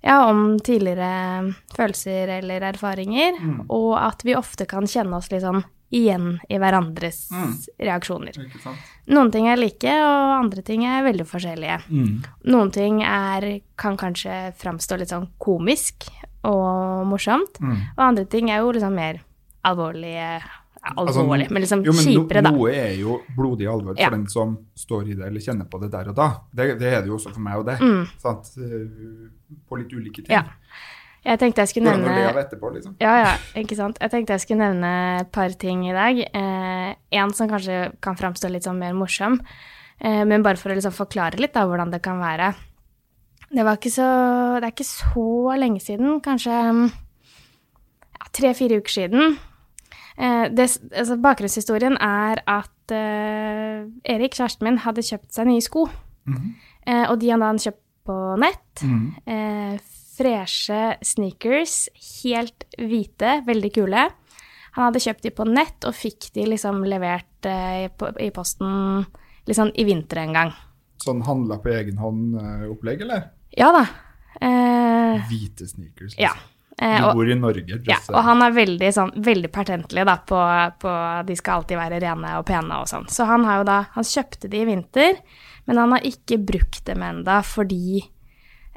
ja, 0.00 0.30
om 0.30 0.54
tidligere 0.64 1.52
følelser 1.76 2.30
eller 2.38 2.64
erfaringer, 2.70 3.36
og 3.68 3.98
at 4.00 4.24
vi 4.24 4.32
ofte 4.32 4.64
kan 4.64 4.88
kjenne 4.88 5.18
oss 5.18 5.28
litt 5.28 5.44
sånn 5.44 5.60
igjen 5.90 6.38
i 6.48 6.58
hverandres 6.62 7.24
reaksjoner. 7.76 8.36
Noen 9.10 9.32
ting 9.34 9.48
er 9.50 9.58
like, 9.58 9.90
og 9.90 10.34
andre 10.36 10.62
ting 10.64 10.84
er 10.86 11.02
veldig 11.04 11.26
forskjellige. 11.26 11.80
Mm. 11.90 12.12
Noen 12.54 12.70
ting 12.74 13.02
er, 13.04 13.48
kan 13.80 13.98
kanskje 14.00 14.54
framstå 14.60 15.00
litt 15.00 15.12
sånn 15.12 15.28
komisk 15.42 16.06
og 16.44 17.06
morsomt, 17.06 17.60
Mm. 17.60 17.76
og 17.96 18.04
andre 18.04 18.24
ting 18.24 18.50
er 18.50 18.58
jo 18.62 18.72
liksom 18.72 18.94
mer 18.94 19.20
alvorlige 19.64 20.40
alvorlig, 20.82 21.44
Altså, 21.44 21.52
men 21.52 21.62
liksom 21.62 21.82
jo, 21.84 21.92
men 21.92 22.06
kjipere, 22.06 22.42
da. 22.42 22.50
Noe 22.50 22.70
er 22.72 22.94
jo 22.96 23.18
blodig 23.36 23.66
alvor 23.68 23.92
for 23.94 24.00
Ja. 24.00 24.08
den 24.10 24.26
som 24.28 24.56
står 24.74 25.10
i 25.10 25.14
det 25.14 25.26
eller 25.26 25.40
kjenner 25.40 25.68
på 25.68 25.78
det 25.82 25.90
der 25.90 26.08
og 26.08 26.14
da. 26.16 26.28
Det, 26.54 26.78
det 26.78 26.88
er 26.94 27.00
det 27.02 27.08
jo 27.08 27.16
også 27.18 27.34
for 27.34 27.40
meg 27.40 27.58
og 27.58 27.66
det. 27.66 27.76
Sant? 28.18 28.48
Eh, 28.56 29.28
På 29.68 29.76
litt 29.76 29.92
ulike 29.92 30.24
ting. 30.24 30.26
Mm. 30.26 30.32
Ja. 30.32 30.44
Jeg 31.22 31.38
tenkte 31.38 31.60
jeg 31.60 31.68
skulle 31.68 31.90
det 31.92 32.00
nevne 32.00 32.32
etterpå, 32.40 32.70
liksom? 32.72 32.94
ja, 32.98 33.12
ja, 33.26 33.36
ikke 33.60 33.76
sant. 33.76 33.98
Jeg 34.00 34.10
tenkte 34.10 34.32
jeg 34.32 34.40
skulle 34.40 34.70
nevne 34.72 35.20
et 35.20 35.30
par 35.30 35.50
ting 35.50 35.84
i 35.86 35.92
dag. 35.92 36.16
Eh, 36.32 36.94
en 37.12 37.32
som 37.34 37.46
kanskje 37.46 37.92
kan 38.00 38.16
framstå 38.16 38.48
litt 38.50 38.62
sånn 38.64 38.78
mer 38.78 38.94
morsom, 38.94 39.38
eh, 40.00 40.24
men 40.24 40.42
bare 40.42 40.56
for 40.56 40.70
å 40.70 40.74
liksom 40.78 40.92
forklare 40.96 41.36
litt 41.38 41.52
da, 41.52 41.66
hvordan 41.66 41.90
det 41.92 42.00
kan 42.00 42.18
være. 42.18 42.54
Det, 43.50 43.64
var 43.66 43.78
ikke 43.78 43.92
så, 43.92 44.08
det 44.60 44.68
er 44.68 44.74
ikke 44.74 44.86
så 44.86 45.56
lenge 45.58 45.82
siden, 45.82 46.20
kanskje 46.22 46.58
mm, 46.70 46.84
ja, 48.20 48.28
tre-fire 48.36 48.78
uker 48.78 48.94
siden. 48.94 49.36
Eh, 50.20 50.46
det, 50.54 50.68
altså, 50.92 51.16
bakgrunnshistorien 51.22 51.96
er 51.98 52.42
at 52.46 52.94
eh, 52.94 53.88
Erik, 54.14 54.36
kjæresten 54.38 54.68
min, 54.68 54.80
hadde 54.84 55.06
kjøpt 55.06 55.32
seg 55.34 55.50
nye 55.50 55.64
sko. 55.64 55.88
eh, 56.86 57.06
og 57.10 57.18
de 57.20 57.32
han 57.32 57.42
hadde 57.42 57.54
han 57.56 57.64
kjøpt 57.66 57.84
på 58.10 58.18
nett. 58.42 58.84
Mhm. 58.86 59.08
Eh, 59.26 59.96
freshe 60.20 60.80
sneakers, 61.00 61.88
helt 62.22 62.66
hvite, 62.76 63.38
veldig 63.46 63.70
kule. 63.72 64.08
Han 64.76 64.84
hadde 64.84 65.00
kjøpt 65.02 65.24
de 65.24 65.30
på 65.34 65.46
nett 65.48 65.86
og 65.88 65.96
fikk 65.96 66.28
de 66.36 66.44
liksom 66.52 66.82
levert 66.84 67.48
eh, 67.48 67.86
i, 67.86 67.90
i 68.26 68.30
posten 68.34 69.06
liksom 69.48 69.72
i 69.74 69.86
vinter 69.88 70.20
en 70.22 70.36
gang. 70.36 70.52
Sånn 71.00 71.22
handla 71.24 71.56
på 71.64 71.72
egen 71.72 71.96
hånd-opplegg, 71.98 73.00
eller? 73.06 73.30
Ja 73.56 73.72
da. 73.74 73.86
Eh, 74.40 74.90
Eh, 75.10 75.26
Hvite 75.28 75.66
sneakers. 75.66 76.14
ja. 76.18 76.30
Liksom. 76.30 77.04
og, 77.04 77.10
Du 77.12 77.18
bor 77.18 77.30
i 77.30 77.34
Norge. 77.34 77.80
ja, 77.84 77.96
og 78.08 78.22
han 78.24 78.42
er 78.42 78.54
veldig, 78.56 78.88
sånn, 78.94 79.10
veldig 79.20 79.50
pertentlig 79.52 80.04
da, 80.06 80.14
på, 80.16 80.38
på 80.80 80.92
De 81.28 81.36
skal 81.36 81.58
alltid 81.60 81.76
være 81.76 81.98
rene 82.00 82.30
og 82.38 82.46
pene 82.48 82.78
og 82.80 82.88
sånn. 82.88 83.04
Så 83.12 83.26
han 83.28 83.44
har 83.44 83.60
jo 83.60 83.66
da 83.68 83.80
Han 83.96 84.06
kjøpte 84.06 84.48
de 84.48 84.62
i 84.62 84.68
vinter, 84.68 85.18
men 85.66 85.76
han 85.76 85.92
har 85.92 86.06
ikke 86.08 86.38
brukt 86.38 86.84
dem 86.86 87.02
enda 87.04 87.42
fordi 87.44 88.00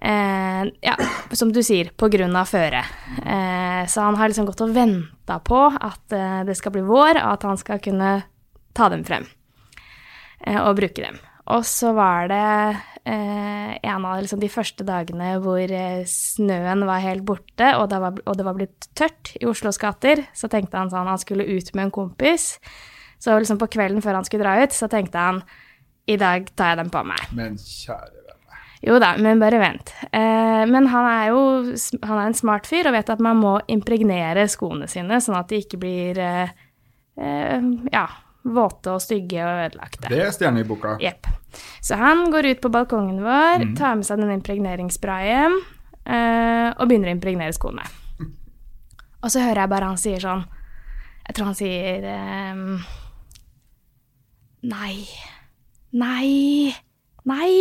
eh, 0.01 0.65
Ja, 0.83 0.97
som 1.31 1.53
du 1.55 1.62
sier, 1.63 1.93
på 1.95 2.09
grunn 2.12 2.36
av 2.36 2.49
føret. 2.51 2.91
Eh, 3.23 3.86
så 3.88 4.01
han 4.09 4.19
har 4.19 4.27
liksom 4.33 4.49
gått 4.51 4.65
og 4.65 4.75
venta 4.75 5.39
på 5.39 5.62
at 5.71 6.12
eh, 6.17 6.41
det 6.43 6.57
skal 6.59 6.75
bli 6.75 6.83
vår, 6.83 7.21
og 7.23 7.38
at 7.38 7.47
han 7.47 7.62
skal 7.62 7.79
kunne 7.79 8.17
ta 8.75 8.89
dem 8.91 9.05
frem 9.07 9.29
eh, 10.45 10.59
og 10.59 10.75
bruke 10.81 10.99
dem. 11.07 11.21
Og 11.55 11.63
så 11.67 11.93
var 11.95 12.27
det 12.31 12.43
eh, 12.43 12.83
en 13.06 14.06
av 14.08 14.22
liksom, 14.22 14.39
de 14.39 14.48
første 14.52 14.86
dagene 14.88 15.34
hvor 15.44 15.60
eh, 15.60 16.06
snøen 16.08 16.86
var 16.88 17.04
helt 17.04 17.26
borte, 17.28 17.74
og 17.76 17.89
det 17.92 18.00
var, 18.00 18.22
og 18.24 18.39
det 18.39 18.48
var 18.48 18.56
blitt 18.56 18.88
tørt 18.96 19.34
i 19.42 19.48
Oslos 19.50 19.80
gater. 19.82 20.24
Så 20.38 20.48
tenkte 20.52 20.80
han 20.80 20.92
sånn 20.94 21.12
han 21.12 21.22
skulle 21.22 21.48
ut 21.48 21.74
med 21.76 21.89
en 21.89 21.96
kompis. 22.00 22.58
Så 23.20 23.36
liksom 23.36 23.60
på 23.60 23.72
kvelden 23.76 24.04
før 24.04 24.20
han 24.20 24.28
skulle 24.28 24.48
dra 24.48 24.58
ut, 24.63 24.76
så 24.76 24.88
tenkte 24.92 25.20
han 25.20 25.44
i 26.08 26.18
dag 26.20 26.48
tar 26.56 26.74
jeg 26.74 26.84
dem 26.84 26.92
på 26.92 27.04
meg. 27.08 27.32
Men 27.36 27.60
kjære. 27.60 28.24
Jo 28.84 28.98
da, 29.00 29.13
men 29.16 29.39
bare 29.39 29.62
vent. 29.62 29.94
Eh, 30.12 30.63
men 30.68 30.89
han 30.92 31.06
er 31.08 31.30
jo 31.32 31.44
han 32.04 32.18
er 32.18 32.26
en 32.26 32.36
smart 32.36 32.68
fyr 32.68 32.89
og 32.89 32.98
vet 32.98 33.12
at 33.13 33.22
man 33.24 33.39
må 33.39 33.54
impregnere 33.72 34.44
skoene 34.52 34.89
sine, 34.92 35.22
sånn 35.24 35.39
at 35.39 35.54
de 35.54 35.62
ikke 35.63 35.80
blir 35.80 36.20
eh, 36.20 36.52
eh, 37.16 37.70
ja, 37.94 38.04
våte 38.43 38.91
og 38.91 39.01
stygge 39.03 39.43
og 39.45 39.62
ødelagte. 39.67 40.10
Det 40.12 40.19
er 40.25 40.34
stjerne 40.36 40.63
i 40.63 40.67
boka. 40.67 40.97
Jepp. 41.01 41.29
Så 41.84 41.95
han 41.99 42.25
går 42.34 42.49
ut 42.51 42.63
på 42.63 42.71
balkongen 42.73 43.21
vår, 43.23 43.69
tar 43.77 43.95
med 43.99 44.08
seg 44.08 44.19
den 44.19 44.34
impregneringssprayen 44.36 45.56
eh, 46.03 46.69
og 46.73 46.89
begynner 46.89 47.12
å 47.12 47.15
impregnere 47.15 47.56
skoene. 47.56 47.86
Og 49.23 49.32
så 49.32 49.43
hører 49.45 49.63
jeg 49.63 49.71
bare 49.71 49.88
han 49.93 50.01
sier 50.01 50.19
sånn 50.19 50.43
Jeg 51.23 51.36
tror 51.38 51.47
han 51.47 51.56
sier 51.56 52.08
ehm, 52.12 52.82
Nei. 54.67 54.97
Nei. 55.95 56.73
Nei. 57.27 57.53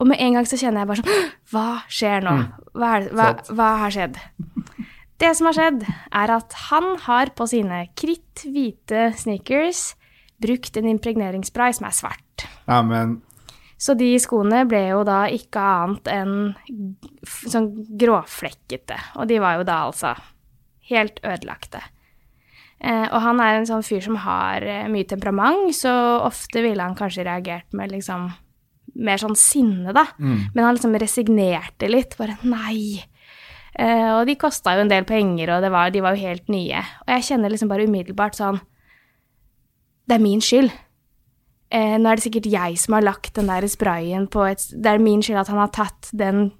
Og 0.00 0.08
med 0.08 0.20
en 0.20 0.38
gang 0.38 0.48
så 0.48 0.56
kjenner 0.60 0.82
jeg 0.84 0.90
bare 0.92 1.02
sånn 1.02 1.28
Hva 1.52 1.68
skjer 1.92 2.24
nå? 2.24 2.34
Hva, 2.72 2.94
er, 2.96 3.10
hva, 3.12 3.28
hva 3.52 3.68
har 3.84 3.92
skjedd? 3.94 4.16
Det 5.22 5.30
som 5.38 5.48
har 5.48 5.56
skjedd, 5.56 5.84
er 6.10 6.32
at 6.34 6.56
han 6.68 6.94
har 7.04 7.30
på 7.38 7.46
sine 7.50 7.84
kritthvite 7.98 9.12
sneakers 9.18 9.92
brukt 10.42 10.76
en 10.76 10.90
impregneringsspray 10.90 11.76
som 11.76 11.86
er 11.88 11.94
svart. 11.96 12.46
Amen. 12.66 13.20
Så 13.78 13.96
de 13.98 14.10
skoene 14.22 14.62
ble 14.68 14.80
jo 14.88 15.02
da 15.06 15.24
ikke 15.32 15.60
annet 15.60 16.10
enn 16.10 16.36
sånn 17.24 17.72
gråflekkete. 18.00 18.96
Og 19.20 19.28
de 19.30 19.40
var 19.42 19.58
jo 19.58 19.66
da 19.68 19.80
altså 19.88 20.14
helt 20.90 21.20
ødelagte. 21.24 21.82
Eh, 22.84 23.06
og 23.08 23.18
han 23.24 23.40
er 23.40 23.58
en 23.58 23.68
sånn 23.68 23.84
fyr 23.86 24.02
som 24.04 24.18
har 24.24 24.64
eh, 24.66 24.86
mye 24.92 25.08
temperament, 25.08 25.70
så 25.76 25.92
ofte 26.24 26.62
ville 26.64 26.82
han 26.84 26.96
kanskje 26.98 27.26
reagert 27.26 27.70
med 27.76 27.94
liksom 27.94 28.28
mer 29.04 29.18
sånn 29.18 29.36
sinne, 29.38 29.94
da. 29.96 30.04
Men 30.54 30.64
han 30.66 30.76
liksom 30.76 30.94
resignerte 31.00 31.88
litt. 31.90 32.14
Bare 32.20 32.36
nei. 32.46 33.02
Eh, 33.74 34.10
og 34.14 34.26
de 34.28 34.36
kosta 34.38 34.76
jo 34.76 34.84
en 34.84 34.92
del 34.92 35.06
penger, 35.08 35.50
og 35.56 35.64
det 35.64 35.70
var, 35.74 35.90
de 35.90 36.02
var 36.04 36.14
jo 36.14 36.28
helt 36.28 36.50
nye. 36.52 36.82
Og 37.06 37.14
jeg 37.16 37.28
kjenner 37.30 37.50
liksom 37.50 37.70
bare 37.72 37.86
umiddelbart 37.88 38.38
sånn 38.38 38.60
Det 40.04 40.18
er 40.18 40.22
min 40.22 40.42
skyld. 40.44 40.70
Eh, 41.74 41.96
nå 41.98 42.10
er 42.10 42.20
det 42.20 42.26
sikkert 42.26 42.50
jeg 42.52 42.78
som 42.78 42.94
har 42.94 43.06
lagt 43.06 43.34
den 43.34 43.48
der 43.50 43.66
sprayen 43.66 44.28
på 44.30 44.44
et 44.46 44.62
Det 44.70 44.90
er 44.92 45.02
min 45.02 45.24
skyld 45.24 45.40
at 45.42 45.50
han 45.50 45.62
har 45.62 45.72
tatt 45.74 46.12
den 46.12 46.52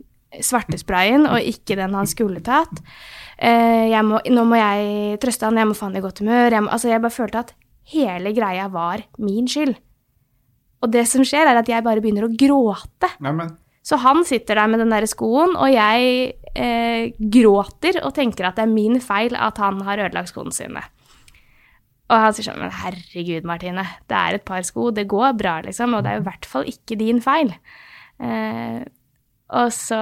svarte 0.43 0.79
sprayen, 0.81 1.29
og 1.31 1.39
ikke 1.39 1.77
den 1.79 1.95
han 1.95 2.09
skulle 2.11 2.43
tatt. 2.43 2.81
Eh, 3.39 3.91
jeg 3.93 4.03
må, 4.07 4.19
nå 4.19 4.45
må 4.49 4.59
jeg 4.59 5.19
trøste 5.23 5.47
han, 5.47 5.61
jeg 5.61 5.71
må 5.71 5.77
få 5.79 5.91
han 5.91 5.99
i 6.01 6.03
godt 6.03 6.23
humør. 6.25 6.57
Jeg, 6.57 6.65
må, 6.65 6.73
altså 6.75 6.91
jeg 6.91 7.03
bare 7.05 7.15
følte 7.15 7.43
at 7.45 7.53
hele 7.95 8.33
greia 8.35 8.69
var 8.73 9.05
min 9.23 9.47
skyld. 9.51 9.77
Og 10.85 10.93
det 10.93 11.07
som 11.09 11.25
skjer, 11.25 11.49
er 11.49 11.61
at 11.61 11.71
jeg 11.71 11.85
bare 11.85 12.03
begynner 12.05 12.27
å 12.27 12.33
gråte. 12.35 13.11
Nei, 13.25 13.33
men 13.33 13.55
Så 13.85 13.99
han 14.01 14.25
sitter 14.25 14.59
der 14.59 14.69
med 14.73 14.81
den 14.81 14.93
der 14.93 15.07
skoen, 15.09 15.57
og 15.57 15.71
jeg 15.73 16.35
eh, 16.55 17.13
gråter 17.19 18.01
og 18.03 18.15
tenker 18.17 18.49
at 18.49 18.59
det 18.59 18.67
er 18.67 18.75
min 18.75 19.01
feil 19.03 19.37
at 19.37 19.61
han 19.63 19.83
har 19.87 20.07
ødelagt 20.07 20.33
skoene 20.33 20.55
sine. 20.55 20.83
Og 22.13 22.21
han 22.21 22.35
sier 22.37 22.51
sånn, 22.51 22.61
men 22.61 22.75
herregud, 22.83 23.47
Martine, 23.49 23.87
det 24.11 24.19
er 24.19 24.37
et 24.37 24.45
par 24.47 24.65
sko, 24.67 24.91
det 24.95 25.07
går 25.11 25.39
bra, 25.41 25.61
liksom, 25.65 25.97
og 25.97 26.05
det 26.05 26.13
er 26.13 26.19
jo 26.19 26.25
i 26.25 26.29
hvert 26.29 26.51
fall 26.51 26.69
ikke 26.69 26.99
din 27.01 27.23
feil. 27.25 27.55
Eh, 28.21 28.85
og 29.55 29.71
så 29.77 29.97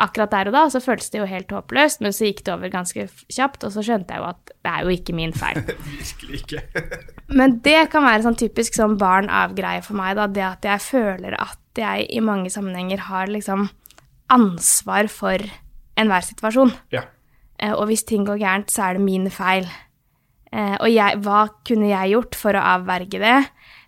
akkurat 0.00 0.30
der 0.32 0.48
og 0.48 0.54
da 0.54 0.62
så 0.70 0.80
føltes 0.80 1.10
det 1.10 1.18
jo 1.18 1.28
helt 1.28 1.50
håpløst, 1.50 2.02
men 2.04 2.14
så 2.14 2.28
gikk 2.28 2.44
det 2.46 2.52
over 2.54 2.70
ganske 2.72 3.06
kjapt, 3.32 3.66
og 3.66 3.74
så 3.74 3.82
skjønte 3.84 4.14
jeg 4.14 4.22
jo 4.22 4.28
at 4.28 4.52
det 4.54 4.70
er 4.70 4.86
jo 4.86 4.94
ikke 4.94 5.16
min 5.18 5.34
feil. 5.34 5.60
virkelig 5.98 6.40
ikke. 6.42 6.62
Men 7.38 7.58
det 7.64 7.88
kan 7.92 8.04
være 8.04 8.20
sånn 8.26 8.36
typisk 8.36 8.76
sånn 8.76 8.98
barn 9.00 9.30
av-greie 9.32 9.80
for 9.84 9.96
meg, 9.96 10.14
da. 10.18 10.26
Det 10.28 10.44
at 10.44 10.66
jeg 10.68 10.82
føler 10.84 11.36
at 11.40 11.80
jeg 11.80 12.04
i 12.12 12.20
mange 12.22 12.52
sammenhenger 12.52 13.06
har 13.08 13.32
liksom 13.32 13.66
ansvar 14.32 15.08
for 15.12 15.40
enhver 15.96 16.24
situasjon. 16.26 16.72
ja. 16.92 17.02
Eh, 17.58 17.70
Og 17.72 17.86
hvis 17.86 18.02
ting 18.04 18.24
går 18.26 18.38
gærent, 18.40 18.70
så 18.70 18.82
er 18.90 18.94
det 18.94 19.02
min 19.04 19.30
feil. 19.30 19.66
Eh, 20.52 20.76
Og 20.80 20.88
jeg, 20.90 21.20
hva 21.22 21.48
kunne 21.64 21.88
jeg 21.88 22.10
gjort 22.12 22.34
for 22.34 22.52
å 22.52 22.64
avverge 22.78 23.18
det? 23.22 23.36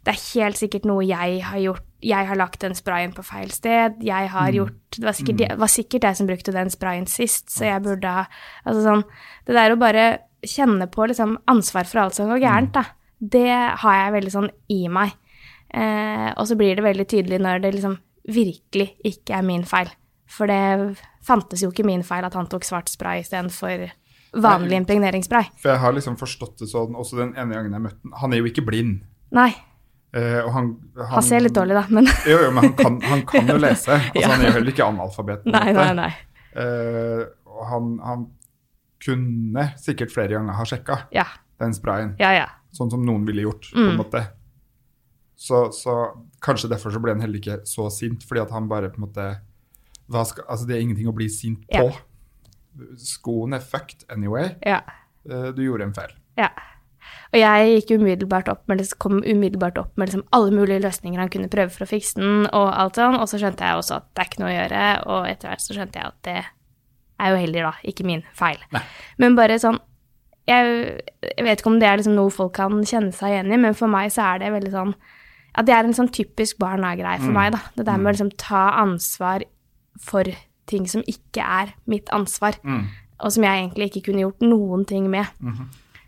Det 0.04 0.14
er 0.14 0.40
helt 0.40 0.56
sikkert 0.56 0.84
noe 0.86 1.02
jeg 1.04 1.42
har 1.42 1.58
gjort. 1.58 1.82
Jeg 2.02 2.26
har 2.28 2.36
lagt 2.36 2.60
den 2.60 2.74
sprayen 2.74 3.12
på 3.12 3.24
feil 3.24 3.50
sted. 3.50 3.96
Jeg 4.04 4.28
har 4.30 4.52
gjort 4.52 4.74
Det 4.96 5.02
var 5.04 5.12
sikkert, 5.12 5.36
det 5.38 5.58
var 5.58 5.66
sikkert 5.68 6.02
jeg 6.04 6.16
som 6.16 6.26
brukte 6.26 6.52
den 6.52 6.70
sprayen 6.70 7.06
sist, 7.06 7.50
så 7.50 7.64
jeg 7.66 7.82
burde 7.82 8.06
ha 8.08 8.26
Altså 8.64 8.82
sånn 8.84 9.02
Det 9.46 9.54
der 9.54 9.72
å 9.74 9.78
bare 9.78 10.18
kjenne 10.46 10.86
på 10.86 11.08
liksom 11.08 11.38
ansvar 11.48 11.84
for 11.86 11.98
alt 12.04 12.14
som 12.14 12.28
går 12.28 12.38
gærent, 12.38 12.72
da, 12.72 12.84
det 13.20 13.50
har 13.82 13.94
jeg 14.04 14.12
veldig 14.12 14.30
sånn 14.32 14.50
i 14.70 14.86
meg. 14.88 15.10
Eh, 15.74 16.32
og 16.36 16.46
så 16.46 16.54
blir 16.56 16.76
det 16.76 16.84
veldig 16.84 17.06
tydelig 17.08 17.40
når 17.42 17.62
det 17.62 17.74
liksom 17.74 17.98
virkelig 18.28 18.94
ikke 19.04 19.34
er 19.38 19.42
min 19.42 19.64
feil. 19.64 19.88
For 20.26 20.46
det 20.46 20.96
fantes 21.26 21.62
jo 21.64 21.70
ikke 21.72 21.84
min 21.86 22.02
feil 22.06 22.24
at 22.28 22.34
han 22.38 22.46
tok 22.50 22.64
svart 22.64 22.88
spray 22.92 23.20
istedenfor 23.24 23.88
vanlig 24.36 24.76
impregneringsspray. 24.82 25.48
For 25.62 25.72
jeg 25.72 25.80
har 25.82 25.94
liksom 25.96 26.16
forstått 26.20 26.58
det 26.62 26.68
sånn, 26.70 26.94
også 26.98 27.16
den 27.22 27.32
ene 27.40 27.54
gangen 27.56 27.72
jeg 27.72 27.82
møtte 27.86 28.02
han 28.04 28.18
Han 28.20 28.32
er 28.36 28.42
jo 28.42 28.50
ikke 28.50 28.64
blind. 28.66 29.00
Nei. 29.34 29.50
Eh, 30.16 30.38
og 30.44 30.50
han, 30.54 30.68
Han 31.12 31.22
ser 31.26 31.40
litt 31.44 31.54
dårlig, 31.56 31.74
da, 31.76 31.84
men 31.90 32.06
Jo, 32.30 32.38
jo, 32.46 32.50
men 32.54 32.64
han 32.68 32.74
kan, 32.78 33.00
han 33.02 33.22
kan 33.28 33.48
jo 33.50 33.56
lese. 33.58 33.96
Altså, 34.14 34.20
Ja. 34.22 34.28
Han 34.32 34.40
er 34.44 34.48
jo 34.50 34.54
heller 34.58 34.72
ikke 34.72 34.86
analfabet. 34.86 35.42
på 35.44 35.50
Nei, 35.52 35.72
nei, 35.76 35.88
nei. 35.98 36.10
Eh, 36.56 37.24
han, 37.70 37.90
han 38.04 38.26
kunne 39.06 39.66
sikkert 39.80 40.12
flere 40.14 40.36
ganger 40.38 40.56
ha 40.56 40.64
sjekka 40.68 41.00
Ja. 41.12 41.24
den 41.60 41.74
sprayen, 41.76 42.14
Ja, 42.20 42.30
ja. 42.32 42.46
sånn 42.76 42.90
som 42.92 43.04
noen 43.04 43.26
ville 43.28 43.42
gjort, 43.44 43.68
på 43.72 43.78
Mm. 43.82 43.90
en 43.90 43.96
måte. 44.00 44.22
Så, 45.36 45.66
så 45.72 45.94
kanskje 46.40 46.68
derfor 46.72 46.90
så 46.94 47.00
ble 47.02 47.12
han 47.12 47.20
heller 47.20 47.38
ikke 47.40 47.58
så 47.68 47.90
sint, 47.92 48.24
fordi 48.24 48.40
at 48.42 48.50
han 48.56 48.68
bare 48.68 48.88
på 48.88 48.96
en 49.02 49.04
måte 49.08 49.26
skal, 50.24 50.44
Altså, 50.48 50.66
det 50.66 50.76
er 50.76 50.80
ingenting 50.84 51.08
å 51.10 51.14
bli 51.16 51.28
sint 51.28 51.64
på. 51.70 51.88
Ja. 51.90 52.86
Skoen 53.00 53.54
er 53.56 53.60
fucked 53.64 54.04
anyway. 54.12 54.54
Ja. 54.66 54.80
Eh, 55.28 55.50
du 55.56 55.62
gjorde 55.64 55.88
en 55.88 55.94
feil. 55.94 56.12
ja. 56.38 56.50
Og 57.32 57.38
jeg 57.38 57.80
gikk 57.82 58.00
umiddelbart 58.00 58.48
opp 58.48 58.66
med, 58.68 58.78
liksom- 58.80 58.98
kom 58.98 59.22
umiddelbart 59.22 59.78
opp 59.78 59.96
med 59.98 60.08
liksom 60.08 60.24
alle 60.32 60.50
mulige 60.50 60.80
løsninger 60.82 61.18
han 61.18 61.28
kunne 61.28 61.48
prøve 61.48 61.70
for 61.70 61.84
å 61.84 61.88
fikse 61.88 62.14
den, 62.14 62.46
og 62.52 62.72
alt 62.74 62.94
sånn, 62.94 63.14
og 63.14 63.28
så 63.28 63.38
skjønte 63.38 63.62
jeg 63.62 63.76
også 63.76 63.96
at 63.96 64.14
det 64.14 64.22
er 64.22 64.28
ikke 64.30 64.40
noe 64.42 64.50
å 64.50 64.56
gjøre, 64.56 65.06
og 65.06 65.26
etter 65.28 65.48
hvert 65.48 65.60
så 65.62 65.74
skjønte 65.74 65.92
jeg 66.00 66.04
at 66.06 66.22
det 66.22 66.44
er 67.20 67.30
jo 67.30 67.36
heller 67.36 67.62
da 67.62 67.72
ikke 67.84 68.04
min 68.04 68.22
feil. 68.34 68.58
Nei. 68.72 68.82
Men 69.18 69.36
bare 69.36 69.58
sånn 69.58 69.78
jeg, 70.48 71.02
jeg 71.36 71.44
vet 71.44 71.60
ikke 71.60 71.66
om 71.72 71.78
det 71.80 71.88
er 71.88 71.96
liksom 71.98 72.14
noe 72.14 72.30
folk 72.30 72.52
kan 72.54 72.70
kjenne 72.86 73.12
seg 73.14 73.30
igjen 73.34 73.52
i, 73.52 73.56
men 73.56 73.74
for 73.74 73.88
meg 73.88 74.10
så 74.14 74.22
er 74.34 74.38
det 74.38 74.52
veldig 74.54 74.72
sånn 74.72 74.94
at 75.56 75.66
det 75.66 75.74
er 75.74 75.84
en 75.84 75.94
sånn 75.96 76.10
typisk 76.12 76.58
barna-greie 76.58 77.18
for 77.18 77.32
meg, 77.32 77.52
da. 77.52 77.58
Det 77.76 77.86
der 77.86 77.96
med 77.98 78.10
å 78.10 78.16
liksom 78.16 78.32
ta 78.36 78.70
ansvar 78.82 79.42
for 80.02 80.28
ting 80.66 80.86
som 80.90 81.02
ikke 81.06 81.42
er 81.42 81.74
mitt 81.86 82.10
ansvar, 82.14 82.58
og 83.20 83.32
som 83.32 83.44
jeg 83.46 83.62
egentlig 83.62 83.90
ikke 83.90 84.10
kunne 84.10 84.24
gjort 84.24 84.40
noen 84.42 84.84
ting 84.84 85.10
med. 85.10 85.26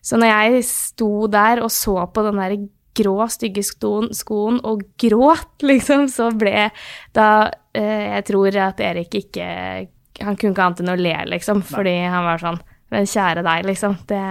Så 0.03 0.17
når 0.19 0.31
jeg 0.33 0.65
sto 0.65 1.27
der 1.31 1.63
og 1.63 1.71
så 1.71 2.07
på 2.13 2.23
den 2.27 2.41
der 2.41 2.57
grå, 2.99 3.29
stygge 3.31 3.63
skoen, 3.63 4.11
skoen 4.17 4.59
og 4.67 4.83
gråt, 5.01 5.61
liksom, 5.71 6.09
så 6.11 6.31
ble 6.35 6.71
da 7.15 7.29
eh, 7.75 8.17
Jeg 8.17 8.25
tror 8.31 8.57
at 8.65 8.81
Erik 8.81 9.15
ikke 9.15 9.47
Han 10.25 10.35
kunne 10.39 10.51
ikke 10.51 10.65
annet 10.65 10.81
enn 10.83 10.95
å 10.95 10.99
le, 10.99 11.15
liksom, 11.31 11.63
fordi 11.63 11.95
han 12.11 12.27
var 12.27 12.43
sånn 12.43 12.59
Men 12.91 13.07
kjære 13.07 13.45
deg, 13.47 13.69
liksom. 13.69 13.99
Det 14.09 14.23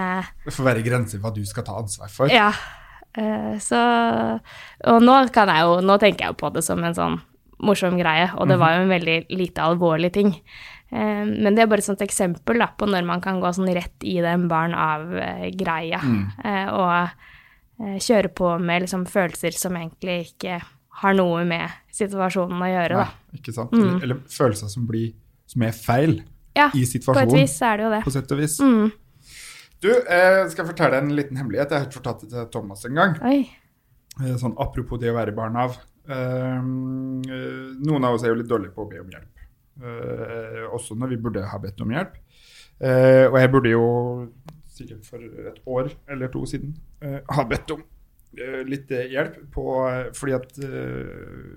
Det 0.44 0.52
får 0.52 0.68
være 0.72 0.84
grenser 0.84 1.22
hva 1.22 1.32
du 1.32 1.44
skal 1.46 1.64
ta 1.64 1.78
ansvar 1.78 2.10
for. 2.12 2.28
Ja. 2.28 2.50
Eh, 3.14 3.56
så 3.62 3.80
Og 4.92 5.00
nå 5.02 5.16
kan 5.32 5.48
jeg 5.48 5.64
jo 5.64 5.80
Nå 5.80 5.96
tenker 6.02 6.26
jeg 6.26 6.34
jo 6.34 6.40
på 6.42 6.52
det 6.52 6.64
som 6.66 6.82
en 6.84 6.96
sånn 6.98 7.20
morsom 7.64 7.96
greie, 7.98 8.28
og 8.36 8.48
det 8.48 8.58
var 8.60 8.76
jo 8.76 8.84
en 8.84 8.92
veldig 8.92 9.16
lite 9.34 9.64
alvorlig 9.64 10.12
ting. 10.14 10.32
Eh, 10.90 11.24
Men 11.26 11.54
det 11.54 11.62
er 11.64 11.70
bare 11.70 11.82
et 11.82 11.88
sånt 11.88 12.04
eksempel 12.04 12.58
da, 12.62 12.70
på 12.78 12.86
når 12.86 13.04
man 13.04 13.20
kan 13.24 13.40
gå 13.40 13.50
sånn 13.52 13.70
rett 13.74 14.04
i 14.06 14.18
den 14.24 14.46
barn 14.48 14.74
av-greia. 14.74 16.00
Mm. 16.02 16.24
Og 16.72 16.94
eh, 17.84 17.98
kjøre 17.98 18.30
på 18.34 18.54
med 18.62 18.86
liksom 18.86 19.06
følelser 19.10 19.56
som 19.58 19.76
egentlig 19.76 20.32
ikke 20.32 20.60
har 21.02 21.14
noe 21.14 21.44
med 21.46 21.70
situasjonen 21.94 22.62
å 22.62 22.70
gjøre, 22.70 23.02
Nei, 23.04 23.38
ikke 23.38 23.54
sant? 23.54 23.74
Mm. 23.74 23.84
Eller, 23.84 24.02
eller 24.02 24.22
følelser 24.32 24.70
som, 24.72 24.86
blir, 24.88 25.12
som 25.46 25.62
er 25.66 25.76
feil. 25.76 26.16
Ja, 26.58 26.70
i 26.74 26.82
på 26.82 27.14
et 27.14 27.34
vis 27.36 27.54
er 27.62 27.78
det 27.78 27.86
jo 27.86 27.92
det. 27.92 28.00
På 28.06 28.14
sett 28.14 28.32
og 28.34 28.40
vis. 28.40 28.56
Mm. 28.58 28.88
Du, 29.78 29.88
jeg 29.92 30.48
skal 30.50 30.66
fortelle 30.66 30.96
deg 30.96 31.04
en 31.06 31.14
liten 31.14 31.38
hemmelighet. 31.38 31.70
Jeg 31.70 31.84
har 31.84 31.92
fortalt 31.94 32.24
det 32.24 32.32
til 32.32 32.48
Thomas 32.54 32.82
en 32.88 32.98
gang. 32.98 33.14
Oi. 33.28 33.44
Eh, 34.18 34.34
Sånn 34.40 34.56
apropos 34.58 34.98
det 34.98 35.12
å 35.12 35.18
være 35.18 35.34
barn 35.36 35.58
av. 35.60 35.78
Eh, 36.08 36.56
eh, 36.56 37.66
noen 37.84 38.06
av 38.06 38.16
oss 38.16 38.24
er 38.24 38.32
jo 38.32 38.38
litt 38.40 38.48
dårlige 38.48 38.74
på 38.76 38.86
å 38.86 38.90
be 38.90 39.02
om 39.02 39.12
hjelp. 39.12 39.44
Eh, 39.78 40.64
også 40.72 40.96
når 40.98 41.12
vi 41.12 41.20
burde 41.26 41.44
ha 41.50 41.60
bedt 41.62 41.82
om 41.84 41.92
hjelp. 41.92 42.16
Eh, 42.78 43.26
og 43.28 43.36
jeg 43.40 43.52
burde 43.52 43.74
jo 43.74 43.86
sikkert 44.78 45.06
for 45.08 45.22
et 45.50 45.58
år 45.66 45.90
eller 46.06 46.30
to 46.30 46.44
siden 46.46 46.76
ha 47.02 47.44
bedt 47.50 47.72
om 47.74 47.80
litt 48.68 48.92
hjelp 49.10 49.40
på 49.50 49.64
Fordi 50.14 50.34
at 50.36 50.52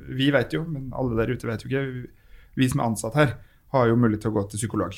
vi 0.10 0.30
vet 0.34 0.56
jo, 0.56 0.64
men 0.66 0.88
alle 0.98 1.20
der 1.20 1.30
ute 1.30 1.46
vet 1.46 1.62
jo 1.62 1.70
ikke, 1.70 2.10
vi 2.58 2.70
som 2.72 2.82
er 2.82 2.88
ansatt 2.88 3.18
her, 3.20 3.36
har 3.76 3.86
jo 3.88 4.00
mulighet 4.00 4.26
til 4.26 4.32
å 4.32 4.36
gå 4.40 4.44
til 4.50 4.62
psykolog, 4.64 4.98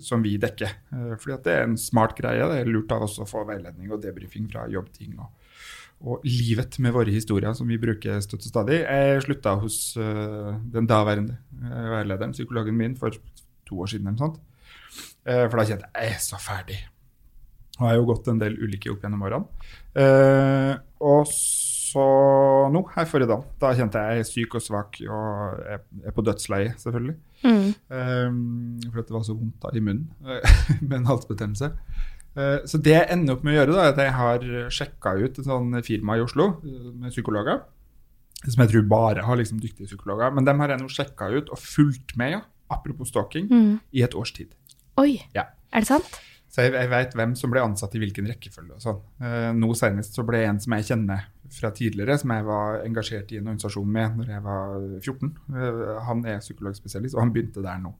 som 0.00 0.24
vi 0.24 0.38
dekker. 0.40 0.72
Fordi 1.20 1.34
at 1.34 1.44
det 1.44 1.52
er 1.52 1.66
en 1.66 1.76
smart 1.78 2.16
greie. 2.16 2.48
Det 2.48 2.62
er 2.62 2.70
lurt 2.70 2.94
av 2.96 3.04
oss 3.04 3.18
å 3.20 3.28
få 3.28 3.44
veiledning 3.50 3.92
og 3.92 4.00
debrifing 4.06 4.48
fra 4.54 4.64
jobbting. 4.72 5.18
og 5.18 5.43
og 6.04 6.24
livet 6.28 6.76
med 6.84 6.92
våre 6.92 7.12
historier, 7.12 7.54
som 7.56 7.68
vi 7.68 7.80
bruker 7.80 8.20
støtt 8.24 8.44
og 8.44 8.50
stadig. 8.50 8.80
Jeg 8.84 9.22
slutta 9.24 9.54
hos 9.60 9.78
uh, 9.96 10.52
den 10.72 10.88
daværende 10.90 11.38
uh, 11.62 11.86
veilederen, 11.94 12.34
psykologen 12.36 12.76
min, 12.76 12.96
for 13.00 13.16
to 13.64 13.80
år 13.80 13.94
siden. 13.94 14.10
eller 14.10 14.20
sånt. 14.20 14.40
Uh, 15.24 15.46
for 15.48 15.56
da 15.56 15.66
kjente 15.70 15.88
jeg 15.88 16.10
jeg 16.10 16.16
er 16.18 16.24
så 16.26 16.40
ferdig. 16.40 16.80
Og 17.78 17.86
jeg 17.86 17.90
har 17.90 17.98
jo 17.98 18.08
gått 18.12 18.28
en 18.30 18.42
del 18.42 18.58
ulike 18.60 18.92
opp 18.92 19.02
gjennom 19.02 19.24
årene. 19.26 20.76
Og 21.02 21.24
så 21.30 22.04
nå, 22.74 22.80
her 22.94 23.06
forrige 23.10 23.30
dag, 23.30 23.42
da 23.62 23.70
kjente 23.74 24.02
jeg 24.02 24.18
jeg 24.18 24.24
er 24.24 24.28
syk 24.28 24.56
og 24.58 24.62
svak 24.62 25.00
og 25.06 25.64
er, 25.74 25.82
er 26.06 26.14
på 26.14 26.24
dødsleiet, 26.26 26.78
selvfølgelig. 26.82 27.16
Mm. 27.44 27.68
Eh, 27.98 28.88
for 28.88 29.02
at 29.02 29.10
det 29.10 29.14
var 29.14 29.24
så 29.26 29.36
vondt 29.36 29.60
da 29.62 29.72
i 29.76 29.82
munnen 29.84 30.08
med 30.88 30.96
en 30.98 31.10
halsbetennelse. 31.10 31.70
Eh, 32.36 32.58
Så 32.66 32.80
det 32.82 32.92
jeg 32.96 33.06
ender 33.14 33.36
opp 33.36 33.44
med 33.46 33.54
å 33.54 33.58
gjøre, 33.60 33.72
da, 33.76 33.84
er 33.84 33.92
at 33.92 34.02
jeg 34.02 34.12
har 34.18 34.48
sjekka 34.70 35.14
ut 35.22 35.38
et 35.38 35.44
sånn 35.46 35.82
firma 35.86 36.16
i 36.18 36.24
Oslo 36.24 36.48
eh, 36.64 36.90
med 36.98 37.10
psykologer. 37.14 37.62
Som 38.44 38.60
jeg 38.64 38.72
tror 38.74 38.88
bare 38.88 39.22
har 39.24 39.36
liksom 39.40 39.60
dyktige 39.62 39.86
psykologer. 39.88 40.34
Men 40.34 40.44
dem 40.44 40.58
har 40.60 40.68
jeg 40.74 40.80
nå 40.82 40.88
sjekka 40.92 41.30
ut 41.32 41.48
og 41.54 41.58
fulgt 41.58 42.16
med, 42.20 42.32
ja, 42.38 42.42
apropos 42.70 43.08
stalking, 43.08 43.48
Mm. 43.48 43.80
i 43.92 44.02
et 44.02 44.14
års 44.14 44.32
tid. 44.32 44.50
Oi. 44.98 45.22
Ja. 45.34 45.46
Er 45.72 45.80
det 45.80 45.86
sant? 45.88 46.20
Så 46.54 46.62
jeg, 46.62 46.72
jeg 46.72 46.88
vet 46.90 47.14
hvem 47.18 47.32
som 47.34 47.50
ble 47.50 47.60
ansatt 47.64 47.94
i 47.96 47.98
hvilken 47.98 48.28
rekkefølge 48.30 48.76
og 48.76 48.82
sånn. 48.84 49.00
Eh, 49.20 49.52
nå 49.58 49.72
senest 49.74 50.14
så 50.14 50.22
ble 50.26 50.44
en 50.46 50.60
som 50.60 50.72
jeg 50.76 50.84
kjenner 50.86 51.24
fra 51.50 51.70
tidligere, 51.74 52.14
som 52.18 52.30
jeg 52.30 52.44
var 52.46 52.82
engasjert 52.84 53.32
i 53.32 53.38
en 53.40 53.48
organisasjon 53.48 53.86
med 53.90 54.16
når 54.20 54.28
jeg 54.34 54.42
var 54.44 54.84
14. 55.00 55.32
Eh, 55.50 56.00
han 56.06 56.24
er 56.30 56.38
psykologspesialist, 56.44 57.14
og 57.16 57.24
han 57.24 57.32
begynte 57.34 57.62
der 57.64 57.78
nå. 57.82 57.94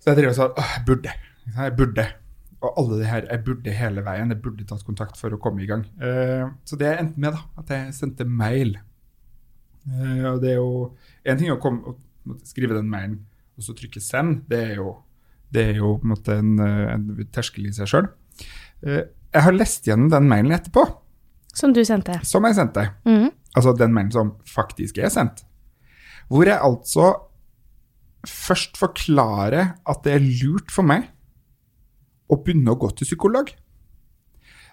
Så 0.00 0.10
jeg 0.10 0.16
driver 0.16 0.32
og 0.32 0.38
sa 0.40 0.48
åh, 0.56 0.74
burde. 0.88 1.12
Jeg 1.54 1.76
burde. 1.76 2.06
Og 2.60 2.76
alle 2.76 2.98
det 3.00 3.08
her, 3.08 3.26
jeg 3.30 3.44
burde 3.46 3.72
hele 3.72 4.02
veien. 4.04 4.32
Jeg 4.34 4.42
burde 4.44 4.66
tatt 4.68 4.84
kontakt 4.84 5.16
for 5.16 5.32
å 5.32 5.40
komme 5.40 5.62
i 5.64 5.68
gang. 5.68 5.86
Eh, 5.96 6.44
så 6.68 6.76
det 6.80 6.90
endte 6.92 7.20
med 7.22 7.32
da, 7.36 7.40
at 7.62 7.72
jeg 7.72 7.94
sendte 7.96 8.26
mail. 8.28 8.74
Eh, 9.88 10.26
og 10.28 10.42
det 10.42 10.52
er 10.52 10.58
jo 10.60 10.90
En 11.24 11.38
ting 11.40 11.52
å 11.52 11.60
komme, 11.60 11.94
å 11.94 12.36
skrive 12.44 12.76
den 12.76 12.90
mailen 12.92 13.18
og 13.56 13.64
så 13.64 13.74
trykke 13.76 14.00
'send'. 14.00 14.42
Det 14.48 14.58
er 14.70 14.74
jo, 14.76 14.96
det 15.52 15.64
er 15.70 15.74
jo 15.80 15.96
på 15.98 16.04
en 16.04 16.12
måte 16.14 16.36
en, 16.38 16.58
eh, 16.60 16.94
en 16.94 17.26
terskel 17.32 17.66
i 17.66 17.72
seg 17.72 17.86
sjøl. 17.88 18.08
Jeg 18.82 19.42
har 19.44 19.52
lest 19.52 19.84
gjennom 19.84 20.08
den 20.10 20.28
mailen 20.28 20.52
etterpå, 20.52 20.86
Som 21.52 21.72
du 21.72 21.84
sendte. 21.84 22.24
som 22.24 22.42
jeg 22.44 22.54
sendte. 22.54 22.94
Mm. 23.04 23.30
Altså 23.54 23.76
den 23.76 23.92
mailen 23.92 24.12
som 24.12 24.32
faktisk 24.46 24.98
er 24.98 25.08
sendt. 25.08 25.44
Hvor 26.30 26.44
jeg 26.44 26.58
altså 26.58 27.20
først 28.26 28.76
forklarer 28.78 29.74
at 29.86 30.02
det 30.04 30.14
er 30.14 30.18
lurt 30.42 30.70
for 30.70 30.82
meg 30.82 31.08
å 32.30 32.38
begynne 32.40 32.72
å 32.72 32.78
gå 32.80 32.92
til 32.94 33.08
psykolog. 33.08 33.50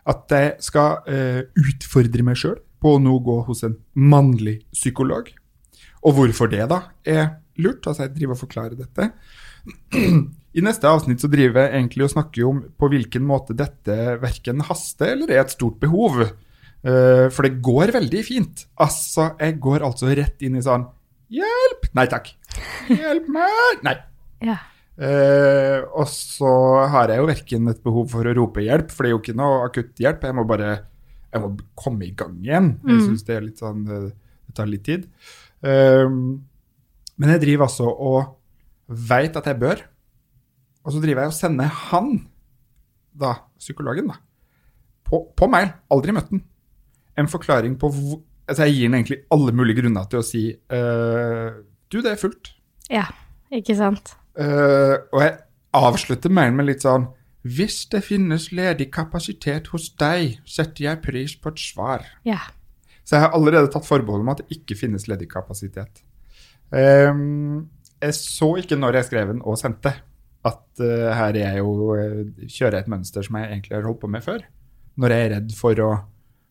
At 0.08 0.32
jeg 0.32 0.56
skal 0.64 1.04
eh, 1.12 1.42
utfordre 1.58 2.24
meg 2.24 2.40
sjøl 2.40 2.60
på 2.82 2.96
å 2.96 3.02
nå 3.02 3.18
gå 3.26 3.42
hos 3.48 3.66
en 3.68 3.76
mannlig 3.98 4.62
psykolog. 4.76 5.30
Og 6.06 6.16
hvorfor 6.20 6.52
det 6.52 6.64
da 6.72 6.84
er 7.04 7.26
lurt. 7.62 7.86
Altså 7.86 8.06
jeg 8.06 8.16
driver 8.16 8.38
og 8.38 8.44
forklarer 8.46 8.78
dette. 8.80 9.10
I 10.58 10.64
neste 10.66 10.90
avsnitt 10.90 11.22
så 11.22 11.30
driver 11.32 11.66
jeg 11.66 11.82
egentlig 11.82 12.08
og 12.08 12.14
snakker 12.14 12.48
om 12.48 12.62
på 12.80 12.90
hvilken 12.94 13.26
måte 13.28 13.58
dette 13.58 14.18
verken 14.22 14.64
haster 14.66 15.14
eller 15.14 15.34
er 15.34 15.44
et 15.44 15.54
stort 15.54 15.80
behov. 15.82 16.22
Eh, 16.24 17.28
for 17.34 17.46
det 17.46 17.60
går 17.66 17.94
veldig 17.98 18.24
fint. 18.26 18.66
Altså, 18.80 19.32
jeg 19.42 19.60
går 19.64 19.86
altså 19.86 20.14
rett 20.14 20.46
inn 20.46 20.58
i 20.60 20.66
sånn 20.66 20.88
Hjelp! 21.34 21.90
Nei 21.98 22.06
takk. 22.08 22.30
Hjelp 22.88 23.26
meg! 23.36 23.82
Nei. 23.84 23.98
Ja. 24.48 24.62
Eh, 24.98 25.84
og 25.94 26.08
så 26.10 26.52
har 26.90 27.12
jeg 27.14 27.22
jo 27.22 27.28
verken 27.30 27.70
et 27.70 27.82
behov 27.86 28.08
for 28.10 28.26
å 28.26 28.34
rope 28.38 28.64
hjelp, 28.66 28.90
for 28.94 29.06
det 29.06 29.12
er 29.12 29.16
jo 29.16 29.22
ikke 29.22 29.38
noe 29.38 29.60
akutt 29.68 30.00
hjelp. 30.02 30.24
Jeg 30.26 30.38
må 30.38 30.46
bare 30.50 30.72
jeg 31.28 31.44
må 31.44 31.52
komme 31.78 32.08
i 32.08 32.14
gang 32.18 32.38
igjen. 32.42 32.72
Jeg 32.88 33.04
syns 33.04 33.26
det 33.28 33.36
er 33.36 33.50
sånn 33.60 33.84
eh, 33.92 34.08
Det 34.48 34.56
tar 34.58 34.70
litt 34.72 34.86
tid. 34.88 35.06
Eh, 35.62 36.08
men 36.08 37.34
jeg 37.34 37.44
driver 37.44 37.68
altså 37.68 37.90
og 37.92 38.34
veit 38.88 39.36
at 39.38 39.50
jeg 39.50 39.60
bør. 39.60 39.84
Og 40.88 40.96
så 40.96 41.02
driver 41.04 41.26
jeg 41.26 41.34
og 41.34 41.36
sender 41.36 41.74
han, 41.90 42.14
da, 43.18 43.34
psykologen, 43.60 44.08
da, 44.14 44.22
på, 45.10 45.26
på 45.36 45.50
mail. 45.52 45.74
Aldri 45.92 46.16
møtt 46.16 46.32
den. 46.32 46.46
En 47.18 47.30
forklaring 47.30 47.76
på 47.82 47.90
hvor 47.92 48.20
altså 48.48 48.64
Jeg 48.70 48.78
gir 48.78 48.88
den 48.88 49.00
egentlig 49.02 49.18
alle 49.34 49.52
mulige 49.52 49.82
grunner 49.82 50.06
til 50.08 50.22
å 50.22 50.24
si 50.24 50.42
eh, 50.56 51.48
Du, 51.92 51.98
det 52.00 52.14
er 52.14 52.22
fullt. 52.22 52.54
ja. 52.94 53.08
Ikke 53.48 53.78
sant? 53.80 54.10
Eh, 54.38 54.96
og 55.14 55.24
jeg 55.24 55.38
avslutter 55.78 56.34
mailen 56.34 56.60
med 56.60 56.68
litt 56.70 56.84
sånn 56.86 57.08
Hvis 57.48 57.88
det 57.90 58.04
finnes 58.06 58.52
ledig 58.54 58.92
kapasitet 58.94 59.72
hos 59.74 59.88
deg, 59.98 60.38
setter 60.46 60.84
jeg 60.84 61.02
pris 61.06 61.34
på 61.40 61.54
et 61.54 61.62
svar. 61.64 62.04
Ja. 62.28 62.42
Så 63.08 63.16
jeg 63.16 63.24
har 63.24 63.38
allerede 63.38 63.72
tatt 63.72 63.88
forbehold 63.88 64.26
om 64.26 64.34
at 64.34 64.44
det 64.44 64.60
ikke 64.60 64.76
finnes 64.76 65.08
ledig 65.08 65.30
kapasitet. 65.32 66.02
Um, 66.68 67.70
jeg 68.04 68.18
så 68.18 68.50
ikke 68.60 68.76
når 68.76 69.00
jeg 69.00 69.08
skrev 69.08 69.32
den 69.32 69.40
og 69.48 69.56
sendte, 69.62 69.94
at 70.44 70.84
uh, 70.84 71.08
her 71.16 71.40
er 71.40 71.40
jeg 71.40 71.62
jo 71.62 71.94
uh, 71.96 72.44
kjører 72.44 72.82
et 72.82 72.92
mønster 72.92 73.24
som 73.24 73.40
jeg 73.40 73.54
egentlig 73.54 73.78
har 73.78 73.88
holdt 73.88 74.02
på 74.04 74.12
med 74.12 74.26
før. 74.28 74.44
Når 75.00 75.16
jeg 75.16 75.24
er 75.24 75.34
redd 75.38 75.56
for 75.56 75.84
å 75.86 75.90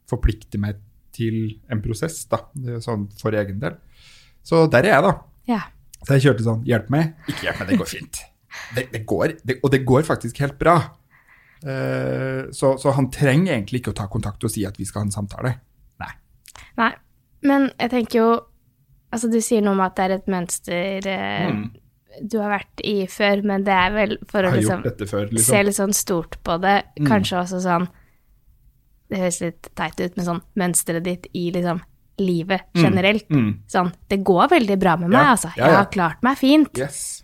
forplikte 0.09 0.63
meg 0.63 0.81
til 1.17 1.59
en 1.69 1.85
prosess, 1.85 2.23
da, 2.31 2.41
sånn 2.81 3.05
for 3.21 3.37
egen 3.37 3.61
del. 3.61 3.77
Så 4.47 4.65
der 4.73 4.89
er 4.89 4.97
jeg, 4.97 5.05
da. 5.11 5.15
Ja. 5.51 5.63
Så 6.07 6.17
jeg 6.17 6.29
kjørte 6.29 6.47
sånn 6.47 6.65
Hjelp 6.67 6.91
meg. 6.95 7.15
Ikke 7.27 7.49
hjelp 7.49 7.63
meg, 7.63 7.71
det 7.73 7.79
går 7.81 7.91
fint. 7.91 8.21
Det, 8.77 8.87
det 8.93 9.03
går, 9.09 9.35
det, 9.47 9.59
og 9.63 9.73
det 9.75 9.83
går 9.87 10.07
faktisk 10.07 10.39
helt 10.43 10.59
bra. 10.61 10.77
Uh, 11.67 12.47
så, 12.55 12.75
så 12.79 12.93
han 12.95 13.09
trenger 13.13 13.55
egentlig 13.55 13.81
ikke 13.83 13.95
å 13.95 13.97
ta 13.97 14.07
kontakt 14.13 14.45
og 14.45 14.53
si 14.53 14.67
at 14.69 14.77
vi 14.79 14.87
skal 14.87 15.03
ha 15.03 15.09
en 15.09 15.15
samtale. 15.15 15.55
Nei. 16.03 16.13
Nei. 16.79 16.93
Men 17.47 17.71
jeg 17.75 17.93
tenker 17.95 18.23
jo 18.23 18.29
Altså, 19.15 19.29
du 19.31 19.39
sier 19.41 19.63
noe 19.63 19.77
om 19.77 19.81
at 19.85 19.95
det 19.97 20.05
er 20.05 20.13
et 20.17 20.27
mønster 20.29 21.07
uh, 21.07 21.45
Mm. 21.47 21.69
du 22.27 22.35
har 22.43 22.51
vært 22.51 22.81
i 22.85 23.07
før, 23.07 23.45
men 23.47 23.63
det 23.65 23.73
er 23.73 23.93
vel 23.95 24.17
for 24.29 24.45
å 24.45 24.51
liksom 24.51 24.83
før, 24.83 25.29
liksom, 25.31 25.31
se 25.31 25.37
liksom. 25.39 25.67
litt 25.69 25.79
sånn 25.79 25.95
stort 25.97 26.37
på 26.45 26.57
det. 26.61 26.75
Mm. 26.99 27.07
Kanskje 27.13 27.39
også 27.39 27.61
sånn 27.65 27.87
Det 29.07 29.21
høres 29.23 29.39
litt 29.41 29.69
teit 29.79 30.01
ut, 30.03 30.17
men 30.19 30.27
sånn 30.27 30.43
mønsteret 30.59 31.07
ditt 31.07 31.29
i 31.39 31.47
liksom 31.55 31.81
livet 32.19 32.63
generelt. 32.75 33.29
Mm. 33.31 33.59
Sånn 33.69 33.93
Det 34.09 34.23
går 34.25 34.49
veldig 34.51 34.79
bra 34.81 34.97
med 34.97 35.11
meg, 35.11 35.21
Ja, 35.23 35.31
altså. 35.37 35.51
Jeg 35.57 35.69
ja. 35.71 35.77
har 35.77 35.87
klart 35.93 36.23
meg 36.23 36.37
fint. 36.39 36.79
Yes. 36.79 37.23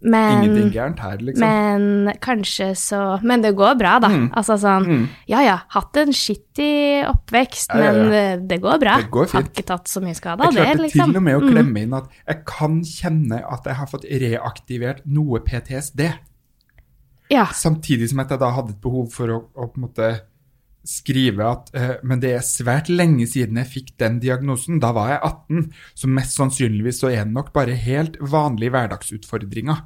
Men 0.00 0.44
Ingenting 0.44 0.70
gærent 0.76 1.00
her, 1.02 1.16
liksom. 1.18 1.40
Men 1.42 2.12
kanskje 2.22 2.68
så 2.78 3.20
Men 3.26 3.42
det 3.42 3.50
går 3.58 3.74
bra, 3.80 3.96
da. 3.98 4.06
Mm. 4.08 4.28
Altså 4.32 4.54
sånn 4.62 4.86
Mm. 4.86 5.08
Ja 5.26 5.40
ja, 5.42 5.56
hatt 5.74 5.96
en 5.96 6.12
skittig 6.14 7.02
oppvekst, 7.08 7.74
Ja, 7.74 7.80
ja, 7.80 7.84
ja. 7.84 7.92
men 7.92 8.10
det, 8.12 8.48
det 8.48 8.60
går 8.62 8.78
bra. 8.78 8.96
Det 9.02 9.10
går 9.10 9.26
Har 9.32 9.42
ikke 9.42 9.64
tatt 9.66 9.88
så 9.90 10.00
mye 10.00 10.14
skade 10.14 10.40
av 10.46 10.54
det. 10.54 10.62
Jeg 10.62 10.76
klarte 10.76 10.82
liksom. 10.86 11.10
til 11.10 11.16
og 11.16 11.22
med 11.22 11.34
å 11.34 11.40
Mm. 11.42 11.50
klemme 11.52 11.82
inn 11.82 11.94
at 11.94 12.08
jeg 12.28 12.44
kan 12.46 12.80
kjenne 12.84 13.42
at 13.52 13.64
jeg 13.64 13.74
har 13.74 13.86
fått 13.86 14.04
reaktivert 14.04 15.00
noe 15.04 15.40
PTSD. 15.40 16.12
Ja. 17.30 17.46
Samtidig 17.46 18.08
som 18.08 18.20
at 18.20 18.30
jeg 18.30 18.38
da 18.38 18.50
hadde 18.50 18.70
et 18.70 18.80
behov 18.80 19.10
for 19.12 19.26
å, 19.28 19.42
å 19.56 19.66
på 19.68 19.76
en 19.76 19.82
måte 19.88 20.20
skrive 20.88 21.44
at 21.44 21.68
uh, 21.76 21.94
men 22.08 22.20
det 22.22 22.30
er 22.38 22.44
svært 22.46 22.88
lenge 22.88 23.26
siden 23.28 23.60
jeg 23.60 23.68
fikk 23.74 23.92
den 24.00 24.18
diagnosen. 24.24 24.80
Da 24.82 24.90
var 24.96 25.12
jeg 25.12 25.20
18, 25.20 25.70
så 26.00 26.10
mest 26.16 26.36
sannsynligvis 26.38 27.02
så 27.04 27.10
er 27.12 27.24
det 27.26 27.34
nok 27.36 27.52
bare 27.56 27.76
helt 27.76 28.16
vanlige 28.20 28.72
hverdagsutfordringer. 28.74 29.84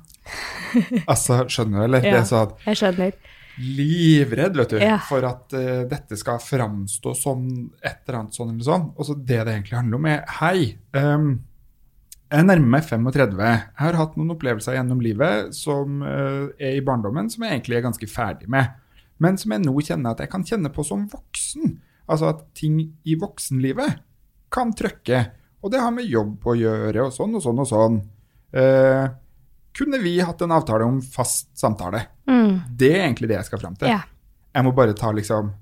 altså, 1.13 1.43
skjønner 1.51 1.83
du, 1.83 1.85
eller? 1.91 2.05
Det 2.07 2.13
Ja. 2.15 2.25
sånn 2.29 2.55
Jeg 2.67 2.79
skjønner. 2.79 3.13
livredd 3.59 4.57
vet 4.57 4.71
du, 4.71 4.79
Ja. 4.81 4.99
for 5.05 5.25
at 5.29 5.53
uh, 5.53 5.83
dette 5.91 6.17
skal 6.17 6.39
framstå 6.41 7.15
som 7.19 7.43
et 7.83 7.99
eller 8.07 8.21
annet 8.23 8.35
sånn 8.39 8.55
eller 8.55 8.65
sånn. 8.65 8.87
Og 8.97 9.05
så 9.09 9.17
det 9.19 9.43
det 9.45 9.57
egentlig 9.57 9.79
handler 9.81 9.99
om, 9.99 10.07
er 10.07 10.23
hei. 10.41 10.79
Um, 10.95 11.41
jeg 12.33 12.47
nærmer 12.49 12.71
meg 12.79 12.87
35. 12.89 13.43
Jeg 13.45 13.61
har 13.77 13.99
hatt 13.99 14.15
noen 14.17 14.33
opplevelser 14.33 14.79
gjennom 14.79 15.03
livet 15.05 15.53
som 15.55 16.01
uh, 16.01 16.49
er 16.57 16.79
i 16.79 16.85
barndommen 16.87 17.29
som 17.29 17.45
jeg 17.45 17.59
egentlig 17.59 17.77
er 17.77 17.85
ganske 17.91 18.09
ferdig 18.09 18.49
med, 18.49 18.71
men 19.23 19.39
som 19.39 19.55
jeg 19.55 19.65
nå 19.65 19.75
kjenner 19.85 20.15
at 20.15 20.23
jeg 20.25 20.33
kan 20.33 20.45
kjenne 20.47 20.73
på 20.73 20.85
som 20.87 21.05
voksen. 21.11 21.77
Altså 22.11 22.33
at 22.33 22.45
ting 22.59 22.81
i 22.81 23.17
voksenlivet 23.19 24.01
kan 24.53 24.73
trøkke, 24.77 25.25
og 25.63 25.73
det 25.73 25.81
har 25.81 25.93
med 25.95 26.09
jobb 26.11 26.47
å 26.49 26.57
gjøre, 26.59 27.07
og 27.07 27.15
sånn 27.15 27.37
og 27.39 27.45
sånn 27.45 27.63
og 27.63 27.69
sånn. 27.71 27.99
Eh, 28.53 29.05
kunne 29.73 30.01
vi 30.03 30.17
hatt 30.21 30.43
en 30.45 30.53
avtale 30.53 30.85
om 30.85 30.99
fast 31.01 31.53
samtale. 31.59 32.03
Mm. 32.29 32.59
Det 32.69 32.91
er 32.93 33.05
egentlig 33.07 33.31
det 33.31 33.39
jeg 33.39 33.49
skal 33.49 33.63
fram 33.63 33.77
til. 33.79 33.93
Ja. 33.95 34.03
Jeg 34.53 34.67
må 34.67 34.75
bare 34.77 34.97
ta 34.99 35.13
liksom 35.17 35.53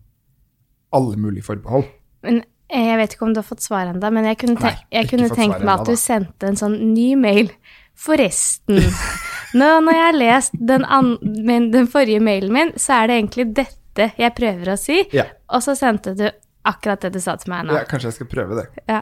alle 0.96 1.20
mulige 1.20 1.46
forbehold. 1.46 1.86
Men 2.26 2.42
jeg 2.70 2.98
vet 2.98 3.14
ikke 3.14 3.26
om 3.28 3.34
du 3.34 3.40
har 3.42 3.46
fått 3.46 3.62
svar 3.62 3.90
ennå, 3.90 4.10
men 4.14 4.26
jeg 4.30 4.40
kunne, 4.42 4.58
Nei, 4.62 4.74
jeg 4.94 5.10
kunne 5.12 5.30
tenkt 5.34 5.62
meg 5.62 5.72
at 5.76 5.90
du 5.90 5.98
sendte 5.98 6.50
en 6.50 6.58
sånn 6.58 6.78
ny 6.94 7.12
mail. 7.18 7.52
Forresten. 7.98 8.82
Nå, 9.54 9.68
når 9.82 9.96
jeg 9.96 10.04
har 10.06 10.18
lest 10.18 10.52
den, 10.70 10.84
an, 10.84 11.16
min, 11.22 11.70
den 11.72 11.88
forrige 11.90 12.20
mailen 12.22 12.52
min, 12.54 12.70
så 12.78 13.00
er 13.02 13.10
det 13.10 13.16
egentlig 13.20 13.46
dette 13.56 14.10
jeg 14.20 14.34
prøver 14.36 14.72
å 14.74 14.76
si. 14.78 15.00
Ja. 15.16 15.24
Og 15.50 15.64
så 15.64 15.74
sendte 15.78 16.14
du 16.18 16.28
akkurat 16.68 17.02
det 17.02 17.10
du 17.16 17.20
sa 17.24 17.34
til 17.40 17.50
meg 17.52 17.66
nå. 17.66 17.74
Ja, 17.74 17.84
kanskje 17.88 18.10
jeg 18.12 18.18
skal 18.20 18.30
prøve 18.30 18.60
det. 18.60 18.66
Ja. 18.86 19.00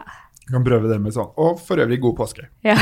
Jeg 0.49 0.55
kan 0.55 0.65
prøve 0.65 0.89
det 0.89 0.97
med 1.05 1.13
sånn. 1.13 1.29
Og 1.37 1.59
for 1.61 1.77
øvrig 1.83 1.99
god 2.01 2.15
påske. 2.23 2.47
ja. 2.65 2.77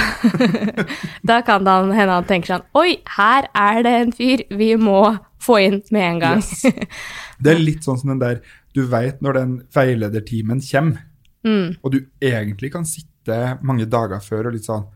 da 1.31 1.41
kan 1.47 1.64
det 1.67 1.73
hende 1.97 2.12
han 2.14 2.29
tenker 2.29 2.53
sånn 2.55 2.67
Oi, 2.79 3.01
her 3.17 3.49
er 3.59 3.81
det 3.83 3.95
en 4.05 4.12
fyr 4.14 4.45
vi 4.55 4.69
må 4.79 5.01
få 5.43 5.59
inn 5.64 5.81
med 5.95 6.07
en 6.12 6.21
gang. 6.23 6.45
Yes. 6.45 6.62
Det 7.43 7.53
er 7.53 7.59
litt 7.61 7.85
sånn 7.85 7.99
som 8.01 8.14
den 8.14 8.23
der 8.23 8.39
Du 8.77 8.85
veit 8.89 9.19
når 9.25 9.37
den 9.41 9.53
veiledertimen 9.75 10.62
kommer, 10.71 11.03
Mm. 11.47 11.77
og 11.85 11.93
du 11.93 12.01
egentlig 12.19 12.73
kan 12.75 12.83
sitte 12.89 13.37
mange 13.62 13.85
dager 13.87 14.19
før 14.25 14.49
og 14.49 14.55
litt 14.57 14.64
sånn 14.67 14.87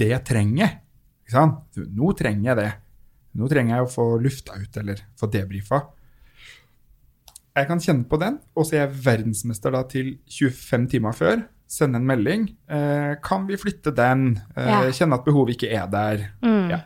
Det 0.00 0.14
trenger 0.24 0.62
jeg. 0.62 0.76
Ikke 1.28 1.36
sant? 1.36 1.76
Nå 1.92 2.14
trenger 2.16 2.48
jeg 2.54 2.56
det. 2.62 2.70
Nå 3.36 3.48
trenger 3.52 3.76
jeg 3.76 3.84
å 3.84 3.92
få 3.92 4.06
lufta 4.24 4.56
ut 4.56 4.76
eller 4.80 5.02
få 5.20 5.28
debrifa. 5.30 5.82
Jeg 7.58 7.66
kan 7.68 7.80
kjenne 7.82 8.06
på 8.08 8.16
den, 8.22 8.38
og 8.56 8.64
så 8.64 8.76
er 8.78 8.84
jeg 8.86 9.00
verdensmester 9.04 9.74
da 9.74 9.82
til 9.90 10.14
25 10.30 10.86
timer 10.94 11.12
før. 11.18 11.42
Sende 11.68 11.98
en 12.00 12.06
melding. 12.08 12.46
Eh, 12.70 13.16
kan 13.20 13.44
vi 13.48 13.58
flytte 13.60 13.92
den? 13.92 14.38
Eh, 14.56 14.68
Ja. 14.70 14.78
Kjenne 14.94 15.18
at 15.18 15.24
behovet 15.26 15.56
ikke 15.58 15.68
er 15.76 15.86
der. 15.92 16.22
Mm. 16.40 16.70
Ja. 16.70 16.78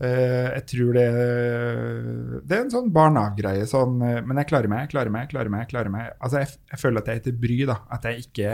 Eh, 0.00 0.54
jeg 0.56 0.64
tror 0.72 0.92
det 0.94 1.06
Det 2.48 2.56
er 2.56 2.64
en 2.64 2.70
sånn 2.72 2.90
barn-av-greie. 2.92 3.66
Sånn, 3.68 4.00
eh, 4.02 4.20
men 4.24 4.36
jeg 4.38 4.48
klarer 4.48 4.68
meg, 4.68 4.86
jeg 4.88 4.90
klarer 4.96 5.10
meg, 5.10 5.26
jeg 5.28 5.30
klarer 5.36 5.50
meg. 5.50 5.60
jeg 5.66 5.70
klarer 5.74 5.90
meg. 5.94 6.10
Altså, 6.20 6.38
jeg, 6.42 6.48
jeg 6.72 6.80
føler 6.80 6.98
at 6.98 7.06
jeg 7.06 7.16
er 7.16 7.24
til 7.28 7.38
bry. 7.44 7.58
da, 7.66 7.78
At 7.90 8.02
jeg 8.08 8.26
ikke 8.26 8.50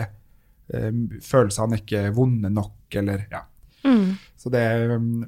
eh, 0.75 0.91
Følelsene 1.23 1.81
ikke 1.81 2.15
vonde 2.15 2.51
nok, 2.51 2.75
eller 3.01 3.27
ja. 3.31 3.43
Mm. 3.85 4.15
Så 4.41 4.53
det, 4.53 4.65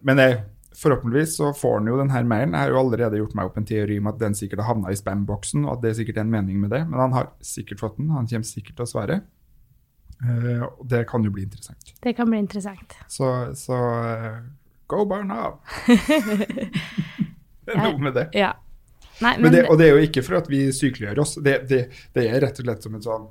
men 0.03 0.21
det, 0.21 0.31
forhåpentligvis 0.77 1.37
så 1.37 1.53
får 1.55 1.79
han 1.79 1.89
jo 1.89 1.97
den 2.01 2.13
her 2.13 2.27
mailen. 2.29 2.53
Jeg 2.53 2.67
har 2.67 2.75
jo 2.75 2.81
allerede 2.83 3.21
gjort 3.21 3.37
meg 3.39 3.49
opp 3.49 3.57
en 3.61 3.69
teori 3.69 3.97
om 4.01 4.11
at 4.11 4.19
den 4.21 4.37
sikkert 4.37 4.63
har 4.63 4.75
havna 4.75 4.93
i 4.93 4.99
spam-boksen, 4.99 5.65
og 5.65 5.77
at 5.77 5.85
det 5.85 5.93
er 5.93 5.99
sikkert 6.01 6.21
en 6.21 6.33
mening 6.33 6.61
med 6.61 6.75
det. 6.75 6.83
Men 6.91 7.01
han 7.07 7.17
har 7.17 7.33
sikkert 7.45 7.81
fått 7.81 7.97
den. 8.01 8.13
Han 8.13 8.29
kommer 8.29 8.49
sikkert 8.49 8.77
til 8.77 8.85
å 8.87 8.91
svare. 8.91 9.23
Eh, 10.21 10.63
og 10.67 10.85
det 10.89 11.03
kan 11.09 11.25
jo 11.25 11.33
bli 11.33 11.47
interessant. 11.47 11.95
Det 12.03 12.13
kan 12.17 12.29
bli 12.29 12.43
interessant. 12.45 12.99
Så, 13.13 13.33
så 13.57 13.81
eh, 14.05 14.39
go 14.93 15.05
barna! 15.09 15.55
det 15.89 17.73
er 17.73 17.83
noe 17.83 17.99
med 18.01 18.17
det. 18.17 18.29
Ja. 18.37 18.55
Nei, 19.25 19.39
Men 19.39 19.49
men, 19.49 19.53
det. 19.55 19.67
Og 19.73 19.81
det 19.81 19.89
er 19.89 19.97
jo 19.97 20.09
ikke 20.11 20.25
for 20.27 20.43
at 20.43 20.49
vi 20.53 20.67
sykeliggjør 20.77 21.23
oss. 21.25 21.39
Det, 21.41 21.63
det, 21.71 21.87
det 22.13 22.29
er 22.29 22.43
rett 22.45 22.61
og 22.61 22.69
slett 22.69 22.85
som 22.85 22.99
en 22.99 23.05
sånn 23.05 23.31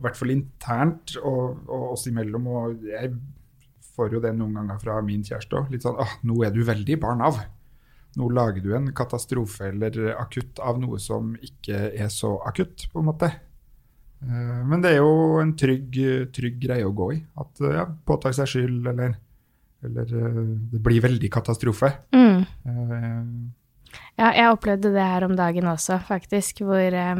I 0.00 0.02
hvert 0.02 0.18
fall 0.18 0.32
internt 0.34 1.14
og, 1.22 1.60
og 1.70 1.92
oss 1.94 2.08
imellom. 2.10 2.50
Og 2.50 2.88
jeg 2.90 3.14
får 4.00 4.16
jo 4.16 4.24
det 4.24 4.32
noen 4.40 4.56
ganger 4.58 4.80
fra 4.82 4.98
min 5.04 5.22
kjæreste 5.28 5.60
òg. 5.60 5.70
Litt 5.70 5.84
sånn 5.86 6.00
åh, 6.00 6.16
nå 6.26 6.40
er 6.48 6.56
du 6.56 6.64
veldig 6.66 6.96
barn 7.04 7.20
av. 7.28 7.38
Nå 8.18 8.26
lager 8.34 8.64
du 8.64 8.72
en 8.74 8.88
katastrofe 8.96 9.68
eller 9.68 10.16
akutt 10.18 10.58
av 10.58 10.80
noe 10.82 10.98
som 10.98 11.36
ikke 11.46 11.92
er 11.94 12.10
så 12.10 12.32
akutt, 12.48 12.88
på 12.90 12.98
en 12.98 13.06
måte. 13.12 13.28
Eh, 14.24 14.60
Men 14.66 14.82
det 14.82 14.96
er 14.96 14.98
jo 15.04 15.38
en 15.38 15.54
trygg, 15.54 16.00
trygg 16.34 16.58
greie 16.64 16.88
å 16.88 16.96
gå 16.96 17.12
i. 17.14 17.20
At 17.38 17.62
eh, 17.62 17.76
ja, 17.78 17.86
påtar 17.86 18.34
seg 18.34 18.50
skyld, 18.50 18.90
eller, 18.90 19.14
eller 19.86 20.16
eh, 20.24 20.42
det 20.74 20.82
blir 20.82 21.06
veldig 21.06 21.30
katastrofe. 21.38 21.92
mm. 22.16 22.44
Uh, 22.66 23.48
Ja, 24.18 24.28
jeg 24.36 24.52
opplevde 24.52 24.92
det 24.94 25.02
her 25.02 25.24
om 25.26 25.32
dagen 25.38 25.66
også, 25.66 25.96
faktisk, 26.06 26.60
hvor 26.66 26.94
eh, 26.94 27.16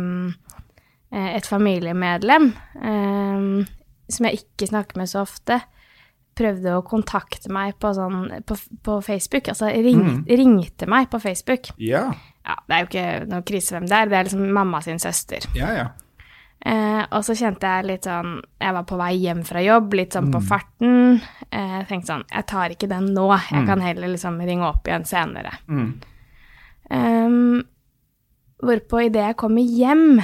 et 1.11 1.47
familiemedlem 1.49 2.53
um, 2.79 3.65
som 4.11 4.27
jeg 4.29 4.43
ikke 4.43 4.69
snakker 4.71 5.01
med 5.01 5.11
så 5.11 5.25
ofte, 5.25 5.57
prøvde 6.41 6.73
å 6.79 6.83
kontakte 6.89 7.53
meg 7.53 7.77
på, 7.79 7.93
sånn, 7.97 8.43
på, 8.49 8.57
på 8.83 8.99
Facebook. 9.05 9.49
Altså 9.53 9.69
ring, 9.71 10.01
Mm. 10.01 10.25
ringte 10.41 10.89
meg 10.89 11.11
på 11.13 11.21
Facebook. 11.21 11.71
Ja, 11.79 12.09
Ja, 12.47 12.55
det 12.67 12.75
er 12.75 12.81
jo 12.81 12.87
ikke 12.89 13.29
noe 13.29 13.43
krise 13.45 13.75
hvem 13.77 13.87
det 13.87 13.93
er, 13.99 14.07
det 14.09 14.17
er 14.19 14.25
liksom 14.31 14.47
mamma 14.57 14.81
sin 14.83 14.99
søster. 14.99 15.45
ja, 15.55 15.75
ja. 15.77 15.89
Eh, 16.63 17.07
og 17.17 17.23
så 17.25 17.33
kjente 17.33 17.65
jeg 17.65 17.87
litt 17.89 18.05
sånn 18.05 18.43
Jeg 18.61 18.75
var 18.77 18.83
på 18.85 18.97
vei 19.01 19.15
hjem 19.17 19.39
fra 19.49 19.63
jobb, 19.65 19.95
litt 19.97 20.13
sånn 20.13 20.27
Mm. 20.29 20.33
på 20.35 20.41
farten. 20.45 21.21
Eh, 21.51 21.85
tenkte 21.89 22.07
sånn 22.13 22.25
Jeg 22.31 22.47
tar 22.47 22.69
ikke 22.75 22.89
den 22.89 23.07
nå, 23.15 23.29
jeg 23.51 23.63
Mm. 23.63 23.67
kan 23.67 23.81
heller 23.81 24.09
liksom 24.09 24.37
ringe 24.45 24.63
opp 24.69 24.85
igjen 24.85 25.07
senere. 25.07 25.53
Mm. 25.69 25.95
Um, 26.91 27.63
hvorpå 28.63 29.07
idet 29.07 29.23
jeg 29.31 29.37
kommer 29.37 29.63
hjem, 29.63 30.21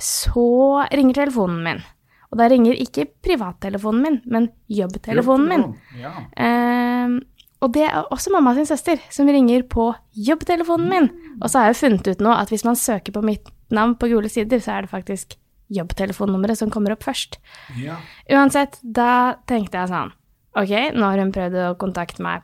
så 0.00 0.86
ringer 0.92 1.14
telefonen 1.14 1.62
min. 1.64 1.82
Og 2.30 2.38
da 2.38 2.46
ringer 2.50 2.78
ikke 2.78 3.08
privattelefonen 3.24 4.02
min, 4.04 4.18
men 4.30 4.48
jobbtelefonen 4.70 5.48
min. 5.50 5.64
Ja. 5.98 6.12
Um, 6.38 7.16
og 7.60 7.72
det 7.74 7.82
er 7.88 8.06
også 8.14 8.30
mamma 8.32 8.54
sin 8.56 8.68
søster 8.68 9.00
som 9.12 9.28
ringer 9.28 9.64
på 9.68 9.90
jobbtelefonen 10.16 10.88
min. 10.92 11.08
Og 11.42 11.50
så 11.50 11.58
har 11.60 11.72
jeg 11.72 11.80
funnet 11.80 12.06
ut 12.08 12.22
nå 12.24 12.30
at 12.32 12.52
hvis 12.52 12.64
man 12.64 12.78
søker 12.78 13.12
på 13.12 13.24
mitt 13.26 13.50
navn 13.74 13.96
på 13.98 14.08
gule 14.12 14.30
sider, 14.32 14.62
så 14.62 14.76
er 14.78 14.86
det 14.86 14.92
faktisk 14.94 15.34
jobbtelefonnummeret 15.70 16.58
som 16.58 16.70
kommer 16.70 16.94
opp 16.94 17.04
først. 17.06 17.38
ja. 17.78 17.98
Uansett, 18.30 18.78
da 18.82 19.36
tenkte 19.46 19.78
jeg 19.78 19.90
sånn 19.92 20.10
Ok, 20.58 20.72
nå 20.96 21.06
har 21.06 21.20
hun 21.22 21.30
prøvd 21.30 21.58
å 21.62 21.74
kontakte 21.78 22.24
meg 22.26 22.42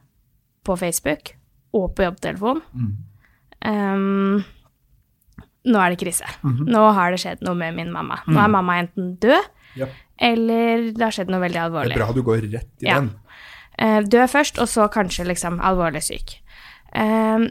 på 0.66 0.76
Facebook 0.78 1.32
og 1.74 1.88
på 1.98 2.04
jobbtelefon. 2.06 2.60
Mm. 2.70 2.92
Um, 3.66 4.44
nå 5.66 5.80
er 5.82 5.90
det 5.90 5.98
krise. 5.98 6.28
Mhm. 6.46 6.68
Nå 6.70 6.84
har 6.94 7.10
det 7.10 7.18
skjedd 7.18 7.42
noe 7.42 7.58
med 7.58 7.74
min 7.74 7.90
mamma. 7.90 8.20
Nå 8.30 8.38
er 8.38 8.52
mamma 8.52 8.76
enten 8.78 9.16
død, 9.22 9.48
Ja. 9.76 9.86
eller 10.18 10.90
det 10.92 11.02
har 11.02 11.12
skjedd 11.12 11.30
noe 11.32 11.40
veldig 11.42 11.60
alvorlig. 11.60 11.92
Det 11.94 12.00
er 12.00 12.04
bra 12.04 12.12
du 12.16 12.22
går 12.22 12.40
rett 12.52 12.82
i 12.82 12.86
Ja. 12.88 13.00
den. 13.00 13.10
Uh, 13.80 14.00
dø 14.08 14.22
først, 14.26 14.58
og 14.58 14.68
så 14.72 14.88
kanskje 14.88 15.26
liksom 15.28 15.60
alvorlig 15.60 16.02
syk. 16.02 16.38
Uh, 16.96 17.48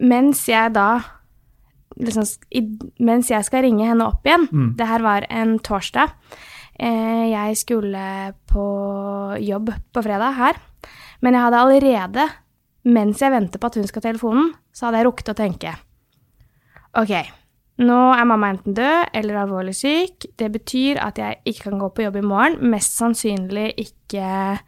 mens 0.00 0.46
jeg 0.48 0.72
da 0.72 1.02
liksom, 1.98 2.24
i, 2.52 2.60
Mens 3.00 3.28
jeg 3.30 3.44
skal 3.44 3.62
ringe 3.64 3.84
henne 3.86 4.04
opp 4.06 4.24
igjen 4.24 4.48
Mm. 4.52 4.76
Det 4.76 4.86
her 4.88 5.02
var 5.04 5.26
en 5.30 5.58
torsdag. 5.58 6.12
Uh, 6.80 7.28
jeg 7.30 7.56
skulle 7.56 8.34
på 8.48 8.64
jobb 9.40 9.70
på 9.92 10.02
fredag 10.04 10.34
her. 10.36 10.56
Men 11.22 11.32
jeg 11.34 11.42
hadde 11.42 11.60
allerede, 11.60 12.28
mens 12.84 13.20
jeg 13.20 13.32
venter 13.32 13.58
på 13.58 13.66
at 13.66 13.74
hun 13.74 13.86
skal 13.88 14.02
ha 14.02 14.08
telefonen, 14.12 14.50
så 14.72 14.86
hadde 14.86 14.98
jeg 15.00 15.06
rukket 15.06 15.32
å 15.32 15.36
tenke 15.36 15.72
Ok, 16.96 17.12
nå 17.78 17.96
er 18.16 18.24
mamma 18.24 18.48
enten 18.54 18.74
død 18.74 19.10
eller 19.14 19.34
alvorlig 19.42 19.74
syk. 19.76 20.26
Det 20.38 20.48
betyr 20.52 20.96
at 21.02 21.18
jeg 21.20 21.36
ikke 21.44 21.70
kan 21.70 21.78
gå 21.78 21.90
på 21.94 22.02
jobb 22.06 22.16
i 22.16 22.24
morgen. 22.24 22.56
Mest 22.72 22.96
sannsynlig 22.96 23.74
ikke 23.76 24.58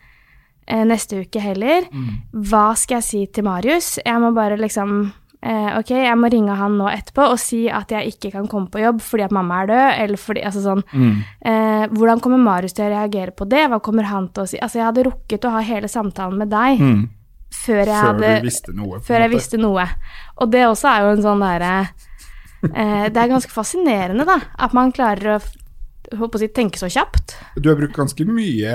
eh, 0.68 0.84
neste 0.84 1.22
uke 1.24 1.40
heller. 1.40 1.86
Hva 2.32 2.74
skal 2.76 2.98
jeg 3.00 3.06
si 3.08 3.22
til 3.32 3.44
Marius? 3.48 3.98
Jeg 4.04 4.20
må 4.20 4.34
bare 4.36 4.58
liksom 4.60 5.12
eh, 5.40 5.70
Ok, 5.78 5.90
jeg 5.96 6.18
må 6.20 6.28
ringe 6.32 6.56
han 6.58 6.76
nå 6.76 6.88
etterpå 6.92 7.30
og 7.32 7.38
si 7.40 7.62
at 7.72 7.88
jeg 7.94 8.12
ikke 8.12 8.32
kan 8.34 8.48
komme 8.50 8.68
på 8.74 8.82
jobb 8.82 9.00
fordi 9.00 9.24
at 9.24 9.32
mamma 9.32 9.62
er 9.62 9.70
død, 9.72 9.86
eller 10.04 10.16
fordi 10.20 10.42
Altså 10.44 10.64
sånn 10.66 10.82
Mm. 10.92 11.22
eh, 11.48 11.86
Hvordan 11.94 12.20
kommer 12.20 12.38
Marius 12.44 12.74
til 12.76 12.84
å 12.90 12.92
reagere 12.92 13.32
på 13.32 13.48
det? 13.48 13.64
Hva 13.70 13.80
kommer 13.80 14.04
han 14.04 14.28
til 14.28 14.42
å 14.44 14.48
si? 14.48 14.58
Altså, 14.60 14.78
jeg 14.82 14.88
hadde 14.90 15.06
rukket 15.08 15.44
å 15.48 15.50
ha 15.56 15.60
hele 15.64 15.88
samtalen 15.88 16.36
med 16.36 16.50
deg 16.50 16.78
Mm. 16.80 17.08
før 17.54 17.84
jeg 17.86 17.86
Før 17.86 18.04
hadde 18.04 18.42
visste 18.44 18.74
noe. 18.76 19.00
før 19.00 19.18
jeg 19.20 19.30
måte. 19.30 19.34
visste 19.38 19.58
noe. 19.58 19.88
Og 20.42 20.50
det 20.50 20.66
også 20.68 20.88
er 20.92 21.00
jo 21.06 21.10
en 21.16 21.22
sånn 21.24 21.40
derre 21.40 21.88
Det 22.62 23.20
er 23.22 23.30
ganske 23.30 23.52
fascinerende, 23.54 24.24
da. 24.26 24.38
At 24.58 24.74
man 24.74 24.90
klarer 24.94 25.36
å, 25.36 25.40
å 26.18 26.40
si, 26.40 26.48
tenke 26.54 26.80
så 26.80 26.88
kjapt. 26.90 27.36
Du 27.56 27.68
har 27.70 27.78
brukt 27.78 27.94
ganske 27.96 28.26
mye, 28.26 28.74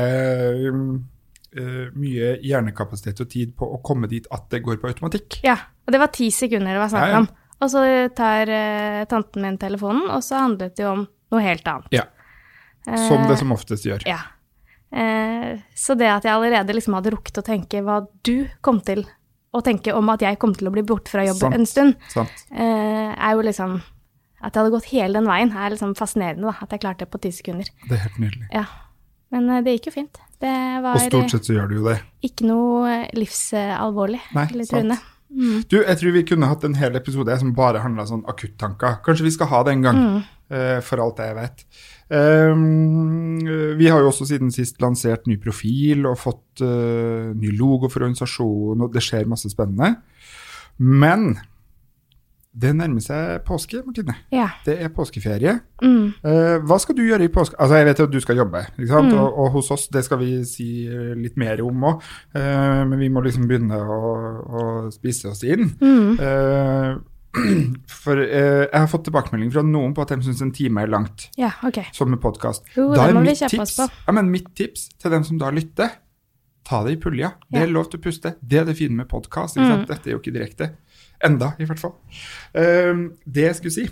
eh, 1.58 1.86
mye 1.92 2.34
hjernekapasitet 2.46 3.24
og 3.26 3.32
tid 3.34 3.56
på 3.60 3.68
å 3.76 3.82
komme 3.86 4.08
dit 4.12 4.28
at 4.32 4.48
det 4.54 4.64
går 4.64 4.80
på 4.80 4.92
automatikk. 4.94 5.42
Ja. 5.44 5.58
Og 5.84 5.92
det 5.92 6.00
var 6.00 6.14
ti 6.16 6.30
sekunder 6.32 6.78
det 6.78 6.84
var 6.86 6.94
snakk 6.94 7.18
om. 7.18 7.28
Og 7.64 7.72
så 7.72 7.82
tar 8.16 8.50
eh, 8.52 9.02
tanten 9.12 9.44
min 9.44 9.58
telefonen, 9.60 10.08
og 10.12 10.24
så 10.24 10.42
handlet 10.44 10.76
det 10.78 10.86
jo 10.86 10.94
om 10.94 11.04
noe 11.34 11.44
helt 11.44 11.68
annet. 11.68 11.92
Ja. 11.96 12.06
Eh, 12.88 13.08
Som 13.08 13.28
det 13.30 13.38
som 13.40 13.52
oftest 13.56 13.88
gjør. 13.88 14.06
Ja. 14.08 14.20
Eh, 14.94 15.60
så 15.76 15.96
det 16.00 16.10
at 16.12 16.28
jeg 16.28 16.36
allerede 16.36 16.76
liksom 16.76 16.98
hadde 16.98 17.14
rukket 17.16 17.40
å 17.40 17.46
tenke 17.46 17.82
hva 17.86 18.02
du 18.24 18.50
kom 18.62 18.82
til 18.86 19.06
å 19.54 19.62
tenke 19.64 19.94
om 19.94 20.10
at 20.10 20.22
jeg 20.26 20.40
kom 20.42 20.54
til 20.58 20.68
å 20.68 20.74
bli 20.74 20.82
borte 20.84 21.12
fra 21.14 21.24
jobb 21.28 21.38
Sant. 21.44 21.56
en 21.56 21.66
stund, 21.70 21.96
Sant? 22.10 22.46
eh, 22.52 23.12
er 23.14 23.36
jo 23.38 23.44
liksom 23.46 23.76
At 24.44 24.52
jeg 24.56 24.60
hadde 24.64 24.74
gått 24.74 24.90
hele 24.92 25.14
den 25.22 25.28
veien, 25.30 25.54
er 25.56 25.70
liksom 25.72 25.94
fascinerende, 25.96 26.50
da. 26.50 26.56
At 26.66 26.74
jeg 26.76 26.82
klarte 26.84 27.06
det 27.06 27.12
på 27.14 27.22
ti 27.24 27.30
sekunder. 27.32 27.70
Det 27.88 27.96
er 27.96 28.02
helt 28.10 28.18
nydelig. 28.20 28.48
Ja. 28.52 28.66
Men 29.32 29.48
eh, 29.50 29.62
det 29.64 29.78
gikk 29.78 29.88
jo 29.88 29.94
fint. 30.02 30.20
Det 30.44 30.52
var 30.84 30.98
Og 31.00 31.06
stort 31.08 31.32
sett 31.32 31.48
så 31.48 31.54
gjør 31.56 31.70
du 31.72 31.76
jo 31.78 31.86
det. 31.88 32.00
ikke 32.28 32.44
noe 32.50 32.90
eh, 32.92 33.06
livsalvorlig 33.16 34.20
Nei, 34.36 34.48
eller 34.52 34.68
truende. 34.68 34.98
Mm. 35.34 35.64
Du, 35.72 35.78
jeg 35.80 35.98
tror 35.98 36.12
vi 36.14 36.26
kunne 36.30 36.50
hatt 36.52 36.64
en 36.68 36.76
hel 36.78 36.96
episode 37.00 37.38
som 37.40 37.54
bare 37.58 37.80
handla 37.82 38.04
om 38.04 38.10
sånn 38.12 38.26
akuttanker. 38.30 39.00
Kanskje 39.06 39.26
vi 39.26 39.32
skal 39.34 39.48
ha 39.50 39.64
det 39.64 39.78
en 39.78 39.82
gang. 39.88 40.02
Mm. 40.04 40.20
eh, 40.54 40.80
for 40.86 41.02
alt 41.02 41.24
jeg 41.24 41.36
vet. 41.40 41.64
Um, 42.14 43.40
vi 43.78 43.88
har 43.90 44.04
jo 44.04 44.12
også 44.12 44.28
siden 44.30 44.52
sist 44.54 44.78
lansert 44.84 45.26
ny 45.30 45.40
profil 45.42 46.06
og 46.10 46.20
fått 46.22 46.62
uh, 46.62 47.32
ny 47.34 47.54
logo 47.58 47.90
for 47.90 48.06
organisasjonen, 48.06 48.86
og 48.86 48.94
det 48.94 49.02
skjer 49.06 49.30
masse 49.30 49.50
spennende. 49.50 49.96
Men 50.78 51.34
det 52.54 52.70
nærmer 52.78 53.02
seg 53.02 53.40
påske, 53.48 53.80
Martine. 53.82 54.14
Ja. 54.34 54.46
Det 54.66 54.76
er 54.86 54.92
påskeferie. 54.94 55.56
Mm. 55.82 56.12
Eh, 56.22 56.58
hva 56.62 56.78
skal 56.82 56.94
du 57.00 57.02
gjøre 57.02 57.26
i 57.26 57.32
påske? 57.34 57.58
Altså, 57.58 57.80
Jeg 57.80 57.88
vet 57.88 58.02
at 58.06 58.12
du 58.14 58.20
skal 58.22 58.38
jobbe, 58.38 58.62
sant? 58.86 59.14
Og, 59.18 59.40
og 59.42 59.50
hos 59.56 59.72
oss, 59.74 59.88
det 59.90 60.04
skal 60.06 60.20
vi 60.22 60.36
si 60.46 60.68
eh, 60.86 61.16
litt 61.18 61.34
mer 61.42 61.64
om 61.66 61.88
òg. 61.90 62.06
men 62.38 62.94
vi 63.00 63.10
må 63.10 63.26
liksom 63.26 63.48
begynne 63.50 63.80
å, 63.82 64.12
å 64.46 64.68
spise 64.94 65.32
oss 65.34 65.42
inn. 65.50 65.66
Mm. 65.82 67.02
For 68.04 68.20
uh, 68.20 68.68
jeg 68.68 68.78
har 68.78 68.88
fått 68.92 69.08
tilbakemelding 69.08 69.52
fra 69.54 69.64
noen 69.66 69.94
på 69.98 70.04
at 70.06 70.14
de 70.14 70.20
syns 70.28 70.42
en 70.46 70.52
time 70.54 70.84
er 70.84 70.92
langt, 70.94 71.30
Ja, 71.40 71.50
OK. 71.66 71.80
som 71.96 72.12
med 72.14 72.22
podkast. 72.22 72.68
Da 72.76 73.08
det 73.10 73.38
kjøpe 73.40 73.62
oss 73.66 73.76
på. 73.80 73.88
ja, 74.08 74.14
men 74.16 74.30
mitt 74.34 74.52
tips 74.56 74.90
til 75.02 75.12
dem 75.16 75.24
som 75.26 75.40
da 75.42 75.50
lytter, 75.54 75.96
ta 76.64 76.84
det 76.86 76.94
i 76.98 77.02
pulja. 77.02 77.34
Det 77.50 77.60
Ja. 77.60 77.66
er 77.66 77.74
lov 77.74 77.90
til 77.90 78.00
å 78.00 78.04
puste. 78.04 78.36
Det 78.42 78.60
er 78.62 78.66
det 78.66 78.78
fine 78.78 78.96
med 78.96 79.10
podkast. 79.10 79.58
Mm. 79.58 79.86
Dette 79.88 80.08
er 80.08 80.14
jo 80.14 80.20
ikke 80.22 80.34
direkte. 80.36 80.70
Enda, 81.24 81.54
i 81.60 81.66
hvert 81.66 81.80
fall. 81.80 81.96
Eh, 82.54 82.94
det 83.26 83.44
jeg 83.50 83.56
skulle 83.56 83.72
si, 83.74 83.88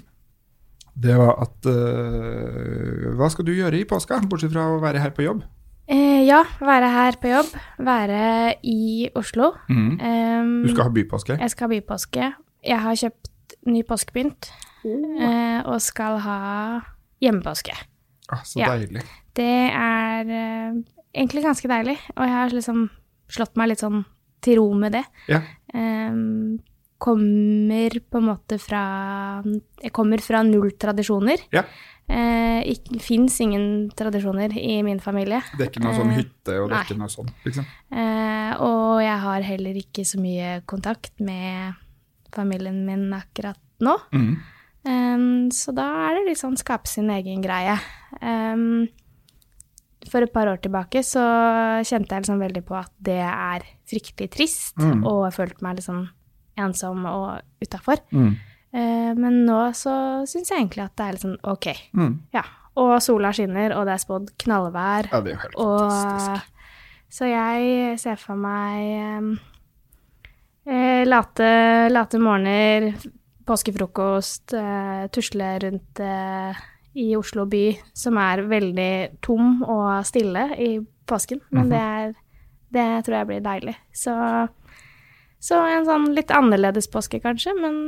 det 1.02 1.16
var 1.18 1.38
at 1.42 1.66
uh, 1.66 3.16
Hva 3.16 3.30
skal 3.32 3.46
du 3.48 3.54
gjøre 3.56 3.80
i 3.80 3.86
påska, 3.88 4.20
bortsett 4.28 4.52
fra 4.52 4.68
å 4.76 4.80
være 4.84 5.00
her 5.00 5.14
på 5.16 5.24
jobb? 5.24 5.44
Eh, 5.88 6.22
ja, 6.28 6.44
være 6.62 6.90
her 6.92 7.18
på 7.20 7.32
jobb. 7.32 7.50
Være 7.80 8.56
i 8.64 9.10
Oslo. 9.16 9.54
Mm. 9.70 10.00
Um, 10.00 10.64
Du 10.68 10.70
skal 10.76 10.84
ha 10.88 10.94
bypåske? 10.96 11.40
Jeg 11.40 11.50
skal 11.56 11.68
ha 11.68 11.74
bypåske. 11.74 12.32
Jeg 12.64 12.78
har 12.84 12.96
kjøpt 13.00 13.31
ny 13.70 13.84
påskepynt. 13.88 14.52
eh, 14.86 15.62
og 15.68 15.78
skal 15.82 16.18
ha 16.24 16.40
hjemmepåske. 17.22 17.76
Ah, 18.32 18.42
så 18.48 18.62
ja. 18.64 18.72
deilig. 18.74 19.04
Det 19.38 19.50
er 19.76 20.26
eh, 20.32 20.82
egentlig 21.14 21.44
ganske 21.46 21.70
deilig, 21.70 21.98
og 22.16 22.26
jeg 22.26 22.36
har 22.38 22.56
liksom 22.56 22.90
slått 23.32 23.56
meg 23.60 23.72
litt 23.72 23.84
sånn 23.84 24.04
til 24.42 24.58
ro 24.60 24.72
med 24.74 24.96
det. 24.98 25.04
Ja. 25.30 25.42
Em, 25.78 26.60
kommer 27.02 27.96
på 28.12 28.20
en 28.20 28.28
måte 28.28 28.60
fra 28.62 28.82
Jeg 29.82 29.92
kommer 29.96 30.22
fra 30.22 30.44
null 30.46 30.74
tradisjoner. 30.78 31.42
Ja. 31.54 31.64
Eh, 32.12 32.76
Fins 33.02 33.40
ingen 33.42 33.90
tradisjoner 33.98 34.54
i 34.58 34.82
min 34.86 35.00
familie. 35.00 35.42
Det 35.58 35.66
er 35.68 35.72
ikke 35.72 35.84
noe 35.86 35.96
sånn 35.98 36.14
hytte, 36.18 36.58
og 36.60 36.70
det 36.70 36.78
er 36.78 36.90
ikke 36.90 37.00
noe 37.00 37.14
sånn, 37.14 37.32
liksom. 37.46 37.70
Eh, 37.92 38.52
og 38.62 39.02
jeg 39.02 39.18
har 39.26 39.48
heller 39.48 39.80
ikke 39.82 40.06
så 40.08 40.20
mye 40.22 40.60
kontakt 40.70 41.14
med 41.24 41.78
familien 42.36 42.86
min 42.86 43.08
akkurat 43.14 43.60
nå. 43.82 43.98
Mm. 44.14 44.34
Um, 44.84 45.52
så 45.54 45.74
da 45.78 45.86
er 46.10 46.24
det 46.26 46.38
sånn 46.40 46.58
skape 46.58 46.90
sin 46.90 47.10
egen 47.14 47.42
greie. 47.44 47.76
Um, 48.22 48.88
for 50.10 50.26
et 50.26 50.32
par 50.34 50.50
år 50.50 50.58
tilbake 50.64 51.04
så 51.06 51.22
kjente 51.86 52.16
jeg 52.16 52.24
liksom 52.24 52.40
veldig 52.42 52.64
på 52.66 52.74
at 52.80 52.90
det 53.06 53.20
er 53.22 53.66
fryktelig 53.90 54.32
trist, 54.34 54.78
Mm. 54.82 55.04
og 55.06 55.28
jeg 55.30 55.36
følte 55.38 55.62
meg 55.64 55.76
liksom 55.78 56.08
ensom 56.58 57.06
og 57.06 57.42
utafor. 57.62 58.02
Mm. 58.12 58.32
Uh, 58.74 59.12
men 59.20 59.46
nå 59.46 59.60
så 59.78 60.26
syns 60.26 60.50
jeg 60.50 60.58
egentlig 60.64 60.86
at 60.88 60.96
det 60.98 61.06
er 61.12 61.22
sånn 61.22 61.38
ok. 61.44 61.68
Mm. 61.94 62.20
Ja. 62.34 62.44
Og 62.82 63.02
sola 63.04 63.34
skinner, 63.36 63.74
og 63.76 63.86
det 63.86 63.94
er 63.98 64.02
spådd 64.06 64.30
knallvær. 64.40 65.10
Ja, 65.12 65.20
det 65.22 65.34
er 65.34 65.42
helt 65.44 65.56
Og, 65.60 65.80
fantastisk. 65.92 66.52
så 67.12 67.28
jeg 67.28 68.00
ser 68.00 68.16
for 68.16 68.36
meg 68.40 69.20
um, 69.20 69.34
eh, 70.66 71.04
late, 71.08 71.50
late 71.92 72.20
morgener, 72.22 72.92
påskefrokost, 73.48 74.54
eh, 74.54 75.06
tusle 75.14 75.54
rundt 75.64 76.00
eh, 76.00 76.62
i 76.94 77.12
Oslo 77.16 77.46
by, 77.50 77.66
som 77.94 78.20
er 78.20 78.44
veldig 78.52 78.94
tom 79.24 79.62
og 79.64 80.02
stille 80.08 80.50
i 80.60 80.74
påsken. 81.08 81.42
Men 81.56 81.72
det, 81.72 81.80
er, 81.82 82.12
det 82.76 82.88
tror 83.06 83.18
jeg 83.22 83.30
blir 83.30 83.46
deilig. 83.46 83.78
Så, 83.96 84.16
så 85.40 85.62
en 85.72 85.88
sånn 85.88 86.12
litt 86.16 86.34
annerledes 86.36 86.92
påske, 86.92 87.22
kanskje, 87.24 87.56
men 87.60 87.80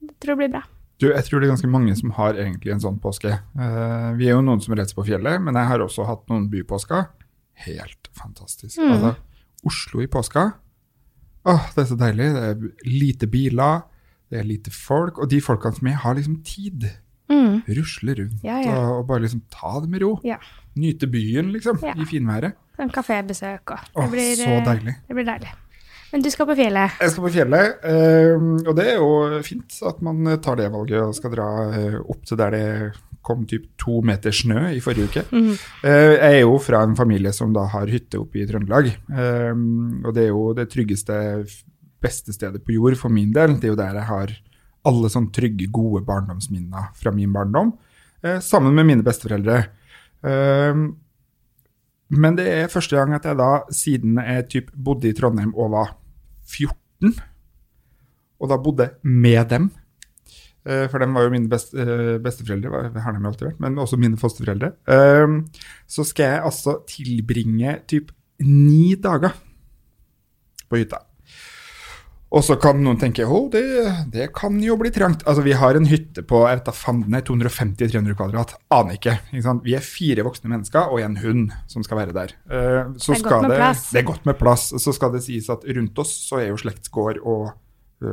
det 0.00 0.16
tror 0.20 0.36
jeg 0.36 0.42
blir 0.44 0.56
bra. 0.56 0.64
Du, 0.96 1.10
jeg 1.10 1.26
tror 1.26 1.42
det 1.42 1.48
er 1.48 1.52
ganske 1.52 1.68
mange 1.68 1.92
som 1.98 2.12
har 2.16 2.38
egentlig 2.40 2.72
en 2.72 2.80
sånn 2.80 3.00
påske. 3.02 3.34
Uh, 3.52 4.16
vi 4.16 4.30
er 4.30 4.38
jo 4.38 4.44
noen 4.44 4.62
som 4.64 4.72
reiser 4.78 4.96
på 4.96 5.04
fjellet, 5.04 5.42
men 5.44 5.58
jeg 5.58 5.68
har 5.68 5.84
også 5.84 6.06
hatt 6.08 6.22
noen 6.32 6.46
bypåsker. 6.52 7.02
Helt 7.66 8.08
fantastisk. 8.16 8.78
Mm. 8.80 8.94
Altså, 8.94 9.10
Oslo 9.68 10.00
i 10.00 10.08
påska. 10.08 10.46
Åh, 11.46 11.66
det 11.74 11.82
er 11.84 11.90
så 11.90 11.98
deilig. 12.00 12.28
Det 12.34 12.44
er 12.50 12.88
lite 12.90 13.28
biler, 13.30 13.82
det 14.30 14.40
er 14.40 14.46
lite 14.46 14.72
folk, 14.74 15.20
og 15.22 15.30
de 15.30 15.40
folkene 15.44 15.78
som 15.78 15.90
er, 15.90 16.00
har 16.02 16.16
liksom 16.18 16.40
tid. 16.46 16.88
Mm. 17.26 17.64
Rusle 17.74 18.14
rundt 18.14 18.44
Ja, 18.46 18.60
ja. 18.62 18.74
Og, 18.78 19.00
og 19.00 19.06
bare 19.08 19.24
liksom 19.24 19.40
ta 19.50 19.80
det 19.82 19.90
med 19.90 20.02
ro. 20.04 20.12
Ja. 20.22 20.36
Nyte 20.78 21.08
byen, 21.10 21.50
liksom, 21.54 21.80
i 21.82 22.06
finværet. 22.06 22.58
En 22.78 22.90
kafébesøk 22.92 23.72
og 23.72 24.02
Åh, 24.02 24.10
blir, 24.12 24.34
så 24.36 24.50
eh, 24.58 24.66
deilig. 24.66 24.94
Det 25.08 25.16
blir 25.16 25.26
deilig. 25.26 25.54
Men 26.12 26.22
du 26.22 26.28
skal 26.30 26.46
på 26.46 26.54
fjellet. 26.58 27.00
Jeg 27.02 27.12
skal 27.12 27.24
på 27.24 27.32
fjellet, 27.34 27.86
eh, 27.90 28.44
og 28.62 28.76
det 28.78 28.86
er 28.92 29.00
jo 29.00 29.40
fint 29.46 29.78
at 29.90 30.02
man 30.06 30.36
tar 30.44 30.58
det 30.60 30.68
valget 30.74 31.02
og 31.02 31.16
skal 31.16 31.34
dra 31.34 31.48
eh, 31.72 31.96
opp 31.98 32.22
til 32.28 32.38
der 32.38 32.54
det 32.54 32.66
kom 33.26 33.44
typ 33.48 33.66
to 33.80 34.00
meter 34.06 34.34
snø 34.34 34.68
i 34.76 34.82
forrige 34.82 35.10
uke. 35.10 35.24
Mm. 35.34 35.52
Eh, 35.82 36.12
jeg 36.14 36.36
er 36.36 36.42
jo 36.44 36.58
fra 36.62 36.82
en 36.86 36.96
familie 36.98 37.32
som 37.34 37.54
da 37.56 37.66
har 37.72 37.90
hytte 37.90 38.20
oppe 38.22 38.42
i 38.42 38.46
Trøndelag, 38.48 38.92
eh, 38.94 39.54
og 40.06 40.12
det 40.14 40.26
er 40.26 40.30
jo 40.30 40.50
det 40.56 40.68
tryggeste, 40.72 41.16
beste 42.02 42.34
stedet 42.36 42.62
på 42.62 42.76
jord 42.76 42.98
for 43.00 43.12
min 43.12 43.32
del. 43.34 43.56
Det 43.58 43.68
er 43.68 43.74
jo 43.74 43.80
der 43.80 43.98
jeg 43.98 44.10
har 44.10 44.36
alle 44.86 45.10
sånn 45.10 45.32
trygge, 45.34 45.66
gode 45.74 46.04
barndomsminner 46.06 46.92
fra 46.94 47.10
min 47.14 47.32
barndom, 47.34 47.74
eh, 48.22 48.38
sammen 48.44 48.76
med 48.76 48.86
mine 48.86 49.06
besteforeldre. 49.06 49.64
Eh, 50.22 50.84
men 52.06 52.36
det 52.38 52.46
er 52.46 52.70
første 52.70 52.94
gang 52.94 53.16
at 53.16 53.26
jeg 53.26 53.38
da, 53.40 53.50
siden 53.74 54.20
jeg 54.22 54.48
typ 54.52 54.70
bodde 54.74 55.10
i 55.10 55.16
Trondheim 55.16 55.50
og 55.56 55.72
var 55.74 55.96
14, 56.46 57.16
og 58.38 58.52
da 58.52 58.58
bodde 58.62 58.90
med 59.02 59.48
dem, 59.50 59.70
for 60.90 61.02
dem 61.02 61.14
var 61.14 61.26
jo 61.26 61.32
mine 61.34 61.50
best, 61.50 61.74
eh, 61.78 62.16
besteforeldre, 62.22 63.00
har 63.02 63.16
de 63.16 63.26
alltid 63.30 63.50
vært, 63.52 63.60
men 63.62 63.78
også 63.82 63.98
mine 64.00 64.18
fosterforeldre, 64.20 64.72
eh, 64.90 65.34
så 65.86 66.06
skal 66.06 66.32
jeg 66.32 66.46
altså 66.50 66.78
tilbringe 66.90 67.80
typ 67.86 68.10
ni 68.42 68.94
dager 69.00 69.36
på 70.66 70.80
hytta. 70.82 71.02
Og 72.36 72.42
så 72.42 72.56
kan 72.58 72.80
noen 72.82 72.98
tenke 72.98 73.24
å, 73.24 73.44
det, 73.52 73.62
det 74.12 74.26
kan 74.36 74.56
jo 74.60 74.74
bli 74.80 74.90
trangt. 74.92 75.22
Altså, 75.30 75.44
Vi 75.46 75.54
har 75.56 75.78
en 75.78 75.86
hytte 75.86 76.24
på 76.26 76.40
jeg 76.42 76.58
vet 76.58 76.66
da, 76.66 76.74
fanden, 76.74 77.14
250-300 77.28 78.16
kvadrat. 78.18 78.56
Aner 78.74 78.98
ikke. 78.98 79.14
ikke 79.30 79.44
sant? 79.44 79.62
Vi 79.64 79.76
er 79.78 79.86
fire 79.86 80.24
voksne 80.26 80.50
mennesker 80.50 80.90
og 80.90 81.04
en 81.06 81.20
hund 81.22 81.54
som 81.70 81.86
skal 81.86 82.02
være 82.02 82.16
der. 82.16 82.34
Eh, 82.50 82.90
så 82.98 83.14
Det 83.14 83.22
er 83.22 83.30
godt 83.30 83.46
med 83.46 83.54
det, 83.54 83.60
plass. 83.62 83.86
Det 83.92 84.02
er 84.02 84.08
godt 84.10 84.26
med 84.26 84.40
plass. 84.42 84.66
Så 84.82 84.96
skal 84.96 85.14
det 85.14 85.22
sies 85.24 85.48
at 85.54 85.64
rundt 85.78 86.02
oss 86.02 86.12
så 86.26 86.42
er 86.42 86.50
jo 86.50 86.58
slektsgård 86.60 87.22
og 87.22 87.54